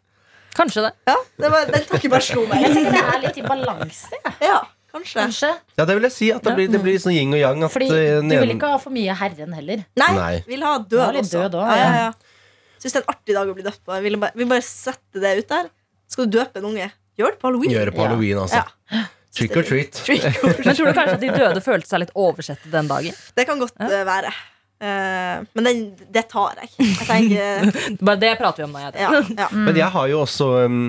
Kanskje 0.59 0.83
det. 0.89 0.91
Ja, 1.09 1.15
det 1.39 1.51
var, 1.55 1.71
Den 1.71 1.87
takken 1.89 2.11
bare 2.13 2.27
slo 2.27 2.43
meg. 2.51 2.65
Jeg 2.67 2.75
tenker 2.75 2.97
det 2.97 3.03
er 3.15 3.21
litt 3.23 3.39
i 3.39 3.45
balanse. 3.47 4.19
Ja, 4.43 4.59
kanskje. 4.93 5.21
kanskje. 5.23 5.51
Ja, 5.79 5.85
det 5.87 5.95
vil 5.97 6.07
jeg 6.09 6.15
si. 6.17 6.29
At 6.35 6.43
det 6.45 6.55
blir, 6.59 6.69
det 6.73 6.81
blir 6.83 6.99
sånn 7.01 7.15
yin 7.15 7.33
og 7.37 7.41
yang. 7.41 7.63
At, 7.65 7.73
Fordi 7.73 7.89
eh, 7.95 8.19
du 8.27 8.35
vil 8.35 8.55
ikke 8.57 8.73
ha 8.75 8.81
for 8.83 8.93
mye 8.95 9.15
Herren 9.21 9.55
heller. 9.55 9.85
Nei, 10.03 10.11
Nei. 10.19 10.33
vil 10.49 10.65
ha 10.67 10.75
død 10.83 11.21
også. 11.23 11.37
død 11.39 11.57
også, 11.63 11.77
ja, 11.79 11.79
ja, 11.79 11.93
ja. 12.03 12.09
ja. 12.09 12.75
Syns 12.83 12.95
det 12.95 13.01
er 13.01 13.05
en 13.07 13.13
artig 13.15 13.37
dag 13.39 13.49
å 13.53 13.55
bli 13.57 13.65
døpt 13.67 13.81
på. 13.87 13.95
Jeg 13.97 14.19
bare, 14.23 14.33
vil 14.39 14.51
bare 14.51 14.67
sette 14.67 15.23
det 15.23 15.33
ut 15.41 15.49
der. 15.55 15.71
Skal 16.11 16.27
du 16.29 16.37
døpe 16.39 16.61
en 16.61 16.69
unge, 16.73 16.91
gjør 17.21 17.33
det 17.37 17.41
på 17.41 17.49
halloween. 17.49 17.73
Gjøre 17.79 17.95
på 17.95 18.03
Ja. 18.03 18.09
halloween, 18.11 18.43
altså. 18.45 18.61
Ja. 18.93 19.07
Trick 19.39 19.57
or 19.57 19.67
treat. 19.67 19.99
Trick 20.09 20.29
or 20.43 20.55
Men 20.65 20.75
tror 20.77 20.91
du 20.91 20.95
kanskje 21.01 21.17
at 21.17 21.25
de 21.25 21.33
døde 21.33 21.65
følte 21.65 21.91
seg 21.91 22.05
litt 22.05 22.15
oversette 22.19 22.71
den 22.73 22.91
dagen? 22.91 23.19
Det 23.39 23.49
kan 23.49 23.61
godt 23.63 23.77
ja. 23.79 24.05
være. 24.09 24.33
Uh, 24.79 25.43
men 25.59 25.65
den, 25.67 25.79
det 26.15 26.29
tar 26.31 26.55
jeg. 26.61 26.69
Jeg 26.79 27.07
tenker 27.09 27.73
Bare 28.07 28.21
det 28.23 28.37
prater 28.39 28.63
vi 28.63 28.69
om 28.69 28.77
nå. 28.77 28.85
Jeg 28.85 29.01
ja, 29.03 29.23
ja. 29.35 29.49
Men 29.67 29.75
jeg 29.75 29.91
har 29.91 30.07
jo 30.07 30.21
også 30.23 30.47
um, 30.71 30.85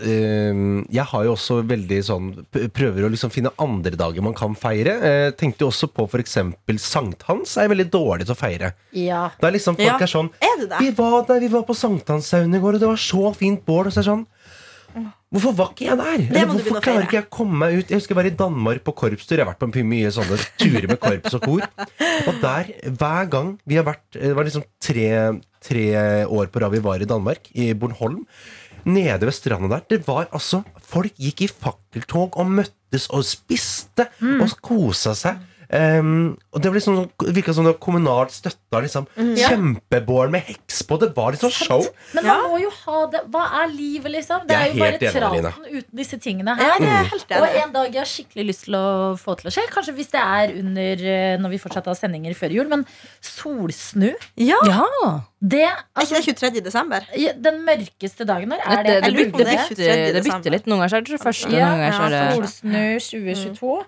um, 0.00 0.78
Jeg 0.88 1.04
har 1.10 1.26
jo 1.26 1.34
også 1.34 1.58
veldig 1.68 1.98
sånn 2.08 2.30
Prøver 2.72 3.04
å 3.04 3.10
liksom 3.12 3.34
finne 3.34 3.52
andre 3.60 4.00
dager 4.00 4.24
man 4.24 4.36
kan 4.38 4.56
feire. 4.56 4.96
Eh, 5.04 5.28
tenkte 5.36 5.66
jo 5.66 5.68
også 5.68 5.90
på 5.92 6.06
f.eks. 6.08 6.38
sankthans 6.80 7.52
er 7.60 7.68
veldig 7.68 7.90
dårlig 7.92 8.30
til 8.30 8.32
å 8.32 8.38
feire. 8.38 8.72
Ja. 8.96 9.26
Da 9.42 9.52
liksom 9.52 9.76
Folk 9.76 9.90
Ja. 9.90 10.00
er 10.08 10.14
sånn 10.14 10.32
Er 10.40 10.56
det 10.62 10.70
det? 10.72 10.80
Vi 10.86 10.90
var 10.96 11.28
der, 11.28 11.44
vi 11.44 11.52
var 11.52 11.68
på 11.68 11.76
sankthanshaugen 11.76 12.56
i 12.56 12.62
går, 12.64 12.78
og 12.78 12.86
det 12.86 12.92
var 12.94 13.04
så 13.10 13.34
fint 13.36 13.60
bål. 13.68 13.90
Og 13.90 13.92
så 13.92 14.00
er 14.00 14.08
sånn 14.08 14.24
Hvorfor 15.28 15.54
var 15.58 15.72
ikke 15.74 15.88
jeg 15.90 15.98
der? 16.00 16.22
Eller 16.24 16.48
hvorfor 16.48 16.80
klarer 16.80 17.04
ikke 17.04 17.18
jeg 17.18 17.26
å 17.26 17.32
komme 17.36 17.58
meg 17.60 17.74
ut? 17.76 17.90
Jeg 17.90 18.00
husker 18.00 18.14
jeg 18.14 18.18
var 18.20 18.28
i 18.30 18.36
Danmark 18.38 18.84
på 18.86 18.94
korpstur. 18.96 19.36
Jeg 19.36 19.44
har 19.44 19.50
vært 19.50 19.60
på 19.60 19.84
mye 19.90 20.12
sånne 20.14 20.38
turer 20.60 20.86
med 20.88 21.00
korps 21.02 21.36
og 21.36 21.44
kor. 21.44 21.66
Og 22.30 22.40
der, 22.44 22.70
hver 22.88 23.28
gang 23.32 23.50
vi 23.68 23.76
har 23.76 23.84
vært 23.86 24.16
Det 24.16 24.32
var 24.36 24.48
liksom 24.48 24.64
tre, 24.82 25.10
tre 25.64 25.84
år 26.24 26.48
på 26.52 26.62
rad 26.64 26.72
vi 26.72 26.82
var 26.84 27.04
i 27.04 27.10
Danmark, 27.10 27.50
i 27.52 27.74
Bornholm. 27.76 28.24
Nede 28.88 29.28
ved 29.28 29.36
stranda 29.36 29.68
der. 29.76 29.84
Det 29.92 30.00
var 30.08 30.30
altså 30.32 30.62
Folk 30.88 31.12
gikk 31.20 31.44
i 31.44 31.50
fakkeltog 31.52 32.38
og 32.40 32.48
møttes 32.60 33.10
og 33.12 33.26
spiste 33.28 34.08
og 34.24 34.56
kosa 34.64 35.12
seg. 35.18 35.44
Um, 35.70 36.38
og 36.54 36.62
det 36.62 36.70
var 36.70 36.78
liksom 36.78 36.94
det 37.20 37.34
virka 37.36 37.52
som 37.52 37.66
det 37.66 37.74
var 37.74 37.80
kommunalt 37.84 38.32
støtta. 38.32 38.80
Liksom. 38.80 39.04
Kjempebål 39.36 40.30
med 40.32 40.46
heks 40.48 40.82
på. 40.88 40.96
Det 41.02 41.10
var 41.16 41.34
liksom 41.34 41.50
show. 41.52 41.84
Men 42.14 42.24
Ja. 42.24 42.36
man 42.40 42.50
må 42.54 42.60
jo 42.62 42.70
ha 42.86 43.06
det. 43.12 43.20
Hva 43.28 43.42
er 43.62 43.68
livet, 43.74 44.12
liksom? 44.12 44.46
Det 44.48 44.56
er 44.56 44.62
er 44.62 44.72
jo 44.72 44.78
bare 44.80 44.98
traten 45.12 45.66
uten 45.68 45.96
disse 45.96 46.16
tingene 46.24 46.56
her. 46.56 46.80
er 46.80 47.04
helt 47.12 47.32
Og 47.36 47.48
en 47.64 47.72
dag 47.72 47.92
jeg 47.92 48.00
har 48.00 48.08
skikkelig 48.08 48.46
lyst 48.48 48.64
til 48.64 48.74
å 48.74 49.18
få 49.20 49.36
til 49.36 49.50
å 49.50 49.52
skje, 49.52 49.66
kanskje 49.74 49.94
hvis 49.98 50.10
det 50.14 50.22
er 50.24 50.54
under 50.58 51.04
eh, 51.04 51.36
når 51.42 51.50
vi 51.50 51.58
fortsatt 51.58 51.84
har 51.86 51.94
sendinger 52.00 52.32
før 52.34 52.50
jul, 52.56 52.68
men 52.68 52.86
solsnu, 53.20 54.14
Ja, 54.36 54.56
Ja. 54.64 55.20
det 55.42 55.62
Er 55.68 55.76
altså, 55.94 56.16
ikke 56.16 56.32
det 56.32 56.38
23. 56.40 56.64
desember? 56.64 57.00
Den 57.42 57.64
mørkeste 57.66 58.24
dagen 58.24 58.50
her 58.52 58.60
er 58.64 58.82
Det, 58.82 59.04
det? 59.04 59.04
det, 59.04 59.16
det, 59.16 59.32
det 59.32 59.46
er 59.46 59.68
bytter, 59.68 59.74
23. 59.76 60.12
det 60.14 60.24
bytter 60.24 60.50
litt. 60.50 60.66
Noen 60.66 60.80
ganger 60.80 60.96
er 60.96 61.00
det 61.02 61.20
21., 61.20 61.52
Ja, 61.52 61.68
noen 61.68 61.90
ganger 61.90 62.12
er 62.12 62.28
det 62.30 62.36
Solsnu 62.36 63.00
2022. 63.00 63.84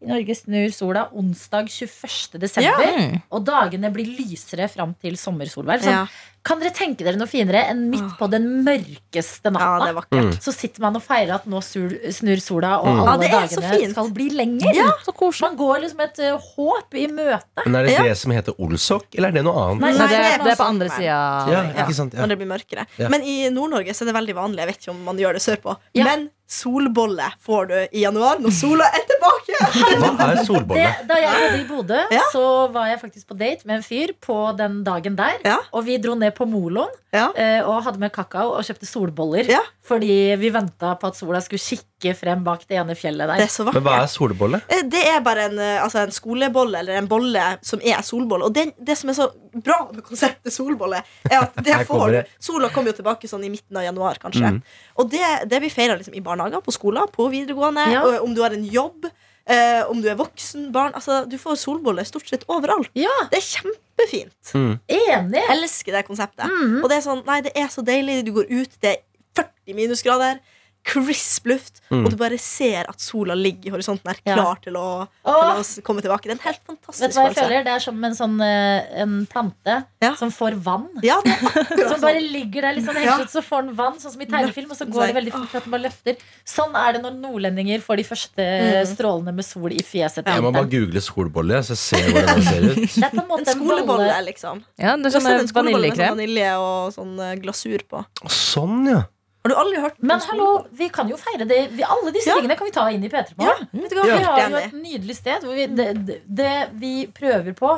I 0.00 0.06
Norge 0.08 0.34
snur 0.34 0.70
sola 0.72 1.08
onsdag 1.12 1.68
21. 1.68 2.38
desember. 2.40 2.86
Mm. 2.96 3.18
Og 3.36 3.44
dagene 3.44 3.90
blir 3.92 4.08
lysere 4.16 4.64
fram 4.72 4.94
til 5.00 5.12
sommersolverv. 5.20 5.82
Sånn, 5.84 5.92
Ja. 5.92 6.06
Kan 6.42 6.56
dere 6.58 6.70
tenke 6.72 7.04
dere 7.04 7.18
noe 7.20 7.28
finere 7.28 7.66
enn 7.68 7.90
midt 7.92 8.14
på 8.16 8.24
den 8.32 8.46
mørkeste 8.64 9.44
ja, 9.44 9.52
natta? 9.52 9.84
det 9.84 9.90
er 9.90 9.96
vakkert. 9.98 10.38
så 10.40 10.54
sitter 10.56 10.80
man 10.80 10.96
og 10.96 11.02
feirer 11.04 11.34
at 11.34 11.44
nå 11.44 11.60
sur, 11.62 11.90
snur 12.16 12.40
sola, 12.40 12.78
og 12.80 12.86
Mm. 12.96 13.08
alle 13.12 13.28
Ja, 13.28 13.40
dagene 13.44 13.90
skal 13.92 14.08
bli 14.10 14.30
lenger. 14.30 14.72
Ja, 14.74 14.86
Så 15.04 15.12
koselig. 15.12 15.50
Man 15.50 15.56
går 15.58 15.80
liksom 15.84 16.00
et 16.00 16.18
uh, 16.32 16.38
håp 16.56 16.94
i 16.94 17.06
møte. 17.08 17.44
Men 17.66 17.74
er 17.76 17.84
det 17.84 17.92
Ja. 17.92 18.02
det 18.04 18.16
som 18.16 18.32
heter 18.32 18.54
olsok, 18.58 19.04
eller 19.18 19.28
er 19.28 19.32
det 19.32 19.44
noe 19.44 19.52
annet? 19.52 19.80
Nei, 19.82 19.92
Nei, 19.92 20.06
det, 20.08 20.16
er, 20.16 20.38
det 20.44 20.52
er 20.52 20.56
på 20.56 20.64
andre 20.70 20.88
sida. 20.88 21.04
ja, 21.04 21.46
Ja. 21.50 21.62
Ja. 21.76 21.84
Når 21.86 22.28
det 22.28 22.38
blir 22.38 22.48
mørkere. 22.56 22.86
Ja. 22.96 23.08
Men 23.10 23.20
i 23.22 23.50
Nord-Norge 23.50 23.92
så 23.92 24.02
er 24.08 24.12
det 24.12 24.14
veldig 24.16 24.34
vanlig. 24.34 24.56
Jeg 24.64 24.66
vet 24.66 24.78
ikke 24.80 24.90
om 24.96 25.04
man 25.04 25.18
gjør 25.18 25.32
det 25.36 25.42
sørpå. 25.44 25.76
Ja. 25.92 26.04
Men 26.04 26.30
solbolle 26.48 27.28
får 27.46 27.68
du 27.68 27.74
i 27.92 28.00
januar 28.00 28.40
når 28.40 28.50
sola 28.50 28.84
er 28.96 29.04
tilbake. 29.20 29.56
Hva 30.00 30.30
er 30.30 30.36
Det, 30.36 30.46
solbolle? 30.46 30.88
da 31.08 31.18
jeg 31.20 31.34
bodde 31.40 31.60
i 31.60 31.68
Bodø, 31.68 32.00
Ja. 32.14 32.22
så 32.32 32.44
var 32.72 32.86
jeg 32.90 33.00
faktisk 33.02 33.26
på 33.30 33.36
date 33.38 33.66
med 33.66 33.76
en 33.76 33.82
fyr 33.82 34.12
på 34.20 34.56
den 34.56 34.82
dagen 34.84 35.16
der. 35.16 35.38
Ja. 35.44 35.58
Og 35.72 35.84
vi 35.84 35.98
dro 35.98 36.14
ned 36.14 36.34
på 36.34 36.46
Moloen 36.48 36.88
Ja. 37.12 37.28
eh, 37.34 37.60
og 37.66 37.82
hadde 37.84 37.98
med 37.98 38.12
kakao 38.12 38.52
og 38.56 38.62
kjøpte 38.64 38.86
solboller. 38.86 39.48
Ja. 39.48 39.60
Fordi 39.82 40.36
vi 40.38 40.50
venta 40.50 40.94
på 41.00 41.08
at 41.08 41.16
sola 41.16 41.40
skulle 41.40 41.58
kikke 41.58 42.14
frem 42.14 42.44
bak 42.44 42.62
det 42.68 42.76
ene 42.78 42.94
fjellet 42.94 43.26
Det 43.26 43.36
der. 43.36 43.42
er 43.42 43.48
så 43.50 43.64
Men 43.72 43.82
hva 43.82 44.02
er 44.02 44.06
solbolle? 44.06 44.62
Eh, 44.68 44.82
Det 44.82 45.02
er 45.06 45.20
bare 45.20 45.48
en, 45.50 45.58
eh, 45.58 45.82
altså 45.82 46.02
en 46.04 46.10
skolebolle 46.12 46.78
eller 46.78 46.96
en 46.98 47.08
bolle 47.08 47.58
som 47.62 47.80
er 47.82 48.00
solbolle. 48.02 48.44
Og 48.44 48.52
det, 48.54 48.74
det 48.78 48.96
som 48.96 49.10
er 49.10 49.14
så 49.14 49.30
bra 49.54 49.88
med 49.92 50.04
konseptet 50.04 50.52
solbolle, 50.52 51.02
er 51.30 51.38
at 51.42 51.54
det 51.56 51.74
får 51.90 52.10
det. 52.12 52.26
Sola 52.38 52.68
kommer 52.68 52.92
jo 52.92 53.02
tilbake 53.02 53.26
sånn 53.28 53.44
i 53.44 53.50
midten 53.50 53.76
av 53.76 53.82
januar, 53.82 54.14
kanskje. 54.22 54.46
Mm. 54.46 54.62
Og 54.98 55.10
det, 55.10 55.48
det 55.48 55.60
blir 55.60 55.70
feira 55.70 55.96
liksom 55.98 56.14
i 56.14 56.20
barnehager, 56.20 56.60
på 56.62 56.72
skoler, 56.72 57.06
på 57.10 57.28
videregående, 57.30 57.90
Ja. 57.92 58.02
og 58.06 58.22
om 58.24 58.34
du 58.34 58.42
har 58.42 58.50
en 58.52 58.64
jobb. 58.64 59.10
Eh, 59.46 59.82
om 59.90 60.00
du 60.02 60.08
er 60.08 60.16
voksen, 60.16 60.70
barn 60.72 60.92
altså, 60.94 61.24
Du 61.28 61.36
får 61.38 61.56
solboller 61.56 62.04
stort 62.04 62.28
sett 62.28 62.44
overalt. 62.48 62.90
Ja, 62.94 63.08
Det 63.30 63.38
er 63.38 63.46
kjempefint. 63.48 64.52
enig! 64.88 65.34
Jeg 65.40 65.56
elsker 65.56 65.92
det 65.92 66.06
konseptet. 66.06 66.46
Mhm. 66.46 66.82
Og 66.84 66.88
det 66.90 66.98
er 66.98 67.06
sånn, 67.08 67.24
nei, 67.26 67.40
det 67.42 67.52
er 67.56 67.68
så 67.68 67.82
deilig. 67.84 68.24
Du 68.26 68.32
går 68.32 68.46
ut, 68.50 68.70
det 68.80 68.90
er 68.96 68.96
40 69.36 69.74
minusgrader. 69.74 70.40
Crisp 70.82 71.46
luft, 71.46 71.76
Mm. 71.90 72.04
og 72.06 72.10
du 72.12 72.16
bare 72.16 72.38
ser 72.38 72.86
at 72.88 73.00
sola 73.02 73.34
ligger 73.34 73.66
i 73.66 73.70
horisonten 73.74 74.06
er 74.10 74.16
Ja. 74.24 74.34
klar 74.36 74.60
til 74.62 74.74
å, 74.78 75.08
til 75.24 75.34
å 75.34 75.82
komme 75.82 76.00
tilbake. 76.00 76.22
Det 76.22 76.30
er 76.30 76.38
en 76.38 76.44
helt 76.44 76.60
Vet 76.60 76.66
fantastisk 76.66 77.12
du 77.12 77.18
hva 77.18 77.24
jeg 77.26 77.34
følelse. 77.34 77.42
føler? 77.44 77.64
Det 77.64 77.72
er 77.74 77.78
som 77.80 78.04
en 78.04 78.12
sånn 78.14 78.40
eh, 78.40 79.02
en 79.02 79.26
plante 79.26 79.84
Ja. 80.00 80.14
som 80.16 80.30
får 80.30 80.54
vann. 80.62 80.88
Ja, 81.02 81.20
Som 81.24 81.98
sånn. 81.98 82.00
bare 82.00 82.20
ligger 82.20 82.62
der 82.62 82.74
sånn 82.80 82.94
Ja. 82.94 83.18
hengslete, 83.18 83.30
så 83.30 83.42
får 83.42 83.66
den 83.66 83.74
vann, 83.76 83.98
sånn 83.98 84.12
som 84.12 84.20
i 84.22 84.26
tegnefilm, 84.26 84.70
og 84.70 84.76
så 84.78 84.86
går 84.90 85.06
det 85.08 85.14
veldig 85.16 85.32
fort 85.32 85.54
at 85.54 85.62
den 85.64 85.70
bare 85.70 85.82
løfter. 85.82 86.16
Sånn 86.46 86.74
er 86.74 86.92
det 86.94 87.02
når 87.02 87.18
nordlendinger 87.20 87.80
får 87.82 87.96
de 87.96 88.04
første 88.04 88.40
Mm. 88.40 88.86
strålene 88.96 89.34
med 89.34 89.44
sol 89.44 89.70
i 89.72 89.82
fjeset. 89.82 90.24
Jeg 90.24 90.42
må 90.42 90.52
bare 90.52 90.70
google 90.70 91.00
solbolle, 91.00 91.60
så 91.62 91.74
jeg 91.74 91.78
ser 91.78 92.10
hvordan 92.10 92.34
det 92.36 92.44
ser 92.44 92.62
ut. 92.62 92.76
Det 92.94 93.04
er 93.04 93.10
på 93.10 93.22
en 93.22 93.28
måte 93.28 93.48
en 93.48 93.58
skolebolle, 93.60 94.24
liksom. 94.26 94.64
Ja, 94.78 94.96
det 94.96 95.06
er 95.14 95.38
en 95.40 95.46
skolebolle 95.48 95.82
med 95.82 95.98
sånn 95.98 95.98
vaniljekrem. 95.98 96.16
vanilje 96.16 96.50
og 96.58 96.92
sånn 96.94 97.20
eh, 97.20 97.36
glasur 97.36 97.82
på. 97.88 98.06
Sånn, 98.28 98.86
ja. 98.88 99.02
Har 99.42 99.48
du 99.48 99.54
aldri 99.56 99.80
hørt 99.80 99.94
Men 100.04 100.20
hallo, 100.20 100.46
vi 100.76 100.90
kan 100.92 101.08
jo 101.08 101.16
feire 101.16 101.46
det. 101.48 101.70
Vi, 101.72 101.82
alle 101.82 102.10
disse 102.12 102.28
Ja. 102.28 102.34
tingene 102.36 102.56
kan 102.58 102.66
vi 102.68 102.72
ta 102.74 102.82
inn 102.92 103.04
i 103.04 103.08
P3 103.08 103.32
Morgen. 103.38 103.68
Ja. 103.72 103.86
Vi 104.04 104.22
har 104.26 104.50
jo 104.50 104.56
et 104.60 104.74
nydelig 104.76 105.16
sted 105.16 105.46
hvor 105.46 105.54
vi, 105.56 105.64
det, 105.66 106.18
det, 106.28 106.50
vi 106.76 107.06
prøver 107.16 107.54
på, 107.56 107.70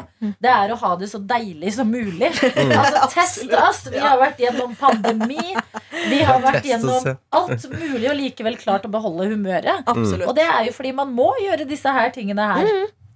det 0.43 0.51
er 0.51 0.73
å 0.75 0.79
ha 0.81 0.91
det 0.99 1.07
så 1.13 1.21
deilig 1.23 1.75
som 1.77 1.87
mulig. 1.91 2.33
Altså, 2.83 3.05
test 3.15 3.55
oss! 3.55 3.85
Vi 3.95 4.03
har 4.03 4.19
vært 4.19 4.43
gjennom 4.43 4.75
pandemi. 4.81 5.55
Vi 6.11 6.19
har 6.27 6.43
vært 6.43 6.67
gjennom 6.67 7.07
alt 7.31 7.69
mulig 7.71 8.11
og 8.11 8.19
likevel 8.19 8.59
klart 8.59 8.89
å 8.89 8.91
beholde 8.91 9.31
humøret. 9.31 9.85
Absolutt. 9.87 10.27
Og 10.27 10.35
det 10.35 10.49
er 10.49 10.67
jo 10.67 10.75
fordi 10.75 10.93
man 10.99 11.15
må 11.15 11.31
gjøre 11.45 11.69
disse 11.71 11.95
her 11.95 12.11
tingene 12.11 12.43
her. 12.57 12.73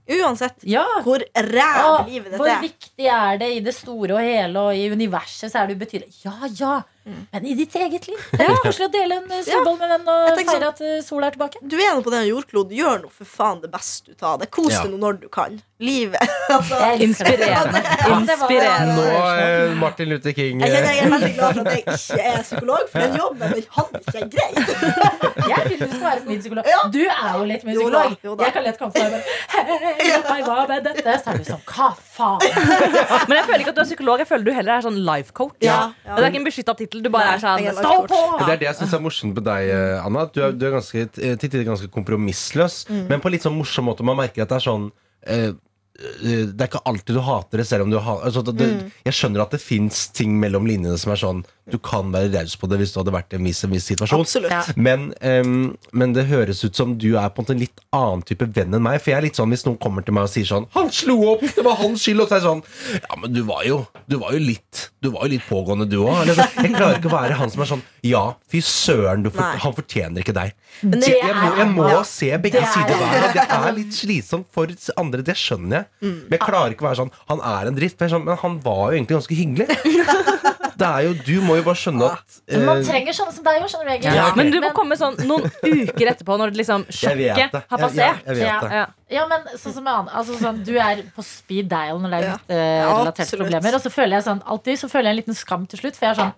Uansett 0.06 0.62
Ja. 0.62 0.84
hvor 1.02 1.18
ræv 1.34 2.06
livet 2.06 2.36
hvor 2.38 2.46
er. 2.46 2.60
viktig 2.62 3.08
er 3.10 3.38
det 3.42 3.48
i 3.56 3.62
det 3.66 3.74
store 3.74 4.14
og 4.14 4.22
hele 4.22 4.60
og 4.68 4.76
i 4.78 4.86
universet, 4.92 5.50
så 5.50 5.64
er 5.64 5.66
det 5.72 5.80
ubetydelig. 5.80 6.14
Ja, 6.22 6.36
ja, 6.54 6.76
men 7.06 7.46
i 7.46 7.54
ditt 7.54 7.74
eget 7.78 8.08
liv. 8.08 8.18
Det 8.38 8.46
er 8.46 8.58
koselig 8.64 8.88
å 8.88 8.92
dele 8.94 9.18
en 9.20 9.30
eh, 9.36 9.44
solboll 9.46 9.78
med 9.78 9.92
venn 9.94 10.08
og 10.10 10.40
feire 10.40 10.70
at 10.72 10.82
eh, 10.82 10.96
sola 11.06 11.28
er 11.30 11.36
tilbake. 11.36 11.62
Du 11.62 11.76
er 11.78 11.94
nå 11.94 12.02
på 12.02 12.12
denne 12.14 12.26
jordkloden. 12.26 12.74
Gjør 12.76 13.04
nå 13.04 13.10
for 13.14 13.30
faen 13.30 13.62
det 13.62 13.70
beste 13.72 14.14
ut 14.16 14.26
av 14.26 14.40
det. 14.42 14.50
Kos 14.54 14.72
deg 14.74 14.90
nå 14.92 14.98
når 15.02 15.20
du 15.22 15.28
kan. 15.32 15.60
Livet. 15.78 16.22
altså. 16.56 16.76
Inspirerende. 17.04 17.80
Inspirerende. 18.16 18.94
Nå 18.96 19.02
er 19.28 19.74
Martin 19.80 20.08
Luther 20.08 20.32
King 20.32 20.62
jeg, 20.64 20.70
kjenner, 20.72 20.88
eh, 20.88 20.96
jeg 20.96 21.04
er 21.06 21.10
veldig 21.12 21.32
glad 21.36 21.58
for 21.58 21.60
at 21.60 21.74
jeg 21.74 21.82
ikke 21.84 22.28
er 22.30 22.42
psykolog, 22.46 22.86
for 22.92 23.04
den 23.04 23.16
jobben 23.20 23.42
den 23.52 23.66
hadde 23.76 24.00
ikke 24.00 24.16
jeg 24.18 24.30
greid. 24.36 24.56
Jeg 25.46 25.62
vil 25.70 25.78
du 25.78 25.84
skal 25.92 26.02
være 26.02 26.22
min 26.26 26.40
psykolog. 26.40 26.64
Ja. 26.66 26.78
Du 26.90 26.98
er 27.06 27.34
jo 27.38 27.44
litt 27.46 27.62
min 27.66 27.76
Jo 27.76 27.84
da, 27.92 28.00
psykolog. 28.08 28.24
jo 28.24 28.32
da. 28.38 28.46
Jeg 28.48 28.54
kan 28.56 28.64
lett 28.66 28.78
komme 28.80 28.92
til 28.96 29.04
deg 29.04 29.12
og 29.12 29.68
bare 29.68 30.32
Hei, 30.32 30.40
hva 30.46 30.56
med 30.70 30.86
dette? 30.88 31.14
Så 31.22 31.30
er 31.32 31.38
du 31.38 31.44
sånn 31.46 31.62
Hva 31.70 31.86
faen? 32.16 32.40
Men 33.28 33.34
jeg 33.36 33.46
føler 33.46 33.62
ikke 33.62 33.72
at 33.74 33.78
du 33.78 33.82
er 33.84 33.88
psykolog. 33.90 34.22
Jeg 34.24 34.28
føler 34.30 34.48
du 34.48 34.52
heller 34.56 34.74
er 34.80 34.84
sånn 34.88 34.98
life 35.06 35.34
coach. 35.36 35.54
Ja, 35.64 35.76
ja. 36.06 36.16
Det 36.16 36.24
er 36.24 36.28
ikke 36.32 36.40
en 36.42 36.48
beskytta 36.48 36.74
tittel. 36.80 37.04
Du 37.06 37.10
bare 37.14 37.36
er 37.36 37.42
sånn 37.44 37.62
er 37.70 37.78
Stå 37.78 37.94
på! 38.10 38.20
Det 38.42 38.48
er 38.56 38.60
det 38.64 38.68
jeg 38.70 38.78
syns 38.80 38.96
er 38.98 39.04
morsomt 39.06 39.38
med 39.38 39.46
deg, 39.46 39.70
eh, 39.76 40.02
Anna. 40.06 40.26
Du 40.34 40.42
er, 40.48 40.56
du 40.56 40.66
er 40.70 40.74
ganske, 40.80 41.06
eh, 41.06 41.36
til 41.38 41.52
tider 41.52 41.66
ganske 41.68 41.90
kompromissløs, 41.94 42.80
Mm. 42.90 43.06
men 43.10 43.20
på 43.22 43.30
litt 43.32 43.42
sånn 43.46 43.54
morsom 43.56 43.86
måte. 43.88 44.04
Man 44.06 44.18
merker 44.18 44.42
at 44.44 44.50
det 44.52 44.58
er 44.60 44.64
sånn 44.66 44.90
eh, 45.26 45.46
eh, 45.46 45.52
det 45.96 46.60
er 46.60 46.68
ikke 46.68 46.84
alltid 46.84 47.16
du 47.16 47.22
hater 47.24 47.62
det, 47.62 47.66
selv 47.68 47.86
om 47.86 47.92
du 47.92 47.98
har 47.98 48.24
altså, 48.26 48.42
det, 48.44 48.66
Mm. 48.66 48.90
Jeg 49.06 49.14
skjønner 49.14 49.44
at 49.44 49.54
det 49.54 49.60
fins 49.62 50.08
ting 50.12 50.34
mellom 50.40 50.66
linjene 50.68 50.98
som 51.00 51.12
er 51.14 51.20
sånn 51.20 51.44
Du 51.66 51.78
kan 51.82 52.12
være 52.14 52.30
raus 52.30 52.52
på 52.60 52.68
det 52.70 52.76
hvis 52.78 52.92
du 52.94 53.00
hadde 53.00 53.10
vært 53.10 53.34
i 53.34 53.38
en 53.40 53.46
viss, 53.48 53.64
en 53.66 53.72
viss 53.74 53.88
situasjon. 53.90 54.22
Ja. 54.46 54.60
Men, 54.78 55.08
um, 55.18 55.72
men 55.90 56.12
det 56.14 56.28
høres 56.30 56.60
ut 56.62 56.78
som 56.78 56.92
du 56.94 57.08
er 57.18 57.32
på 57.34 57.42
en 57.42 57.58
litt 57.58 57.80
annen 57.96 58.22
type 58.26 58.46
venn 58.54 58.76
enn 58.76 58.84
meg. 58.84 59.00
For 59.02 59.10
jeg 59.10 59.18
er 59.18 59.26
litt 59.26 59.40
sånn 59.40 59.50
hvis 59.50 59.66
noen 59.66 59.78
kommer 59.82 60.06
til 60.06 60.14
meg 60.14 60.28
og 60.28 60.30
sier 60.30 60.46
sånn 60.46 60.68
'Han 60.76 60.92
slo 60.94 61.16
opp! 61.32 61.42
Det 61.56 61.64
var 61.66 61.74
hans 61.80 62.04
skyld!' 62.06 62.22
Og 62.22 62.28
så 62.28 62.36
er 62.36 62.40
jeg 62.40 62.46
sånn 62.46 62.62
Ja, 63.02 63.16
men 63.18 63.32
du 63.34 63.42
var 63.48 63.64
jo, 63.66 63.80
du 64.06 64.18
var 64.22 64.36
jo 64.36 64.38
litt 64.44 64.90
Du 65.02 65.10
var 65.10 65.26
jo 65.26 65.32
litt 65.34 65.46
pågående, 65.48 65.88
du 65.90 65.98
òg. 66.04 66.30
Jeg 66.30 66.74
klarer 66.76 67.00
ikke 67.00 67.10
å 67.10 67.16
være 67.18 67.38
han 67.40 67.50
som 67.50 67.62
er 67.62 67.70
sånn 67.72 67.82
Ja, 68.06 68.22
fy 68.46 68.62
søren, 68.62 69.26
du 69.26 69.30
for, 69.30 69.42
han 69.42 69.74
fortjener 69.74 70.22
ikke 70.22 70.36
deg. 70.36 70.54
Men 70.82 71.00
Så 71.02 71.10
det 71.10 71.18
jeg, 71.18 71.34
må, 71.34 71.50
jeg 71.56 71.68
må 71.74 71.88
ja. 71.90 72.02
se 72.06 72.30
begge 72.38 72.60
Det 72.60 72.62
er- 72.62 72.74
sider 72.74 72.94
hver. 73.02 73.32
Det 73.34 73.46
er 73.58 73.72
litt 73.80 73.94
slitsomt 73.96 74.46
for 74.54 74.70
andre, 74.96 75.22
det 75.26 75.34
skjønner 75.34 75.82
jeg. 75.82 75.86
Men 76.30 76.38
jeg 76.38 76.40
klarer 76.46 76.70
ikke 76.76 76.86
å 76.86 76.90
være 76.92 77.00
sånn 77.02 77.12
Han 77.26 77.40
er 77.42 77.66
en 77.72 77.74
dritt. 77.74 77.98
Men, 77.98 78.06
er 78.06 78.14
sånn, 78.14 78.24
men 78.24 78.36
han 78.38 78.60
var 78.62 78.92
jo 78.92 78.98
egentlig 79.00 79.18
ganske 79.18 79.34
hyggelig. 79.34 79.66
Det 80.76 80.84
er 80.84 81.06
jo, 81.06 81.12
Du 81.24 81.40
må 81.40 81.55
jo 81.60 81.64
bare 81.66 81.80
skjønne 81.80 82.10
at 82.12 82.36
eh, 82.48 82.58
Man 82.66 82.82
trenger 82.84 83.12
sånne 83.16 83.32
som 83.36 83.44
deg 83.44 83.62
òg, 83.62 83.68
skjønner 83.72 83.86
du. 83.86 83.92
Egil. 83.96 84.14
Ja, 84.16 84.26
ok. 84.30 84.36
Men 84.36 84.50
du 84.54 84.58
må 84.60 84.70
komme 84.76 84.96
sånn 85.00 85.16
noen 85.26 85.46
uker 85.62 86.10
etterpå, 86.12 86.36
når 86.40 86.50
det 86.54 86.60
liksom 86.62 86.84
Jeg 86.90 87.16
vet 87.16 87.36
sjokket 87.36 87.52
det. 87.52 87.62
har 87.70 87.78
Jeg- 87.78 87.86
passert. 87.86 87.96
jeg- 87.96 88.26
jeg 88.26 88.36
vet 88.36 88.46
Ja. 88.46 88.60
det. 88.60 88.70
Ja. 88.72 88.86
Ja, 89.08 89.26
men 89.28 89.40
sånn 89.56 89.72
som 89.74 89.86
Anne, 89.86 90.08
altså 90.10 90.34
sånn, 90.40 90.64
Du 90.64 90.76
er 90.76 91.02
på 91.16 91.22
speed 91.24 91.68
dial 91.68 91.98
når 92.00 92.10
det 92.10 92.18
er 92.18 92.26
Ja. 92.26 92.36
gutt-relaterte 92.36 93.20
absolutt. 93.22 93.42
problemer. 93.46 93.74
Og 93.74 93.80
så 93.82 93.90
føler 93.90 94.10
jeg 94.18 94.24
sånn, 94.24 94.42
alltid 94.44 94.78
så 94.78 94.90
føler 94.90 95.04
jeg 95.04 95.10
en 95.16 95.16
liten 95.22 95.34
skam 95.34 95.66
til 95.66 95.78
slutt. 95.78 95.96
For 95.96 96.06
jeg 96.06 96.18
er 96.18 96.22
sånn 96.22 96.34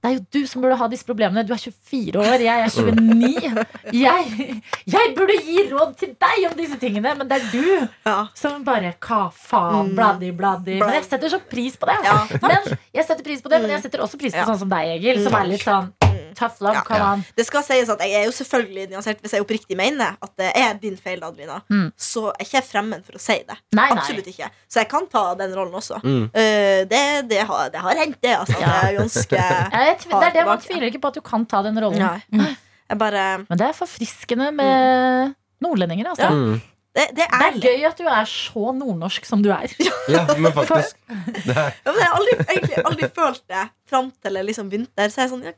Det 0.00 0.08
er 0.08 0.14
jo 0.16 0.22
du 0.32 0.46
som 0.48 0.62
burde 0.64 0.78
ha 0.80 0.86
disse 0.88 1.04
problemene. 1.04 1.42
Du 1.44 1.52
er 1.52 1.60
24 1.60 2.22
år, 2.22 2.40
jeg 2.40 2.62
er 2.64 2.70
29. 2.72 3.64
Jeg, 3.92 4.60
jeg 4.88 5.12
burde 5.16 5.36
gi 5.44 5.64
råd 5.68 5.92
til 6.00 6.14
deg 6.24 6.46
om 6.48 6.54
disse 6.56 6.78
tingene, 6.80 7.12
men 7.18 7.28
det 7.28 7.36
er 7.40 7.50
du 7.52 7.88
Ja. 8.08 8.16
som 8.34 8.64
bare 8.64 8.94
Hva 8.96 9.26
faen? 9.36 9.92
Bladdi, 9.98 10.32
bladdi. 10.32 10.78
Men 10.80 10.96
jeg 10.96 11.04
setter 11.04 11.28
så 11.36 11.40
pris 11.52 11.76
på 11.76 11.86
det. 11.90 11.98
Mm. 12.00 12.08
Ja, 12.08 12.18
Men 12.40 12.78
jeg 12.96 13.04
setter 13.10 13.24
pris 13.28 13.44
på 13.44 13.52
det, 13.52 13.60
men 13.60 13.70
jeg 13.76 13.84
setter 13.84 14.00
også 14.06 14.18
pris 14.20 14.32
på 14.32 14.46
sånn 14.48 14.62
som 14.64 14.72
deg, 14.72 14.96
Egil. 14.96 15.20
Som 15.26 15.36
er 15.36 15.50
litt 15.52 15.66
sånn 15.68 15.92
tough 16.38 16.60
love. 16.60 16.74
Ja. 16.74 16.82
Come 16.86 17.04
on. 17.12 17.24
Det 17.36 17.46
skal 17.46 17.62
sies 17.66 17.88
at 17.92 18.00
jeg 18.04 18.12
er 18.20 18.24
jo 18.28 18.32
selvfølgelig 18.36 18.88
nyansert 18.90 19.20
Hvis 19.22 19.32
jeg 19.36 19.42
oppriktig 19.44 19.76
mener 19.76 20.16
at 20.22 20.32
det 20.38 20.50
er 20.56 20.74
din 20.82 20.96
feil, 20.96 21.22
Adelina, 21.24 21.60
Mm. 21.70 21.92
så 21.98 22.28
er 22.32 22.44
ikke 22.44 22.58
jeg 22.60 22.64
fremmed 22.70 23.04
for 23.06 23.18
å 23.18 23.20
si 23.20 23.38
det. 23.48 23.56
Nei, 23.76 23.88
nei. 23.90 23.98
Absolutt 23.98 24.26
ikke. 24.32 24.50
Så 24.68 24.80
jeg 24.82 24.88
kan 24.88 25.06
ta 25.12 25.34
den 25.34 25.54
rollen 25.56 25.74
også. 25.74 26.00
Mm. 26.04 26.24
Uh, 26.34 26.80
det, 26.90 27.02
det, 27.30 27.42
har, 27.46 27.68
det 27.74 27.80
har 27.80 27.94
hendt, 28.04 28.20
det. 28.22 28.34
Altså, 28.38 28.58
Ja. 28.60 28.66
det 28.66 28.88
er 28.94 28.98
ganske 28.98 29.44
Jeg, 29.86 29.98
tv- 30.04 30.18
det 30.20 30.26
er 30.30 30.34
det 30.40 30.46
man 30.46 30.58
tviler 30.66 30.86
ikke 30.90 31.00
på 31.04 31.08
at 31.14 31.14
du 31.14 31.20
kan 31.20 31.46
ta 31.46 31.62
den 31.62 31.78
rollen. 31.82 32.22
Nei. 32.30 32.56
Jeg 32.90 32.98
bare 32.98 33.28
Men 33.48 33.58
det 33.58 33.66
er 33.68 33.72
forfriskende 33.78 34.50
med 34.52 35.34
nordlendinger. 35.62 36.08
Altså. 36.10 36.26
Ja. 36.26 36.30
mm. 36.30 36.60
det, 36.96 37.04
det 37.14 37.16
Det 37.16 37.26
er 37.30 37.44
er 37.46 37.58
gøy 37.62 37.84
at 37.86 37.98
du 38.00 38.06
er 38.10 38.24
så 38.26 38.72
nordnorsk 38.74 39.24
som 39.28 39.42
du 39.44 39.50
er. 39.54 39.70
Ja, 40.10 40.24
men 40.38 40.52
faktisk. 40.52 40.96
Det 41.46 41.54
er, 41.56 41.70
Ja, 41.84 41.92
men 41.92 42.00
jeg 42.00 42.08
har 42.08 42.16
aldri, 42.18 42.34
egentlig 42.54 42.84
aldri 42.84 43.08
følt 43.14 43.42
det 43.48 43.64
fram 43.90 44.10
til 44.22 44.34
jeg 44.40 44.44
liksom 44.48 44.70
begynte 44.72 44.90
der. 44.98 45.08
Så 45.12 45.20
jeg 45.22 45.28
er 45.28 45.32
sånn, 45.34 45.44
ja, 45.46 45.52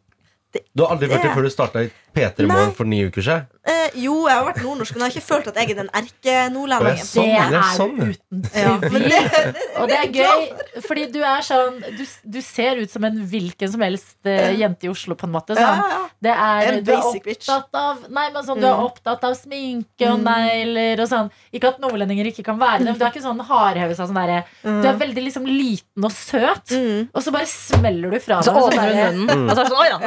du 0.77 0.83
har 0.85 0.95
aldri 0.97 1.09
følt 1.09 1.23
det 1.23 1.29
Det- 1.31 1.37
før 1.37 1.43
du 1.43 1.51
starta 1.51 1.83
i 1.85 1.91
P3 2.15 2.47
Morgen 2.47 2.73
for 2.77 2.85
ni 2.85 3.03
uker 3.09 3.23
siden? 3.23 3.47
eh, 3.65 3.91
jo, 3.95 4.27
jeg 4.29 4.37
har 4.37 4.45
vært 4.53 4.63
nordnorsk, 4.63 4.93
men 4.97 5.01
jeg 5.01 5.13
har 5.13 5.21
ikke 5.21 5.29
følt 5.33 5.47
at 5.49 5.55
jeg 5.57 5.71
er 5.71 5.75
den 5.75 5.89
erkenordlendingen. 5.95 7.07
Sånn, 7.07 7.25
det 7.25 7.51
det 7.51 7.57
er 7.57 7.63
er 7.63 7.77
sånn, 7.77 7.97
uten 8.03 8.43
tvil. 8.43 8.63
Ja, 8.63 8.79
det, 8.83 9.57
Og 9.83 9.89
det 9.89 9.97
er 9.99 10.09
gøy, 10.13 10.83
fordi 10.83 11.05
du 11.13 11.21
er 11.23 11.41
sånn 11.47 11.81
Du, 11.97 12.05
du 12.31 12.41
ser 12.43 12.77
ut 12.83 12.91
som 12.91 13.05
en 13.05 13.17
hvilken 13.27 13.71
som 13.73 13.81
helst 13.81 14.17
eh, 14.27 14.53
jente 14.59 14.85
i 14.85 14.89
Oslo, 14.93 15.15
på 15.15 15.25
en 15.29 15.33
måte. 15.33 15.55
Sånn. 15.57 15.63
ja. 15.63 16.09
Det 16.23 16.31
er, 16.33 16.69
En 16.73 16.85
du 16.85 16.93
er 16.93 16.97
basic 17.01 17.25
bitch. 17.25 17.49
opptatt 17.49 17.75
av 17.75 18.11
Nei, 18.11 18.31
men 18.31 18.45
sånn, 18.45 18.61
du 18.61 18.67
er 18.67 18.77
Mm. 18.77 18.85
opptatt 18.91 19.25
av 19.25 19.35
sminke 19.37 20.11
og 20.11 20.21
negler 20.23 21.01
og 21.03 21.09
sånn. 21.09 21.31
Ikke 21.53 21.69
at 21.69 21.81
nordlendinger 21.81 22.27
ikke 22.33 22.45
kan 22.45 22.59
være 22.59 22.79
det, 22.79 22.85
men 22.87 22.99
du 22.99 23.05
er 23.05 23.11
ikke 23.11 23.23
sånn 23.25 23.41
hardhausa 23.41 24.07
sånn 24.07 24.15
derre 24.21 24.45
Du 24.63 24.89
er 24.89 24.99
veldig 24.99 25.23
liksom 25.25 25.45
liten 25.47 26.05
og 26.05 26.11
søt, 26.13 26.69
Mm. 26.73 27.09
og 27.15 27.23
så 27.23 27.33
bare 27.33 27.47
smeller 27.47 28.11
du 28.11 28.19
fra 28.21 28.41
deg. 28.43 28.55
og 28.55 28.71
åpner 28.73 29.13
hun 29.13 29.27
munnen, 29.27 29.51
og 29.51 29.57
så 29.57 29.61
er 29.61 29.65
det 29.65 29.73
sånn 29.73 29.83
Oi 29.83 29.89
da! 29.89 29.99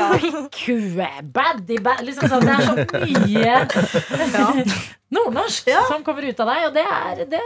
Kue, 0.52 1.08
baddy, 1.36 1.78
bad, 1.86 2.04
liksom 2.08 2.30
sånn, 2.32 2.45
Det 2.45 2.54
er 2.56 2.62
så 2.65 2.76
mye 3.06 4.76
nordnorsk 5.15 5.67
Ja. 5.69 5.84
som 5.88 6.02
kommer 6.04 6.26
ut 6.28 6.39
av 6.41 6.48
deg, 6.50 6.63
og 6.67 6.74
det, 6.76 6.84
er, 6.84 7.19
det 7.30 7.39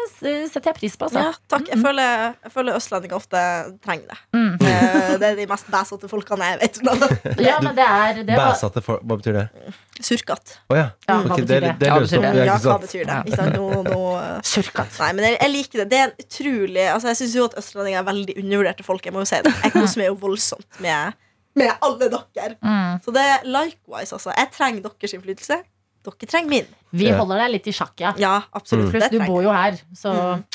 setter 0.49 0.69
jeg 0.71 0.77
pris 0.79 0.95
på. 0.97 1.09
Altså. 1.09 1.19
Ja, 1.27 1.33
takk. 1.51 1.67
Jeg 1.69 1.79
føler, 1.83 2.23
jeg 2.45 2.51
føler 2.55 2.77
østlendinger 2.79 3.17
ofte 3.19 3.41
trenger 3.83 4.13
det. 4.13 4.17
Mm. 4.33 4.53
Eh, 4.63 5.11
Det 5.19 5.27
er 5.27 5.35
de 5.37 5.45
mest 5.51 5.67
bæsete 5.69 6.09
folkene 6.09 6.47
jeg 6.53 6.61
vet. 6.63 6.79
Ja, 7.49 7.59
men 7.61 7.75
det 7.77 7.85
er 7.85 8.23
det 8.23 8.37
var, 8.39 8.53
Bæsete 8.55 8.81
folk, 8.85 9.03
Hva 9.05 9.19
betyr 9.19 9.37
det? 9.41 9.45
Surkat. 9.99 10.55
Oh, 10.71 10.77
ja. 10.79 10.87
Ja, 11.09 11.19
okay, 11.19 11.27
hva 11.29 11.35
det, 11.35 11.45
betyr 11.45 11.61
det, 11.67 11.71
det? 11.83 11.91
Løser 11.99 12.17
opp. 12.17 12.23
det? 12.23 12.33
Ja, 12.39 12.45
Ja, 12.49 12.57
hva 12.63 12.77
betyr 12.85 13.03
det? 13.03 13.13
Ja. 13.13 13.21
Ikke 13.27 13.41
sant? 13.43 13.55
Nå, 13.59 13.83
nå, 13.91 14.01
eh, 14.23 14.35
surkat. 14.55 14.99
Nei, 15.03 15.11
men 15.19 15.27
jeg, 15.27 15.37
jeg 15.43 15.53
liker 15.57 15.83
det. 15.83 15.87
Det 15.93 15.99
er 15.99 16.05
en 16.07 16.15
utrolig 16.25 16.85
altså 16.95 17.11
Jeg 17.11 17.19
syns 17.21 17.35
jo 17.35 17.47
at 17.51 17.57
østlendinger 17.59 17.99
er 18.01 18.07
veldig 18.07 18.37
undervurderte 18.39 18.87
folk. 18.87 19.05
Jeg 19.05 19.13
må 19.17 19.25
jo 19.25 19.29
si 19.29 19.41
det 19.45 19.53
Jeg 19.67 19.75
koser 19.75 20.01
meg 20.01 20.09
jo 20.13 20.17
voldsomt 20.23 20.79
med, 20.85 21.19
med 21.59 21.73
alle 21.85 22.09
dere. 22.13 22.55
Mm. 22.63 22.99
Så 23.05 23.13
det 23.15 23.25
er 23.33 23.45
likewise, 23.47 24.13
altså. 24.15 24.33
Jeg 24.35 24.51
trenger 24.55 24.85
deres 24.87 25.13
innflytelse. 25.17 25.59
Dere 26.07 26.29
trenger 26.31 26.49
min. 26.53 26.67
Vi 26.95 27.09
holder 27.11 27.43
deg 27.43 27.51
litt 27.57 27.67
i 27.69 27.75
sjakk, 27.75 27.95
ja. 28.01 28.13
Ja, 28.17 28.35
absolutt. 28.55 28.87
Mm. 28.89 28.93
Pluss 28.95 29.09
du 29.13 29.19
bor 29.27 29.43
jo 29.45 29.51
her, 29.53 29.79
så 29.99 30.13
Mm. 30.15 30.45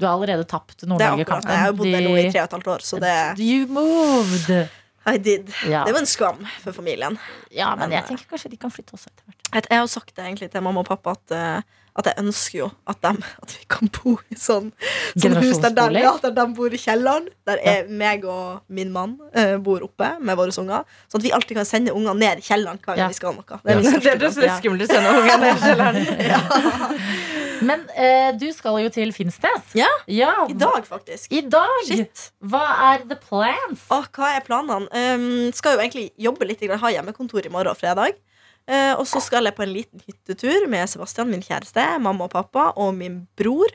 du 0.00 0.06
har 0.06 0.14
allerede 0.16 0.44
tapt 0.48 0.72
akkurat. 0.74 0.80
Jeg 0.80 0.88
Nord-Norge-kampen. 0.94 1.56
har 1.64 1.72
bodd 1.72 1.92
der 1.92 2.00
nå 2.08 2.14
i 2.18 2.30
tre 2.32 2.40
og 2.40 2.48
et 2.48 2.56
halvt 2.56 2.70
år, 2.74 2.80
så 2.82 3.00
det 3.00 3.38
You 3.38 3.66
moved! 3.68 4.68
I 5.06 5.18
did. 5.20 5.50
Ja. 5.68 5.84
Det 5.84 5.92
var 5.92 6.00
en 6.00 6.06
skam 6.08 6.46
for 6.62 6.72
familien. 6.72 7.18
ja, 7.52 7.74
men 7.76 7.90
Men, 7.90 7.98
jeg 7.98 8.06
tenker 8.08 8.24
kanskje 8.30 8.50
de 8.50 8.56
kan 8.56 8.70
flytte 8.72 8.96
også 8.96 9.10
etter 9.12 9.24
hvert. 9.28 9.68
Jeg, 9.70 9.78
har 9.78 9.86
sagt 9.86 10.14
det 10.16 10.24
egentlig 10.24 10.50
til 10.50 10.62
mamma 10.64 10.80
og 10.80 10.86
pappa 10.88 11.10
at, 11.12 11.30
eh, 11.30 11.60
at 11.94 12.08
jeg 12.10 12.18
ønsker 12.24 12.58
jo 12.58 12.68
at, 12.90 12.98
dem, 13.06 13.20
at 13.42 13.52
vi 13.54 13.66
kan 13.70 13.90
bo 13.94 14.16
i 14.32 14.38
sånn, 14.38 14.72
sånn 15.14 15.36
hus 15.38 15.60
der, 15.62 15.74
de, 15.76 16.00
ja, 16.02 16.10
der 16.24 16.32
de 16.34 16.46
bor 16.56 16.74
i 16.74 16.80
kjelleren. 16.80 17.28
Der 17.46 17.60
er 17.62 17.86
meg 17.86 18.26
og 18.26 18.64
min 18.66 18.90
mann 18.94 19.14
uh, 19.36 19.54
bor 19.62 19.84
oppe 19.86 20.08
med 20.18 20.38
våre 20.40 20.54
unger. 20.58 20.82
Sånn 21.06 21.22
at 21.22 21.28
vi 21.28 21.32
alltid 21.36 21.60
kan 21.60 21.68
sende 21.68 21.94
ungene 21.94 22.16
ned 22.18 22.42
i 22.42 22.46
kjelleren 22.48 22.82
hver 22.82 22.96
gang 22.96 23.04
Ja. 23.04 23.12
vi 23.12 23.18
skal 23.20 23.30
ha 23.30 23.38
noe. 23.38 23.60
Det 23.62 23.76
er 23.76 23.78
ja. 23.78 24.02
Det 24.04 24.12
er 24.14 24.20
det 24.24 24.32
som 24.34 24.46
er 24.48 24.56
skummelt 24.58 24.86
å 24.86 24.90
sende 24.90 25.14
ungene 25.20 25.38
ned 25.44 25.54
i 25.54 25.64
kjelleren. 25.68 27.00
Men 27.70 27.86
uh, 27.94 28.30
du 28.42 28.48
skal 28.56 28.82
jo 28.82 28.90
til 28.98 29.14
Finnsnes. 29.14 29.70
Ja, 29.78 29.90
ja. 30.10 30.34
I 30.50 30.58
dag, 30.58 30.82
faktisk. 30.88 31.30
I 31.30 31.44
dag. 31.46 31.78
Shit. 31.86 32.28
Hva 32.42 32.64
er 32.90 33.06
the 33.06 33.18
plans? 33.22 33.86
Åh, 33.94 34.10
hva 34.18 34.34
er 34.34 34.44
planene? 34.46 34.90
Um, 34.90 35.52
skal 35.54 35.78
jo 35.78 35.84
egentlig 35.84 36.08
jobbe 36.20 36.50
litt, 36.50 36.62
grann, 36.64 36.82
ha 36.82 36.94
hjemmekontor 36.98 37.46
i 37.46 37.52
morgen 37.54 37.70
og 37.70 37.78
fredag. 37.78 38.18
Eh, 38.64 38.92
og 38.96 39.04
så 39.08 39.20
skal 39.20 39.44
jeg 39.44 39.56
på 39.56 39.64
en 39.66 39.74
liten 39.74 40.04
hyttetur 40.06 40.68
med 40.72 40.88
Sebastian, 40.88 41.28
min 41.32 41.44
kjæreste, 41.44 41.84
mamma 42.00 42.28
og 42.28 42.32
pappa 42.32 42.70
og 42.80 42.94
min 42.96 43.24
bror 43.36 43.68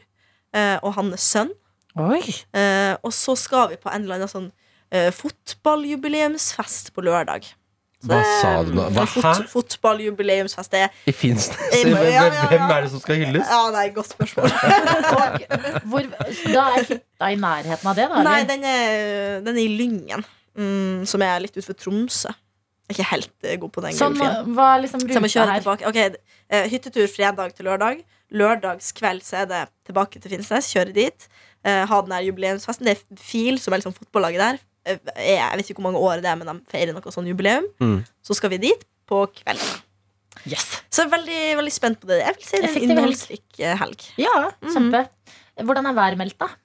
uh, 0.55 0.77
og 0.81 0.95
hans 0.97 1.27
sønn. 1.29 1.53
Oi. 1.99 2.21
Eh, 2.55 2.95
og 3.03 3.13
så 3.13 3.35
skal 3.37 3.71
vi 3.73 3.79
på 3.81 3.89
en 3.91 4.05
eller 4.05 4.19
annen 4.19 4.31
sånn 4.31 4.49
eh, 4.93 5.09
fotballjubileumsfest 5.15 6.93
på 6.95 7.03
lørdag. 7.05 7.49
Så 7.99 8.07
Hva 8.13 8.19
sa 8.39 8.51
du 8.63 8.71
nå? 8.77 8.85
Hva, 8.95 9.03
fot. 9.09 9.41
Fotballjubileumsfest 9.51 10.71
det 10.71 10.85
er 10.85 10.99
I 11.09 11.13
Finnsnes? 11.15 11.57
Ja, 11.73 11.81
Hvem, 11.83 11.97
ja, 11.97 12.11
ja, 12.13 12.27
ja. 12.31 12.45
hvem 12.53 12.63
er 12.71 12.85
det 12.85 12.91
som 12.93 13.01
skal 13.03 13.19
hylles? 13.19 13.49
Ja, 13.49 13.63
nei, 13.75 13.87
godt 13.95 14.13
spørsmål. 14.13 14.53
Og 15.17 15.89
hvor, 15.91 16.07
da 16.45 16.67
er 16.77 16.85
hytta 16.93 17.31
i 17.33 17.39
nærheten 17.41 17.91
av 17.91 17.97
det, 17.99 18.05
da? 18.13 18.21
nei, 18.29 18.37
den 18.47 18.63
er, 18.69 18.93
den 19.43 19.57
er 19.57 19.65
i 19.65 19.73
Lyngen, 19.81 20.23
mm, 20.55 21.03
som 21.09 21.25
er 21.27 21.43
litt 21.43 21.57
utenfor 21.57 21.75
Tromsø. 21.81 22.31
Er 22.89 22.95
ikke 22.97 23.09
helt 23.11 23.31
eh, 23.45 23.57
god 23.61 23.71
på 23.75 23.81
den 23.85 23.93
Sånn, 23.93 24.15
geografien. 24.17 24.55
hva 24.57 24.67
er 24.75 24.81
liksom 24.85 25.03
Så 25.03 25.13
jeg 25.13 25.21
må 25.21 25.29
kjøre 25.29 25.53
her? 25.53 25.61
tilbake. 25.61 25.85
Ok, 25.89 25.99
eh, 26.49 26.69
Hyttetur 26.71 27.05
fredag 27.11 27.53
til 27.57 27.67
lørdag. 27.69 28.01
Lørdagskveld 28.33 29.21
så 29.25 29.43
er 29.43 29.45
det 29.49 29.59
tilbake 29.89 30.21
til 30.21 30.31
Finnsnes. 30.33 30.69
Kjøre 30.73 30.93
dit. 30.95 31.27
Eh, 31.65 31.85
ha 31.89 32.01
den 32.01 32.11
her 32.15 32.25
jubileumsfesten. 32.25 32.85
Det 32.87 32.97
er 32.97 33.19
FIL, 33.21 33.59
som 33.61 33.73
er 33.73 33.81
liksom 33.83 33.93
fotballaget 33.97 34.41
der. 34.41 34.59
Eh, 34.85 34.97
er, 35.15 35.35
jeg 35.37 35.57
vet 35.59 35.69
ikke 35.69 35.81
hvor 35.81 35.91
mange 35.91 36.01
år 36.01 36.23
det 36.23 36.31
er, 36.31 36.35
men 36.39 36.47
de 36.49 36.57
feirer 36.71 36.93
noe 36.97 37.13
sånn 37.13 37.27
jubileum. 37.29 37.67
Mm. 37.83 37.99
Så 38.25 38.37
skal 38.37 38.49
vi 38.55 38.57
dit 38.69 38.85
på 39.09 39.21
kvelden. 39.37 39.81
Yes. 40.47 40.79
Så 40.89 41.03
jeg 41.03 41.09
er 41.09 41.13
veldig, 41.17 41.39
veldig 41.59 41.73
spent 41.75 41.99
på 41.99 42.07
det. 42.07 42.21
Jeg 42.23 42.35
vil 42.37 42.45
si 42.47 42.57
det 42.57 42.69
er 42.69 42.75
en 42.77 42.83
innholdsrik 42.89 43.59
eh, 43.59 43.75
helg. 43.81 44.05
Ja, 44.21 44.35
kjempe. 44.63 45.03
Hvordan 45.59 45.89
er 45.89 45.93
værmeldt, 45.97 46.37
da? 46.39 46.47
Har 46.47 46.55
du 46.55 46.55
sjekket 46.55 46.55
det? 46.55 46.57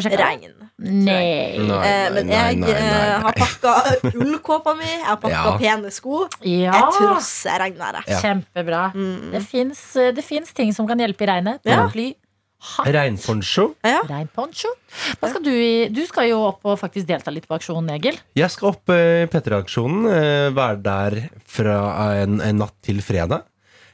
Regn. 0.00 0.54
Nei. 0.82 1.58
Nei, 1.58 1.66
nei, 1.68 2.10
men 2.14 2.26
nei, 2.26 2.38
jeg 2.38 2.56
nei, 2.62 2.70
eh, 2.70 2.80
nei. 2.80 3.20
har 3.22 3.36
pakka 3.38 3.74
ullkåpa 4.22 4.74
mi, 4.78 4.88
jeg 4.88 5.04
har 5.06 5.18
pakka 5.22 5.44
Ja. 5.52 5.58
pene 5.60 5.90
sko. 5.94 6.24
Ja. 6.40 6.72
Jeg 6.72 6.96
trosser 6.96 7.58
regnværet. 7.62 8.08
Ja. 8.08 8.18
Kjempebra. 8.24 8.82
Mm. 8.96 9.30
Det 9.36 9.42
fins 9.46 9.84
det 10.16 10.24
finnes 10.26 10.52
ting 10.56 10.72
som 10.74 10.88
kan 10.88 10.98
hjelpe 10.98 11.22
i 11.26 11.30
regnet. 11.30 11.60
Ja. 11.68 11.82
Paraply. 11.84 12.14
Regnponcho. 12.86 13.72
Rein 14.08 14.28
poncho. 14.34 14.68
Hva 15.20 15.30
skal 15.32 15.42
du, 15.42 15.54
du 15.90 16.02
skal 16.06 16.28
jo 16.30 16.40
opp 16.46 16.64
og 16.70 16.76
faktisk 16.80 17.08
delta 17.08 17.32
litt 17.34 17.48
på 17.50 17.56
aksjonen, 17.58 17.90
Egil. 17.96 18.18
Jeg 18.38 18.50
skal 18.54 18.70
opp 18.70 18.92
eh, 18.94 19.24
i 19.24 19.30
P3-aksjonen. 19.30 20.04
eh, 20.12 20.50
være 20.54 20.78
der 20.84 21.16
fra 21.50 21.78
en, 22.22 22.38
en 22.40 22.60
natt 22.62 22.76
til 22.86 23.02
fredag. 23.02 23.42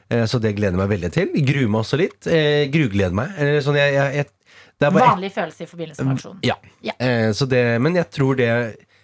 Eh, 0.09 0.25
så 0.29 0.39
det 0.41 0.55
gleder 0.57 0.77
jeg 0.77 0.81
meg 0.83 0.91
veldig 0.93 1.11
til. 1.15 1.33
Gruer 1.49 1.69
meg 1.73 1.81
også 1.83 1.99
litt. 2.01 2.29
Eh, 2.29 2.67
grugleder 2.73 3.17
meg. 3.17 3.33
Eh, 3.41 3.57
sånn 3.65 3.77
jeg, 3.79 3.93
jeg, 3.97 4.15
jeg, 4.21 4.29
er 4.87 4.93
Vanlig 4.95 5.33
følelse 5.35 5.65
i 5.65 5.67
forbindelse 5.67 6.05
med 6.07 6.15
aksjonen. 6.15 6.39
Ja. 6.47 6.55
Ja. 6.85 6.93
Eh, 7.03 7.31
så 7.35 7.47
det, 7.49 7.63
men 7.83 7.97
jeg 7.99 8.07
tror 8.15 8.37
det 8.39 8.47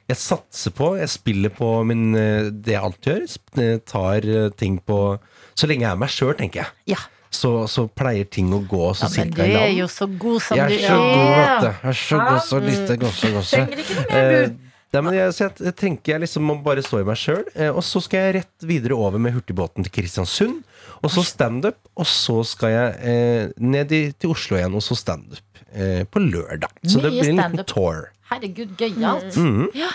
jeg 0.05 0.19
satser 0.21 0.73
på, 0.75 0.91
jeg 0.99 1.09
spiller 1.09 1.49
på 1.53 1.67
min, 1.87 2.13
eh, 2.13 2.51
det 2.53 2.75
jeg 2.75 2.81
alltid 2.81 3.11
gjør. 3.11 3.63
Eh, 3.63 3.77
Tar 3.89 4.27
eh, 4.29 4.49
ting 4.53 4.77
på 4.85 5.17
Så 5.57 5.67
lenge 5.67 5.85
jeg 5.87 5.91
er 5.95 5.97
meg 5.97 6.11
sjøl, 6.13 6.35
tenker 6.37 6.61
jeg. 6.61 6.93
Ja. 6.93 6.99
Så, 7.35 7.65
så 7.67 7.87
pleier 7.89 8.27
ting 8.31 8.51
å 8.53 8.59
gå 8.63 8.91
så 8.95 9.09
Ja, 9.09 9.23
men 9.25 9.33
du 9.33 9.41
er 9.43 9.71
jo 9.75 9.87
så 9.91 10.05
god 10.07 10.43
som 10.45 10.59
Jeg 10.59 10.69
du 10.69 10.75
er 10.75 10.85
så 10.85 10.99
god, 10.99 11.31
vet 11.31 11.63
du. 11.63 11.65
er. 11.67 11.79
Jeg 11.81 11.89
er 11.89 11.97
så 12.01 12.19
god, 12.21 12.37
så 12.45 12.59
lite 12.63 12.97
gosse, 13.01 13.31
gosse. 13.33 13.57
Trenger 13.65 13.81
ikke 13.81 13.97
noe 13.97 14.11
mer, 14.13 14.45
du. 14.45 14.61
Nei, 14.95 15.01
men 15.03 15.17
jeg, 15.17 15.33
så 15.35 15.41
jeg, 15.43 15.55
jeg 15.65 15.75
tenker 15.81 16.13
jeg 16.13 16.21
liksom 16.23 16.45
må 16.47 16.53
bare 16.63 16.83
stå 16.85 17.01
i 17.01 17.07
meg 17.09 17.17
sjøl. 17.19 17.41
Og 17.73 17.81
så 17.83 17.99
skal 18.05 18.21
jeg 18.27 18.35
rett 18.37 18.67
videre 18.69 18.95
over 18.95 19.19
med 19.19 19.35
hurtigbåten 19.35 19.83
til 19.83 19.91
Kristiansund. 19.97 20.61
Og 21.01 21.11
så 21.11 21.25
standup. 21.27 21.81
Og 21.99 22.07
så 22.07 22.37
skal 22.47 22.71
jeg 22.71 22.93
eh, 23.09 23.49
ned 23.59 23.91
i, 23.91 24.03
til 24.15 24.31
Oslo 24.31 24.55
igjen, 24.61 24.77
og 24.77 24.85
så 24.85 24.95
standup 24.95 25.54
på 26.11 26.21
lørdag. 26.23 26.71
Så 26.87 27.01
det 27.03 27.11
blir 27.11 27.29
en 27.29 27.39
liten 27.41 27.65
tour. 27.69 28.09
Herregud, 28.31 28.75
gøyalt. 28.79 29.35
Mhm. 29.37 29.69
Ja. 29.75 29.91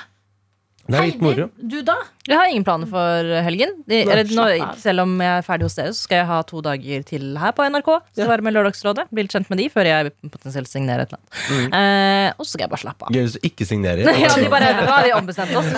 Det 0.90 0.98
er 0.98 1.06
litt 1.06 1.20
moro. 1.22 1.46
Heidi, 1.46 1.68
du 1.70 1.82
da? 1.86 1.94
Jeg 2.30 2.38
har 2.38 2.50
ingen 2.52 2.66
planer 2.66 2.86
for 2.90 3.30
helgen. 3.46 3.72
De, 3.90 4.00
eller, 4.04 4.28
nå, 4.36 4.46
selv 4.78 5.04
om 5.04 5.14
jeg 5.22 5.40
er 5.40 5.46
ferdig 5.46 5.66
hos 5.66 5.76
dere, 5.78 5.94
så 5.96 6.06
skal 6.06 6.20
jeg 6.22 6.28
ha 6.30 6.38
to 6.46 6.62
dager 6.64 7.06
til 7.08 7.26
her 7.40 7.54
på 7.56 7.66
NRK. 7.66 7.90
Skal 8.14 8.30
være 8.30 8.46
med 8.46 8.54
Lørdagsrådet. 8.54 9.08
Bli 9.10 9.26
litt 9.26 9.34
kjent 9.34 9.50
med 9.50 9.62
de 9.62 9.66
før 9.72 9.90
jeg 9.90 10.12
potensielt 10.28 10.70
signerer 10.70 11.06
et 11.06 11.14
eller 11.14 11.20
annet. 11.20 11.74
Eh, 11.80 12.28
og 12.36 12.46
så 12.46 12.54
skal 12.54 12.66
jeg 12.66 12.72
bare 12.76 12.84
slappe 12.84 13.08
av. 13.08 13.14
Gøy 13.16 13.26
hvis 13.26 13.36
du 13.36 13.50
ikke 13.50 13.68
signerer. 13.68 14.06
Ja, 14.20 14.34
de 14.36 14.48
bare, 14.52 14.70
nå 14.76 14.86
har 14.90 15.06
vi 15.06 15.12
ombestemt 15.16 15.54
oss. 15.56 15.68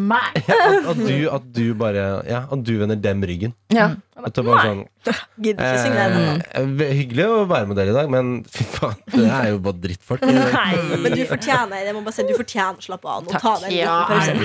at, 0.46 0.90
at, 0.92 1.00
du, 1.02 1.16
at 1.34 1.46
du 1.56 1.64
bare 1.78 2.04
Ja, 2.28 2.44
at 2.52 2.62
du 2.64 2.76
vender 2.80 2.96
dem 2.96 3.24
ryggen. 3.26 3.54
Ja. 3.74 3.90
At 4.16 4.32
det 4.32 4.44
er 4.48 4.62
sånn 4.64 4.78
Gidder 5.44 5.60
ikke 5.60 5.80
signere 5.82 6.20
eh, 6.56 6.92
Hyggelig 6.96 7.26
å 7.28 7.40
være 7.50 7.68
med 7.68 7.76
dere 7.78 7.92
i 7.92 7.96
dag, 7.96 8.08
men 8.10 8.30
fy 8.50 8.64
faen, 8.64 8.96
det 9.12 9.26
er 9.28 9.50
jo 9.52 9.58
bare 9.66 9.80
drittfolk. 9.82 10.24
Nei. 10.26 10.70
Men 11.02 11.14
du 11.14 11.22
fortjener 11.28 11.84
jeg 11.84 11.94
må 11.96 12.02
bare 12.06 12.16
si, 12.16 12.24
du 12.26 12.32
fortjener 12.38 12.80
å 12.80 12.86
slappe 12.86 13.10
av 13.12 13.26
nå. 13.26 13.34
Ta 13.36 13.52
deg 13.62 13.65
en 13.66 13.74
Ja, 13.76 13.96
liten 14.00 14.12
pause. 14.12 14.36
En 14.36 14.44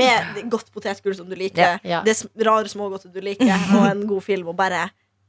med 0.00 0.50
godt 0.52 0.70
potetgull 0.74 1.16
som 1.18 1.28
du 1.30 1.36
liker, 1.38 1.80
Ja. 1.84 2.02
det 2.06 2.16
rare 2.46 2.70
smågodtet 2.72 3.12
du 3.14 3.20
liker, 3.24 3.50
og 3.76 3.86
en 3.90 4.06
god 4.08 4.22
film, 4.26 4.48
og 4.52 4.56
bare, 4.58 4.86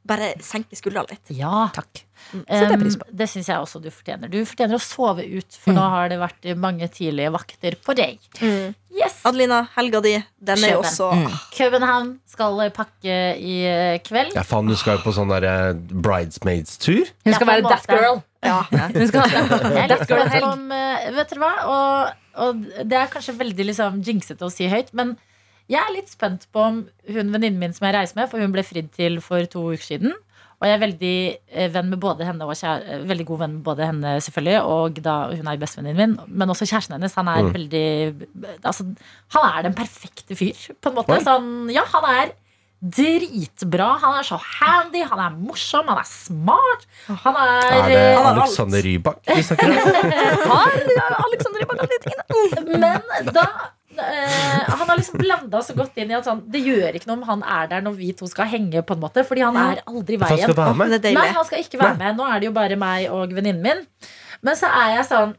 bare 0.08 0.34
senke 0.46 0.78
skuldrene 0.80 1.12
litt. 1.12 1.34
Ja. 1.38 1.68
Takk. 1.76 2.04
Um, 2.34 2.42
jeg 2.50 2.80
pris 2.82 2.96
det 3.14 3.28
syns 3.30 3.48
jeg 3.48 3.62
også 3.62 3.80
du 3.80 3.88
fortjener. 3.94 4.28
Du 4.32 4.40
fortjener 4.44 4.76
å 4.76 4.82
sove 4.84 5.24
ut, 5.24 5.58
for 5.62 5.76
nå 5.78 5.84
har 5.94 6.10
det 6.12 6.18
vært 6.20 6.48
mange 6.60 6.88
tidlige 6.92 7.32
vakter 7.32 7.78
på 7.86 7.96
deg. 7.96 8.18
Yes. 8.98 9.20
Adelina, 9.30 9.62
helga 9.76 10.02
di, 10.02 10.16
den 10.42 10.64
er 10.66 10.74
jo 10.74 10.82
også 10.82 11.12
Mm. 11.14 11.28
København 11.54 12.10
skal 12.28 12.72
pakke 12.74 13.18
i 13.38 13.60
eh, 13.70 14.00
kveld. 14.04 14.34
Ja, 14.36 14.42
faen, 14.44 14.68
du 14.68 14.76
skal 14.76 14.98
jo 14.98 15.04
på 15.06 15.14
sånn 15.16 15.30
derre 15.30 15.74
bridesmaids-tur. 15.76 17.06
Hun 17.26 17.34
skal 17.38 17.48
være 17.48 17.70
that 17.70 17.88
girl. 17.88 18.22
Ja. 18.48 18.88
Hun 18.96 19.08
skal 19.12 19.32
Jeg 19.32 19.84
er 19.84 19.92
litt 19.92 20.04
That 20.10 20.34
girl 20.34 20.48
om 20.54 20.72
eh, 20.76 21.08
Vet 21.18 21.34
dere 21.34 21.42
hva? 21.44 21.54
Og, 21.68 22.14
og 22.48 22.62
det 22.88 22.98
er 23.02 23.12
kanskje 23.14 23.36
veldig 23.40 23.66
liksom, 23.72 24.02
jinxete 24.08 24.48
å 24.48 24.52
si 24.54 24.70
høyt, 24.72 24.94
men 24.98 25.16
jeg 25.68 25.82
er 25.84 25.92
litt 25.98 26.08
spent 26.08 26.46
på 26.56 26.62
om 26.64 26.78
hun 27.12 27.34
venninnen 27.34 27.60
min 27.60 27.74
som 27.76 27.90
jeg 27.90 27.96
reiser 27.98 28.16
med, 28.22 28.30
for 28.32 28.40
hun 28.40 28.54
ble 28.56 28.64
fridd 28.64 28.88
til 28.96 29.18
for 29.26 29.44
to 29.52 29.66
uker 29.74 29.84
siden. 29.84 30.14
Og 30.58 30.66
jeg 30.66 30.74
er 30.78 30.80
veldig 30.82 31.16
eh, 31.54 31.68
venn 31.74 31.90
med 31.92 32.00
både 32.02 32.26
henne 32.26 32.46
og 32.48 32.56
kjære, 32.58 32.86
eh, 32.96 33.02
veldig 33.12 33.26
god 33.30 33.42
venn 33.44 33.52
med 33.60 33.66
både 33.68 33.86
henne, 33.92 34.14
selvfølgelig, 34.26 34.56
og 34.66 35.02
da 35.06 35.18
hun 35.36 35.50
er 35.52 35.60
bestevenninnen 35.62 36.00
min, 36.16 36.38
men 36.40 36.50
også 36.54 36.66
kjæresten 36.72 36.96
hennes. 36.96 37.14
Han 37.20 37.28
er 37.30 37.44
Mm. 37.44 37.52
veldig 37.54 37.84
Altså, 38.66 38.88
han 39.36 39.50
er 39.52 39.68
den 39.68 39.76
perfekte 39.78 40.38
fyr, 40.40 40.56
på 40.82 40.90
en 40.90 40.96
måte. 40.98 41.20
Sånn, 41.28 41.52
ja, 41.76 41.84
han 41.94 42.08
er 42.16 42.32
dritbra. 42.80 43.88
Han 44.02 44.20
er 44.20 44.28
så 44.28 44.38
handy, 44.42 45.02
han 45.08 45.22
er 45.22 45.38
morsom, 45.38 45.88
han 45.90 46.02
er 46.02 46.10
smart. 46.10 46.86
Han 47.08 47.40
er, 47.42 47.56
Er 47.72 47.88
det 47.90 48.04
eh. 48.04 48.28
Alexander 48.34 48.86
Rybak 48.86 49.24
vi 49.34 49.42
snakker 49.48 49.72
om? 49.72 49.74
Har 50.52 50.78
Alexander 51.26 51.64
Rybak 51.64 51.82
alle 51.82 51.98
de 51.98 52.04
tingene? 52.06 52.94
Men 53.10 53.34
da 53.34 53.48
Uh, 53.98 54.76
Han 54.78 54.90
har 54.92 54.98
liksom 55.00 55.18
blanda 55.18 55.58
så 55.66 55.74
godt 55.74 55.96
inn 55.98 56.12
i 56.12 56.14
at 56.14 56.28
sånn, 56.28 56.44
det 56.54 56.60
gjør 56.62 57.00
ikke 57.00 57.10
noe 57.10 57.18
om 57.18 57.24
han 57.26 57.40
er 57.42 57.70
der 57.72 57.82
når 57.82 57.96
vi 57.98 58.12
to 58.14 58.28
skal 58.30 58.46
henge, 58.52 58.84
på 58.86 58.94
en 58.94 59.02
måte 59.02 59.24
fordi 59.26 59.42
han 59.42 59.58
er 59.58 59.82
aldri 59.90 60.20
i 60.20 60.22
veien. 60.22 60.44
han 60.44 60.52
skal 60.52 60.58
være 60.60 60.76
med. 60.78 61.08
Nei, 61.18 61.24
han 61.34 61.48
skal 61.48 61.64
ikke 61.64 61.80
være 61.82 61.98
med. 61.98 62.20
Nå 62.20 62.28
er 62.30 62.44
det 62.44 62.46
jo 62.46 62.54
bare 62.54 62.78
meg 62.78 63.08
og 63.10 63.34
venninnen 63.34 63.64
min. 63.66 63.82
Men 64.46 64.60
så 64.60 64.70
er 64.70 65.00
jeg 65.00 65.08
sånn 65.10 65.34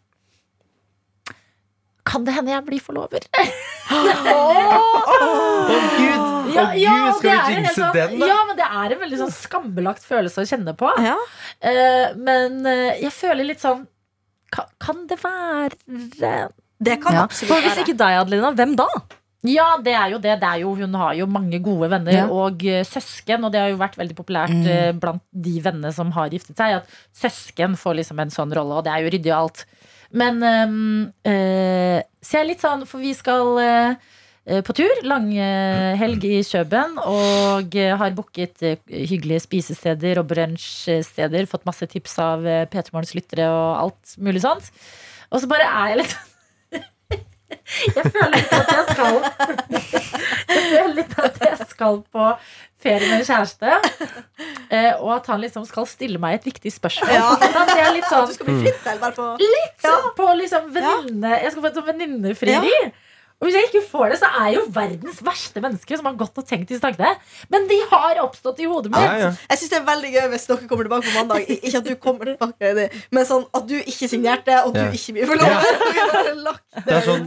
Kan 2.08 2.24
det 2.24 2.32
hende 2.36 2.50
jeg 2.54 2.64
blir 2.64 2.80
forlover? 2.80 3.20
Å 4.28 5.78
gud! 5.98 6.18
Å 6.18 6.54
Ja, 6.54 6.64
ja, 6.80 6.94
gud, 6.96 7.18
skal 7.20 7.42
vi 7.44 7.56
jinxe 7.58 7.74
sånn, 7.76 7.92
den, 7.94 8.14
da? 8.22 8.28
ja, 8.30 8.38
men 8.48 8.56
det 8.58 8.66
er 8.66 8.94
en 8.94 9.02
veldig 9.02 9.18
sånn 9.20 9.34
skambelagt 9.36 10.04
følelse 10.08 10.42
å 10.42 10.48
kjenne 10.48 10.72
på. 10.80 10.88
Ja. 11.04 11.14
Uh, 11.60 12.16
men 12.16 12.58
uh, 12.64 12.96
jeg 13.02 13.12
føler 13.14 13.46
litt 13.50 13.62
sånn 13.62 13.84
Kan, 14.54 14.64
kan 14.80 15.02
det 15.10 15.18
være 15.20 15.76
Det 16.80 16.94
kan 17.02 17.12
Ja. 17.18 17.26
absolutt 17.26 17.52
være. 17.52 17.64
hvis 17.68 17.82
ikke 17.84 17.96
deg, 18.00 18.20
Adelina, 18.22 18.52
hvem 18.56 18.72
da? 18.80 18.86
Ja, 19.46 19.66
det 19.84 19.92
er 19.94 20.08
jo 20.14 20.18
det. 20.18 20.32
det 20.40 20.48
er 20.48 20.62
jo, 20.64 20.72
hun 20.80 20.94
har 20.98 21.12
jo 21.14 21.26
mange 21.30 21.60
gode 21.62 21.90
venner 21.92 22.16
Ja. 22.16 22.24
og 22.32 22.64
uh, 22.64 22.80
søsken. 22.88 23.44
Og 23.44 23.52
det 23.54 23.60
har 23.60 23.68
jo 23.74 23.78
vært 23.78 23.98
veldig 24.00 24.16
populært 24.18 24.56
uh, 24.64 24.92
blant 24.98 25.22
de 25.30 25.58
vennene 25.62 25.92
som 25.94 26.10
har 26.16 26.32
giftet 26.32 26.56
seg, 26.58 26.80
at 26.80 26.96
søsken 27.14 27.76
får 27.78 28.00
liksom 28.00 28.24
en 28.24 28.32
sånn 28.34 28.54
rolle, 28.56 28.80
og 28.80 28.88
det 28.88 28.94
er 28.96 29.04
jo 29.04 29.12
ryddig 29.14 29.34
og 29.34 29.42
alt. 29.44 29.66
Men 30.16 30.40
eh, 31.26 31.98
Så 32.24 32.38
jeg 32.38 32.44
er 32.44 32.48
litt 32.48 32.62
sånn, 32.64 32.86
for 32.88 33.02
vi 33.04 33.12
skal 33.16 33.58
eh, 33.60 34.62
på 34.64 34.76
tur. 34.76 35.02
Langhelg 35.04 36.24
i 36.24 36.38
Kjøben. 36.46 36.96
Og 37.04 37.76
har 38.00 38.16
booket 38.16 38.64
hyggelige 38.88 39.44
spisesteder 39.44 40.22
og 40.22 40.30
brunsjsteder. 40.30 41.50
Fått 41.50 41.68
masse 41.68 41.88
tips 41.90 42.18
av 42.24 42.48
eh, 42.48 42.64
P3 42.70 42.94
Morgens 42.96 43.14
lyttere 43.18 43.50
og 43.52 43.68
alt 43.84 44.18
mulig 44.22 44.44
sånt. 44.46 44.72
Og 45.28 45.42
så 45.42 45.50
bare 45.50 45.68
er 45.68 45.92
jeg 45.92 46.02
litt 46.02 46.16
sånn 46.16 46.34
Jeg 47.48 48.04
føler 48.12 48.34
litt 48.34 48.52
at 48.52 48.70
jeg 48.74 48.84
skal 48.92 49.14
Jeg 49.72 50.62
føler 50.68 50.94
litt 50.98 51.14
at 51.22 51.38
jeg 51.46 51.66
skal 51.70 52.00
på 52.12 52.26
ferie 52.82 53.08
med 53.08 53.14
en 53.18 53.26
kjæreste. 53.28 53.78
eh, 54.70 54.92
Og 55.00 55.12
at 55.16 55.26
han 55.32 55.40
liksom 55.42 55.64
skal 55.68 55.88
stille 55.90 56.20
meg 56.22 56.38
et 56.38 56.48
viktig 56.50 56.72
spørsmål. 56.74 57.14
Ja. 57.16 57.30
At 57.34 57.72
er 57.76 57.92
litt 57.96 58.08
sånn 58.10 58.28
Du 58.28 58.34
skal 58.36 58.50
bli 58.50 58.58
fritt 58.66 58.86
eller 58.92 59.00
bare 59.06 59.16
på 59.16 59.28
Sånn 59.84 60.08
på 60.18 60.30
liksom 60.42 60.72
venninne 60.76 61.34
Jeg 61.42 61.54
skal 61.54 61.64
få 61.64 61.70
et 61.72 61.80
sånn 61.80 61.88
venninnefrieri. 61.92 62.74
Og 63.38 63.46
hvis 63.46 63.54
jeg 63.54 63.68
ikke 63.68 63.82
får 63.92 64.08
det, 64.10 64.16
så 64.18 64.28
er 64.34 64.46
jeg 64.50 64.56
jo 64.58 64.62
verdens 64.74 65.18
verste 65.22 65.60
menneske 65.62 65.94
som 66.00 66.06
har 66.08 66.16
gått 66.18 66.38
og 66.42 66.46
tenkt 66.48 66.72
disse 66.72 66.82
tankene. 66.82 67.12
Men 67.52 67.68
de 67.70 67.76
har 67.92 68.18
oppstått 68.24 68.58
i 68.58 68.66
hodet 68.66 68.90
mitt. 68.90 68.98
Ja, 69.04 69.12
ja. 69.28 69.28
Jeg 69.52 69.60
synes 69.60 69.70
det 69.70 69.78
er 69.78 69.84
veldig 69.86 70.10
gøy 70.16 70.24
hvis 70.32 70.46
dere 70.50 70.66
kommer 70.72 70.88
tilbake 70.88 71.06
på 71.06 71.14
mandag. 71.14 71.46
Ikke 71.54 71.78
at 71.78 71.86
du 71.86 71.92
kommer 72.02 72.24
tilbake, 72.32 72.72
det, 72.74 72.86
men 73.14 73.28
sånn 73.28 73.44
at 73.54 73.68
du 73.70 73.76
ikke 73.78 74.08
signerte, 74.10 74.56
og 74.66 74.74
du 74.74 74.80
Ja. 74.82 74.88
ikke 74.90 75.14
blir 75.14 75.30
forlover. 75.30 75.54
Bare 76.48 76.56
Det 76.82 76.94
er 76.94 77.02
sånn 77.06 77.24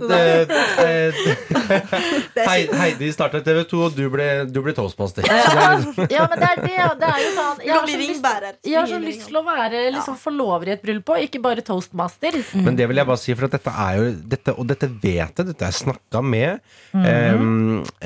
Det 2.35 2.45
Hei- 2.47 2.69
Heidi 2.81 3.11
startet 3.15 3.43
TV 3.47 3.63
2, 3.71 3.81
og 3.87 3.95
du 3.95 4.03
ble, 4.13 4.27
du 4.51 4.59
ble 4.65 4.73
toastmaster. 4.77 5.23
Det 5.23 6.11
Ja, 6.11 6.27
men 6.27 6.37
det 6.43 6.49
er 6.51 6.61
det. 6.61 6.75
Det 7.01 7.07
er 7.07 7.23
jo 7.23 7.31
sånn 7.39 7.63
Jeg 7.63 7.71
har 7.71 7.87
så 7.87 7.97
lyst, 8.03 8.29
jeg 8.67 8.77
har 8.79 8.87
så 8.91 8.99
lyst 9.03 9.25
til 9.29 9.39
å 9.39 9.45
være 9.47 9.85
liksom 9.95 10.19
forlover 10.19 10.67
i 10.67 10.75
et 10.75 10.83
bryllup, 10.83 11.09
og 11.15 11.23
ikke 11.23 11.41
bare 11.43 11.63
toastmaster. 11.65 12.35
men 12.59 12.75
det 12.75 12.87
vil 12.91 12.97
jeg 13.01 13.07
bare 13.07 13.17
si, 13.23 13.33
for 13.33 13.45
at 13.47 13.51
dette 13.57 13.71
er 13.87 13.97
jo 14.01 14.11
dette, 14.35 14.57
Og 14.57 14.67
dette 14.67 14.87
vet 15.01 15.37
jeg, 15.37 15.45
dette 15.53 15.61
er 15.65 15.71
jeg 15.71 15.79
snakka 16.01 16.21
med 16.21 16.59
eh, 16.93 17.33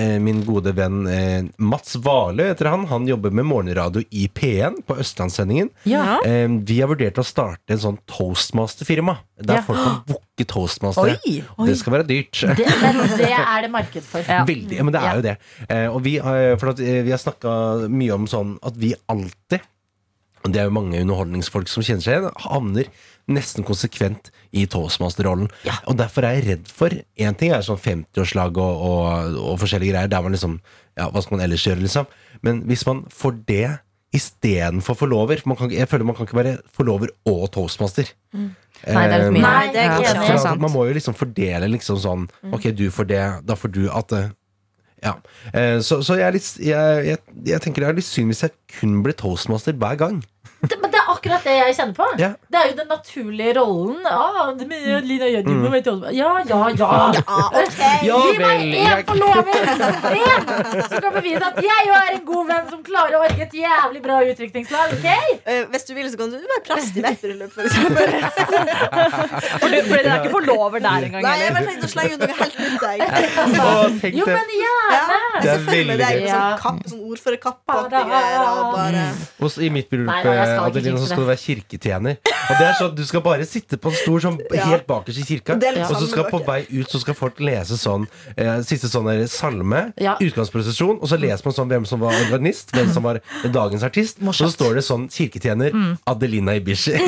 eh, 0.04 0.20
min 0.20 0.44
gode 0.46 0.72
venn 0.76 1.08
eh, 1.08 1.44
Mats 1.58 1.96
Vale 1.96 2.44
heter 2.52 2.66
han. 2.70 2.86
Han 2.88 3.08
jobber 3.08 3.32
med 3.32 3.46
morgenradio 3.46 4.04
i 4.12 4.28
P1 4.28 4.82
på 4.88 4.98
Østlandssendingen. 5.02 5.70
Ja. 5.84 6.20
Eh, 6.26 6.48
vi 6.66 6.80
har 6.82 6.88
vurdert 6.92 7.18
å 7.18 7.26
starte 7.26 7.74
en 7.76 7.80
sånn 7.82 7.98
toastmaster-firma. 8.06 9.18
Der 9.42 9.56
Ja. 9.56 9.62
folk 9.66 9.80
kan 9.80 10.02
booke 10.08 10.46
toastmaster. 10.46 11.18
Oi. 11.28 11.44
Det 11.68 11.78
skal 11.78 11.94
være 11.94 12.08
dyrt. 12.08 12.42
Det, 12.56 12.66
det 13.18 13.32
er 13.32 13.62
det 13.66 13.72
marked 13.72 14.04
for. 14.04 14.22
Veldig, 14.48 14.82
men 14.84 14.94
det 14.94 15.02
er 15.02 15.06
Ja. 15.06 15.16
jo 15.16 15.22
det. 15.22 15.38
Eh, 15.70 15.88
og 15.96 16.02
vi, 16.04 16.18
har- 16.18 16.58
for 16.60 16.70
eh, 16.80 17.02
vi 17.04 17.12
har 17.12 17.18
snakka 17.22 17.88
mye 17.90 18.14
om 18.14 18.28
sånn 18.28 18.58
at 18.64 18.76
vi 18.78 18.94
alltid 19.10 19.62
det 20.54 20.62
er 20.62 20.68
jo 20.70 20.76
mange 20.76 21.00
underholdningsfolk 21.02 21.70
som 21.72 21.84
kjenner 21.86 22.04
seg 22.06 22.18
igjen, 22.20 22.32
havner 22.46 22.90
nesten 23.32 23.66
konsekvent 23.66 24.28
i 24.54 24.68
toastmaster-rollen. 24.70 25.48
Og 25.90 25.96
derfor 25.98 26.28
er 26.28 26.36
jeg 26.38 26.46
redd 26.50 26.68
for 26.70 26.94
Én 27.18 27.34
ting 27.40 27.52
er 27.56 27.64
sånn 27.66 27.80
50-årslag 27.82 28.60
og, 28.62 28.84
og, 28.86 29.40
og 29.42 29.58
forskjellige 29.64 29.96
greier, 29.96 30.12
der 30.12 30.22
man 30.22 30.36
liksom 30.38 30.60
Ja, 30.96 31.08
hva 31.12 31.24
skal 31.26 31.38
man 31.40 31.46
ellers 31.48 31.66
gjøre, 31.66 31.82
liksom? 31.82 32.06
Men 32.46 32.62
hvis 32.70 32.86
man 32.86 33.02
får 33.10 33.40
det 33.50 33.64
istedenfor 34.16 34.96
forlover 34.96 35.42
for 35.42 35.50
man 35.52 35.58
kan, 35.60 35.74
Jeg 35.74 35.90
føler 35.92 36.06
man 36.08 36.16
kan 36.16 36.28
ikke 36.30 36.38
være 36.38 36.54
forlover 36.76 37.10
og 37.28 37.50
toastmaster. 37.52 38.12
Nei, 38.32 38.46
det 38.86 39.18
er 39.18 39.24
litt 39.26 39.34
mye. 39.36 39.42
Nei, 39.44 39.66
det 39.74 39.82
er 39.82 39.92
Ja, 40.06 40.14
ikke 40.22 40.40
sant. 40.46 40.62
man 40.62 40.72
må 40.72 40.86
jo 40.88 40.94
liksom 40.96 41.18
fordele 41.18 41.68
liksom 41.74 41.98
sånn 42.04 42.28
Ok, 42.54 42.70
du 42.78 42.86
får 42.94 43.10
det, 43.10 43.24
da 43.50 43.58
får 43.60 43.74
du 43.76 43.84
at 43.90 44.14
eh, 44.16 44.30
Ja. 45.04 45.16
Eh, 45.52 45.80
Så, 45.84 46.00
så 46.06 46.16
jeg, 46.22 46.28
er 46.30 46.38
litt, 46.38 46.48
jeg, 46.62 47.06
jeg, 47.10 47.20
jeg 47.50 47.62
tenker 47.66 47.82
det 47.84 47.90
er 47.90 48.00
litt 48.00 48.08
synd 48.08 48.32
hvis 48.32 48.46
jeg 48.46 48.54
kun 48.80 49.02
blir 49.04 49.18
toastmaster 49.18 49.74
hver 49.74 49.98
gang. 50.00 50.22
Det, 50.66 50.78
men 50.82 50.90
det 50.94 51.02
er 51.02 51.12
akkurat 51.26 51.44
det 51.48 51.54
jeg 51.58 51.76
kjenner 51.80 51.96
på. 51.98 52.06
Ja. 52.22 52.30
Det 52.54 52.60
er 52.60 52.68
jo 52.70 52.76
den 52.78 52.88
naturlige 52.92 53.54
rollen. 53.58 54.06
Ah, 54.06 54.52
det 54.58 54.68
med 54.70 55.06
Lina 55.10 55.26
Jørgen, 55.26 55.54
Mm. 55.56 55.74
Ja, 55.76 56.12
Ja, 56.14 56.30
ja, 56.46 56.58
ja. 56.80 56.98
okay. 57.52 57.62
ok. 57.62 57.82
Gi 58.06 58.38
meg 58.38 58.60
én 58.76 59.04
forlover! 59.08 59.58
Én 60.16 60.42
som 60.90 61.02
kan 61.02 61.14
bevise 61.16 61.46
at 61.46 61.58
jeg 61.64 61.82
jo 61.88 61.94
er 61.98 62.10
en 62.16 62.26
god 62.26 62.48
venn 62.50 62.70
som 62.70 62.84
klarer 62.86 63.18
å 63.18 63.24
orke 63.26 63.42
et 63.48 63.56
jævlig 63.58 64.02
bra 64.06 64.20
utdrikningslag. 64.26 64.94
Okay? 65.00 65.26
Uh, 65.48 65.64
hvis 65.74 65.88
du 65.88 65.94
vil, 65.98 66.10
så 66.12 66.18
kan 66.20 66.34
du 66.34 66.38
være 66.38 66.64
prest 66.68 66.98
i 66.98 67.02
bryllup, 67.02 67.52
for 67.56 67.62
eksempel. 67.66 68.08
Fordi, 69.62 69.82
fordi 69.90 70.02
det 70.04 70.12
er 70.12 70.22
ikke 70.22 70.34
forlover 70.36 70.80
der 70.86 71.08
engang. 71.10 71.24
Nei, 71.26 71.36
jeg 71.42 71.56
bare 71.56 71.66
tenkte 71.72 71.90
å 71.90 71.94
slenge 71.96 72.14
ut 72.16 72.26
noe 72.26 72.38
helt 72.42 72.58
nytt, 72.62 72.82
jeg. 72.86 72.98
Jo, 74.20 74.26
men 74.30 74.52
gjerne! 74.60 74.96
Ja, 74.96 75.42
Det 75.42 75.50
er 75.52 75.60
for 75.66 75.72
veldig 75.72 75.98
gøy. 76.00 76.28
sånn 76.30 76.60
kapp, 76.62 76.80
sånn 76.92 77.04
ordførerkappaktige 77.12 78.04
greier. 78.12 78.40
Og 78.46 78.66
bare 78.76 79.64
I 79.66 79.70
mitt 79.74 79.90
bryllup 79.90 80.14
Adelina, 80.16 81.00
så 81.00 81.06
jinxe 81.06 81.15
skal 81.16 81.24
du 81.24 81.30
være 81.32 81.42
kirketjener. 81.42 82.20
Og 82.46 82.54
det 82.60 82.66
er 82.68 82.76
sånn 82.78 82.94
Du 82.96 83.02
skal 83.08 83.24
bare 83.26 83.46
sitte 83.50 83.80
på 83.82 83.90
en 83.90 83.96
stol 83.98 84.20
sånn, 84.22 84.36
Ja. 84.54 84.66
helt 84.70 84.86
bakerst 84.86 85.18
i 85.24 85.26
kirka. 85.26 85.56
Og 85.58 85.96
så 85.98 86.08
skal 86.12 86.28
på 86.30 86.44
vei 86.46 86.60
ut 86.70 86.92
Så 86.92 87.02
skal 87.02 87.16
folk 87.18 87.40
lese 87.42 87.78
sånn 87.80 88.06
eh, 88.38 88.60
siste 88.68 88.88
sånn 88.92 89.08
der 89.10 89.26
salme, 89.32 89.94
Ja. 89.98 90.18
utgangsprosesjon, 90.22 91.00
og 91.02 91.08
så 91.10 91.18
leser 91.20 91.46
man 91.48 91.54
sånn 91.58 91.70
hvem 91.72 91.86
som 91.88 92.00
var 92.04 92.14
organist, 92.14 92.72
hvem 92.76 92.92
som 92.94 93.04
var 93.04 93.22
dagens 93.44 93.84
artist. 93.84 94.22
Og 94.22 94.34
så 94.36 94.50
står 94.52 94.76
det 94.76 94.84
sånn 94.86 95.08
kirketjener 95.10 95.74
Adelina 96.06 96.56
Ibishi. 96.60 96.94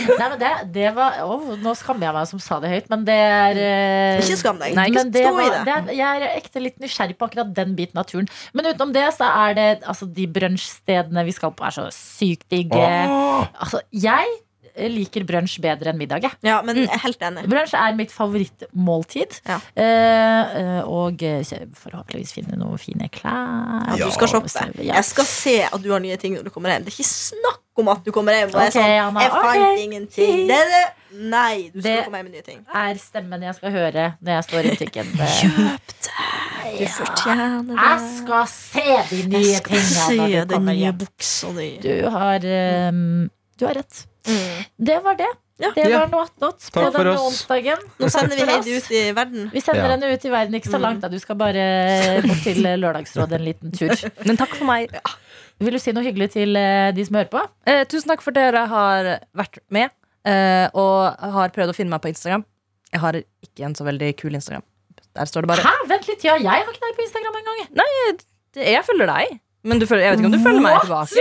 Nei, 0.00 0.28
men 0.30 0.38
det, 0.40 0.50
det 0.74 0.90
var 0.96 1.20
oh, 1.24 1.54
nå 1.60 1.72
skammer 1.76 2.08
jeg 2.08 2.14
meg 2.16 2.28
som 2.30 2.40
sa 2.42 2.58
det 2.62 2.70
høyt, 2.72 2.88
men 2.92 3.04
det 3.04 3.16
er 3.16 3.58
eh, 3.60 4.20
Ikke 4.22 4.38
skam 4.40 4.58
deg. 4.60 4.74
Nei, 4.76 4.88
men 4.94 5.10
det 5.12 5.22
stå 5.24 5.32
i 5.32 5.36
var, 5.36 5.50
det. 5.52 5.60
det 5.68 5.74
er, 5.74 5.90
jeg 6.00 6.22
er 6.24 6.36
ekte 6.40 6.62
litt 6.64 6.78
nysgjerrig 6.82 7.16
på 7.20 7.28
akkurat 7.28 7.52
den 7.56 7.74
biten 7.78 8.00
av 8.00 8.08
turen. 8.08 8.28
Men 8.56 8.70
utenom 8.70 8.94
det 8.96 9.06
så 9.16 9.28
er 9.28 9.56
det 9.58 9.68
altså, 9.84 10.08
de 10.08 10.26
brunsjstedene 10.26 11.24
vi 11.28 11.34
skal 11.36 11.52
på, 11.56 11.66
er 11.68 11.76
så 11.76 11.86
sykt 11.94 12.48
digge. 12.52 12.80
Altså, 13.08 13.80
jeg 13.92 14.26
liker 14.80 15.24
brunsj 15.26 15.58
bedre 15.60 15.90
enn 15.90 15.98
middag. 15.98 16.22
jeg. 16.22 16.36
Ja, 16.46 16.60
men 16.62 16.76
jeg 16.76 16.88
er 16.88 17.00
helt 17.02 17.20
enig. 17.26 17.42
Brunsj 17.50 17.74
er 17.74 17.96
mitt 17.98 18.12
favorittmåltid. 18.14 19.40
Ja. 19.48 19.58
Eh, 19.74 20.60
eh, 20.60 20.82
og 20.88 21.22
eh, 21.26 21.42
forhåpentligvis 21.76 22.32
finne 22.36 22.56
noen 22.60 22.78
fine 22.80 23.08
klær. 23.12 23.90
Ja, 23.98 24.06
du 24.06 24.14
skal 24.14 24.28
shoppe. 24.28 24.52
Ja. 24.78 24.94
Jeg 25.00 25.04
skal 25.10 25.26
se 25.28 25.56
at 25.66 25.82
du 25.82 25.90
har 25.92 26.00
nye 26.00 26.16
ting 26.16 26.36
når 26.38 26.46
du 26.46 26.50
kommer 26.54 26.70
hjem. 26.72 26.86
Det 26.86 26.94
er 26.94 27.00
ikke 27.00 27.10
snakk 27.10 27.60
om 27.82 27.88
at 27.92 28.04
du 28.06 28.12
kommer 28.14 28.36
hjem 28.36 28.54
og 28.54 28.60
er 28.62 28.72
sånn 28.74 28.88
Anna, 29.08 29.20
Jeg 29.26 29.30
fant 29.34 29.50
okay. 29.50 29.84
ingenting. 29.84 30.46
Det 30.48 30.56
er 30.56 30.72
det. 30.76 30.86
Nei, 31.20 31.70
du 31.74 31.80
skal 31.80 31.90
Det- 31.90 32.04
komme 32.06 32.18
hjem 32.20 32.28
med 32.30 32.34
nye 32.38 32.46
ting. 32.46 32.64
er 32.72 32.94
stemmen 33.02 33.42
jeg 33.42 33.54
skal 33.58 33.70
høre 33.74 34.04
når 34.22 34.32
jeg 34.36 34.44
står 34.44 34.60
i 34.64 34.74
butikken. 34.76 35.06
Det- 35.18 36.10
Du 36.78 36.86
fortjener 36.94 37.76
Jeg 37.76 38.00
skal 38.16 38.46
se 38.52 38.96
de 39.10 39.20
nye 39.32 39.60
tingene 39.66 40.16
når 40.20 40.48
du 40.48 40.54
kommer 40.54 40.78
hjem. 40.80 40.98
buksa 41.04 41.52
di. 41.56 41.68
Du 41.84 42.08
har, 42.10 42.46
um, 42.90 43.30
du 43.58 43.66
har 43.66 43.74
rett. 43.80 44.02
Mm. 44.28 44.66
Det 44.90 44.98
var 45.04 45.14
det. 45.20 45.30
Ja. 45.60 45.70
Det 45.76 45.84
var 45.92 46.06
noe 46.08 46.24
attåt 46.24 46.70
på 46.72 46.82
denne 46.94 47.10
oss. 47.12 47.20
onsdagen. 47.28 47.82
Nå 48.00 48.08
sender 48.08 48.36
vi 48.38 48.46
Heidi 48.48 48.76
ut 48.78 48.90
i 48.96 49.02
verden. 49.12 49.50
Vi 49.52 49.60
sender 49.60 49.82
Ja. 49.84 49.90
henne 49.92 50.08
ut 50.14 50.24
i 50.24 50.30
verden, 50.32 50.54
ikke 50.56 50.70
så 50.72 50.78
Mm. 50.78 50.82
langt. 50.86 51.00
da 51.02 51.08
Du 51.08 51.18
skal 51.18 51.36
bare 51.36 52.22
bort 52.22 52.42
til 52.44 52.62
Lørdagsrådet 52.62 53.32
en 53.40 53.44
liten 53.44 53.72
tur. 53.72 53.92
Men 54.26 54.36
takk 54.38 54.54
for 54.56 54.64
meg. 54.64 54.88
Vil 55.60 55.72
du 55.72 55.78
si 55.78 55.92
noe 55.92 56.02
hyggelig 56.02 56.30
til 56.32 56.56
eh, 56.56 56.92
de 56.92 57.04
som 57.04 57.16
hører 57.16 57.28
på? 57.28 57.42
Eh, 57.66 57.84
tusen 57.84 58.08
takk 58.08 58.22
for 58.22 58.30
dere 58.32 58.66
har 58.66 59.20
vært 59.36 59.58
med 59.70 59.90
eh, 60.24 60.68
og 60.72 61.16
har 61.20 61.50
prøvd 61.50 61.68
å 61.68 61.74
finne 61.76 61.90
meg 61.90 62.00
på 62.00 62.08
Instagram. 62.08 62.44
Jeg 62.92 63.00
har 63.00 63.12
ikke 63.20 63.64
en 63.66 63.74
så 63.74 63.84
veldig 63.84 64.16
kul 64.16 64.32
Instagram. 64.34 64.62
Der 65.18 65.24
står 65.26 65.40
det 65.44 65.48
bare 65.50 65.62
Hæ? 65.66 65.72
Vent 65.90 66.06
litt, 66.08 66.24
ja, 66.24 66.34
jeg 66.38 66.50
har 66.50 66.66
ikke 66.70 66.84
deg 66.86 66.96
på 66.98 67.02
Instagram 67.06 67.38
engang. 67.40 67.58
Det- 68.54 68.66
Jeg 68.74 68.84
følger 68.86 69.06
deg. 69.10 69.40
Men 69.62 69.78
du 69.78 69.84
følger, 69.86 70.04
jeg 70.06 70.12
vet 70.12 70.20
ikke 70.22 70.30
om 70.30 70.32
du 70.32 70.44
følger 70.44 70.62
meg 70.64 70.80
tilbake. 70.80 71.12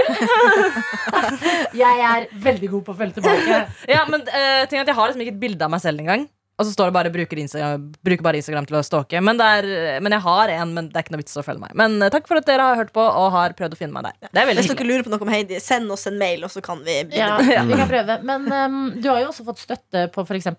Jeg 1.83 1.99
er 2.09 2.27
veldig 2.43 2.69
god 2.71 2.83
på 2.87 2.93
å 2.93 2.97
følge 3.01 3.13
tilbake. 3.19 3.57
Ja, 3.93 4.05
men 4.07 4.21
uh, 4.23 4.61
ting 4.69 4.79
er 4.79 4.85
at 4.85 4.91
Jeg 4.91 4.95
har 4.95 5.09
liksom 5.11 5.23
ikke 5.25 5.33
et 5.35 5.41
bilde 5.41 5.65
av 5.67 5.73
meg 5.73 5.81
selv 5.83 5.99
engang. 6.03 6.23
Og 6.59 6.67
så 6.67 6.73
står 6.75 6.89
det 6.89 6.95
bare 6.97 7.09
bruker, 7.13 7.39
Instagram, 7.39 7.85
bruker 8.03 8.25
bare 8.25 8.39
Instagram 8.41 8.65
til 8.67 8.75
å 8.75 8.83
stalke. 8.83 9.21
Men, 9.23 9.39
er, 9.39 9.63
men 10.03 10.11
jeg 10.11 10.23
har 10.25 10.51
en, 10.57 10.73
men 10.75 10.89
det 10.91 10.97
er 10.99 11.05
ikke 11.05 11.13
noe 11.15 11.21
vits 11.23 11.37
å 11.39 11.43
følge 11.45 11.61
meg. 11.63 11.71
Men 11.79 11.95
eh, 12.03 12.09
takk 12.11 12.27
for 12.27 12.39
at 12.41 12.47
dere 12.49 12.65
har 12.67 12.75
hørt 12.81 12.91
på 12.95 12.99
og 13.05 13.29
har 13.31 13.55
prøvd 13.55 13.77
å 13.77 13.79
finne 13.79 13.95
meg 13.95 14.09
der. 14.09 14.29
Det 14.33 14.41
er 14.43 14.49
veldig 14.49 14.65
Hvis 14.65 14.73
dere 14.73 14.87
lurer 14.89 15.05
på 15.07 15.13
noe 15.13 15.23
om 15.23 15.31
Heidi, 15.31 15.59
send 15.63 15.87
oss 15.95 16.03
en 16.11 16.17
mail, 16.19 16.43
og 16.43 16.51
så 16.51 16.59
kan 16.65 16.81
vi 16.83 16.97
Ja, 17.15 17.37
begynne. 17.39 17.67
vi 17.71 17.79
kan 17.79 17.89
prøve. 17.93 18.17
Men 18.27 18.49
um, 18.51 18.77
du 18.99 19.07
har 19.09 19.21
jo 19.23 19.29
også 19.31 19.45
fått 19.47 19.63
støtte 19.63 20.03
på 20.11 20.25
f.eks. 20.27 20.49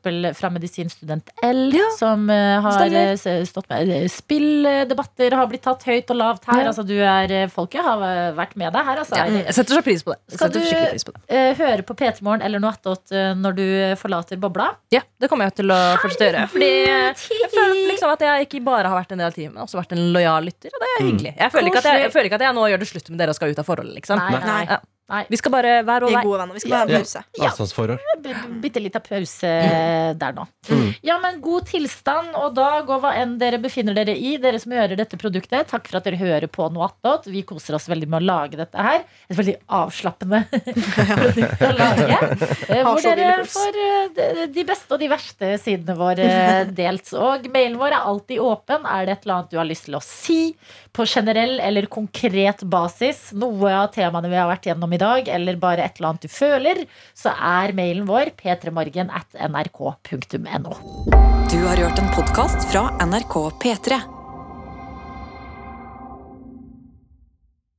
fra 0.41 0.51
medisinstudent 0.57 1.31
L, 1.45 1.61
Ja, 1.77 1.91
som 1.99 2.25
uh, 2.33 2.61
har 2.65 2.79
stemmer. 2.81 3.13
uh, 3.21 3.45
stått 3.51 3.69
med 3.71 4.09
Spilldebatter 4.15 5.37
har 5.37 5.47
blitt 5.51 5.65
tatt 5.69 5.85
høyt 5.89 6.11
og 6.15 6.17
lavt 6.21 6.49
her. 6.51 6.63
Ja. 6.65 6.71
Altså, 6.73 6.85
du 6.89 6.97
er, 6.97 7.37
folket 7.53 7.85
har 7.85 8.33
vært 8.39 8.57
med 8.61 8.73
deg 8.75 8.89
her, 8.89 9.03
altså. 9.05 9.21
Ja, 9.21 9.29
jeg 9.45 9.57
setter 9.57 9.77
så 9.79 9.85
pris 9.85 10.05
på 10.07 10.15
det. 10.17 10.21
Skal 10.37 10.53
du- 10.55 10.61
pris 10.65 11.05
på 11.07 11.15
det. 11.15 11.23
Uh, 11.29 11.53
høre 11.61 11.85
på 11.87 11.95
P3 11.99 12.25
Morgen 12.27 12.43
eller 12.47 12.63
noe 12.63 12.73
attåt 12.75 13.13
uh, 13.13 13.33
når 13.37 13.57
du 13.61 13.65
forlater 14.01 14.41
bobla. 14.41 14.71
Ja, 14.95 15.03
det 15.21 15.29
kommer 15.31 15.49
jeg 15.51 15.59
til 15.61 15.71
å 15.75 15.81
fortsette 15.99 16.25
å 16.25 16.29
gjøre. 16.31 16.45
Fordi 16.53 16.71
jeg 17.41 17.51
føler 17.55 17.81
liksom 17.91 18.13
at 18.15 18.25
jeg 18.27 18.47
ikke 18.47 18.63
bare 18.67 18.93
har 18.93 18.97
vært 19.01 19.13
en 19.17 19.23
del 19.23 19.29
av 19.31 19.37
teamet, 19.37 19.55
men 19.57 19.65
også 19.65 19.81
vært 19.81 19.93
en 19.97 20.05
lojal 20.15 20.47
lytter. 20.47 20.71
Og 20.77 20.85
det 20.85 20.91
er 20.93 21.05
hyggelig. 21.09 21.35
Jeg 21.37 21.55
føler, 21.57 21.73
ikke 21.73 21.83
at 21.83 21.91
jeg, 21.91 22.05
jeg 22.07 22.15
føler 22.15 22.31
ikke 22.31 22.41
at 22.41 22.47
jeg 22.47 22.57
nå 22.61 22.69
gjør 22.73 22.83
det 22.85 22.89
slutt 22.93 23.11
med 23.11 23.23
dere 23.23 23.35
og 23.35 23.39
skal 23.41 23.55
ut 23.55 23.63
av 23.63 23.69
forholdet. 23.69 23.95
Liksom. 24.01 24.23
Nei, 24.23 24.43
nei. 24.47 24.63
Ja. 24.71 24.81
Nei. 25.11 25.25
Vi 25.31 25.37
skal 25.41 25.53
bare 25.53 25.75
hver 25.85 26.07
Vi 26.07 26.13
vår 26.15 26.19
er 26.21 26.25
gode 26.29 26.39
venner. 26.45 26.55
Vi 26.55 26.63
skal 26.65 26.71
bare 26.71 26.81
ha 26.81 26.87
en 26.87 26.95
Ja. 26.95 27.01
pause. 27.05 27.25
Avstandsforhold. 27.51 27.99
B- 28.23 28.61
Bitte 28.63 28.81
lita 28.83 29.01
pause 29.03 29.51
der 30.21 30.33
nå. 30.37 30.47
Ja, 31.03 31.19
men 31.23 31.41
god 31.43 31.67
tilstand 31.71 32.35
og 32.39 32.55
dag 32.55 32.89
og 32.91 33.03
hva 33.03 33.13
enn 33.19 33.37
dere 33.41 33.59
befinner 33.63 33.95
dere 33.97 34.15
i, 34.17 34.37
dere 34.41 34.59
som 34.63 34.73
hører 34.73 34.97
dette 34.97 35.17
produktet. 35.21 35.69
Takk 35.71 35.89
for 35.89 35.99
at 36.01 36.05
dere 36.09 36.17
hører 36.21 36.47
på 36.53 36.69
noe 36.73 36.89
attåt. 36.89 37.27
Vi 37.31 37.43
koser 37.49 37.75
oss 37.79 37.89
veldig 37.91 38.09
med 38.09 38.23
å 38.23 38.27
lage 38.27 38.57
dette 38.61 38.77
her. 38.77 39.05
Et 39.29 39.37
veldig 39.37 39.57
avslappende 39.81 40.45
produkt 40.51 41.63
å 41.67 41.73
lage. 41.77 42.19
eh, 42.71 42.83
Hvor 42.85 43.01
dere 43.03 43.45
får 43.51 43.81
eh, 43.85 44.09
de- 44.17 44.47
de 44.55 44.65
beste 44.69 44.95
og 44.95 45.01
de 45.03 45.09
verste 45.11 45.53
sidene 45.63 45.97
våre 45.99 46.29
delt. 46.81 47.13
Og 47.17 47.49
mailen 47.53 47.79
vår 47.81 47.97
er 47.97 48.07
alltid 48.13 48.39
åpen. 48.45 48.87
Er 48.87 49.07
det 49.09 49.19
et 49.19 49.27
eller 49.27 49.39
annet 49.41 49.51
du 49.51 49.59
har 49.61 49.69
lyst 49.69 49.89
til 49.89 49.99
å 49.99 50.03
si 50.05 50.41
på 50.93 51.07
generell 51.07 51.59
eller 51.63 51.89
konkret 51.91 52.63
basis, 52.63 53.31
noe 53.33 53.73
av 53.83 53.91
temaene 53.95 54.31
vi 54.31 54.39
har 54.39 54.51
vært 54.51 54.71
gjennom 54.71 54.93
i 54.95 55.01
dag, 55.01 55.29
eller 55.29 55.61
bare 55.61 55.87
et 55.87 55.99
eller 55.99 56.13
annet 56.13 56.27
du 56.27 56.33
føler, 56.33 56.85
så 57.17 57.35
er 57.35 57.77
mailen 57.79 58.09
vår 58.11 58.35
p3morgen 58.41 59.13
at 59.15 59.29
nrk.no. 59.51 60.79
Du 61.51 61.59
har 61.67 61.83
hørt 61.83 61.99
en 61.99 62.15
podkast 62.15 62.69
fra 62.71 62.89
NRK 63.05 63.37
P3. 63.63 64.20